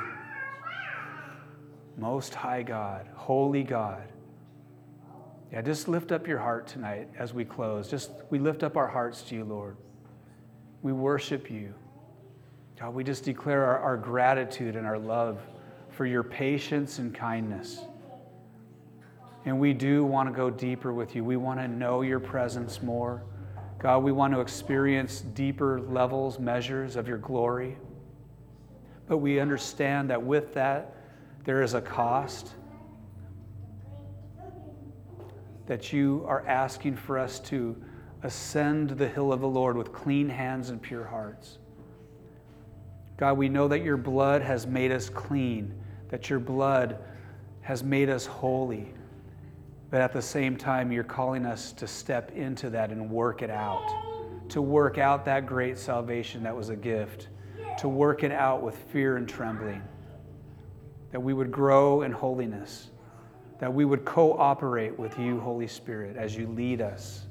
Most 1.98 2.34
High 2.34 2.64
God, 2.64 3.06
Holy 3.16 3.64
God, 3.64 4.04
yeah, 5.52 5.62
just 5.62 5.88
lift 5.88 6.12
up 6.12 6.28
your 6.28 6.38
heart 6.38 6.68
tonight 6.68 7.10
as 7.18 7.34
we 7.34 7.44
close. 7.44 7.90
Just 7.90 8.12
we 8.30 8.38
lift 8.38 8.64
up 8.64 8.78
our 8.78 8.88
hearts 8.88 9.24
to 9.24 9.36
you, 9.36 9.44
Lord. 9.44 9.78
We 10.84 10.94
worship 10.94 11.50
you. 11.50 11.74
God, 12.80 12.94
we 12.94 13.04
just 13.04 13.26
declare 13.26 13.66
our, 13.66 13.80
our 13.80 13.98
gratitude 13.98 14.76
and 14.76 14.86
our 14.86 15.00
love 15.00 15.40
for 15.90 16.06
your 16.06 16.24
patience 16.24 17.00
and 17.00 17.14
kindness. 17.14 17.82
And 19.46 19.60
we 19.60 19.74
do 19.74 20.04
want 20.04 20.30
to 20.30 20.36
go 20.36 20.50
deeper 20.50 20.94
with 20.94 21.16
you. 21.16 21.24
We 21.24 21.36
want 21.36 21.60
to 21.60 21.68
know 21.68 22.02
your 22.02 22.20
presence 22.20 22.82
more. 22.84 23.24
God, 23.80 24.04
we 24.04 24.12
want 24.12 24.34
to 24.34 24.42
experience 24.42 25.22
deeper 25.22 25.82
levels, 25.82 26.38
measures 26.38 26.96
of 26.96 27.08
your 27.08 27.18
glory. 27.18 27.78
But 29.08 29.18
we 29.18 29.40
understand 29.40 30.12
that 30.12 30.22
with 30.22 30.54
that, 30.54 30.96
there 31.44 31.64
is 31.64 31.74
a 31.74 31.82
cost 31.82 32.54
that 35.70 35.94
you 35.94 36.26
are 36.28 36.44
asking 36.48 36.96
for 36.96 37.20
us 37.20 37.40
to 37.40 37.76
ascend 38.24 38.90
the 38.90 39.08
hill 39.08 39.32
of 39.32 39.40
the 39.40 39.48
Lord 39.48 39.78
with 39.78 39.94
clean 39.94 40.28
hands 40.28 40.72
and 40.72 40.82
pure 40.82 41.04
hearts. 41.04 41.60
God, 43.18 43.38
we 43.38 43.50
know 43.50 43.68
that 43.68 43.84
your 43.84 43.96
blood 43.96 44.42
has 44.42 44.66
made 44.66 44.92
us 44.92 45.10
clean, 45.10 45.80
that 46.10 46.28
your 46.28 46.40
blood 46.40 46.98
has 47.62 47.84
made 47.84 48.10
us 48.10 48.26
holy. 48.26 48.92
But 49.92 50.02
at 50.02 50.12
the 50.12 50.24
same 50.24 50.58
time, 50.58 50.92
you're 50.92 51.04
calling 51.04 51.46
us 51.46 51.72
to 51.74 51.86
step 51.86 52.32
into 52.32 52.72
that 52.72 52.90
and 52.90 53.08
work 53.08 53.44
it 53.44 53.52
out, 53.52 54.50
to 54.50 54.64
work 54.64 54.98
out 54.98 55.24
that 55.26 55.46
great 55.46 55.78
salvation 55.78 56.42
that 56.44 56.56
was 56.56 56.70
a 56.70 56.76
gift, 56.76 57.28
to 57.78 57.88
work 57.88 58.24
it 58.24 58.32
out 58.32 58.64
with 58.64 58.76
fear 58.92 59.18
and 59.18 59.30
trembling, 59.30 59.84
that 61.12 61.20
we 61.20 61.32
would 61.32 61.52
grow 61.52 62.02
in 62.02 62.12
holiness 62.12 62.89
that 63.60 63.74
we 63.74 63.86
would 63.86 64.06
cooperate 64.06 64.98
with 64.98 65.18
you, 65.20 65.40
Holy 65.40 65.68
Spirit, 65.68 66.16
as 66.16 66.36
you 66.36 66.48
lead 66.48 66.82
us, 66.82 67.26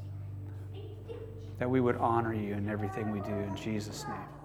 that 1.58 1.68
we 1.68 1.80
would 1.80 1.96
honor 1.96 2.34
you 2.34 2.54
in 2.54 2.68
everything 2.68 3.10
we 3.10 3.20
do. 3.20 3.32
In 3.32 3.56
Jesus' 3.56 4.04
name. 4.06 4.37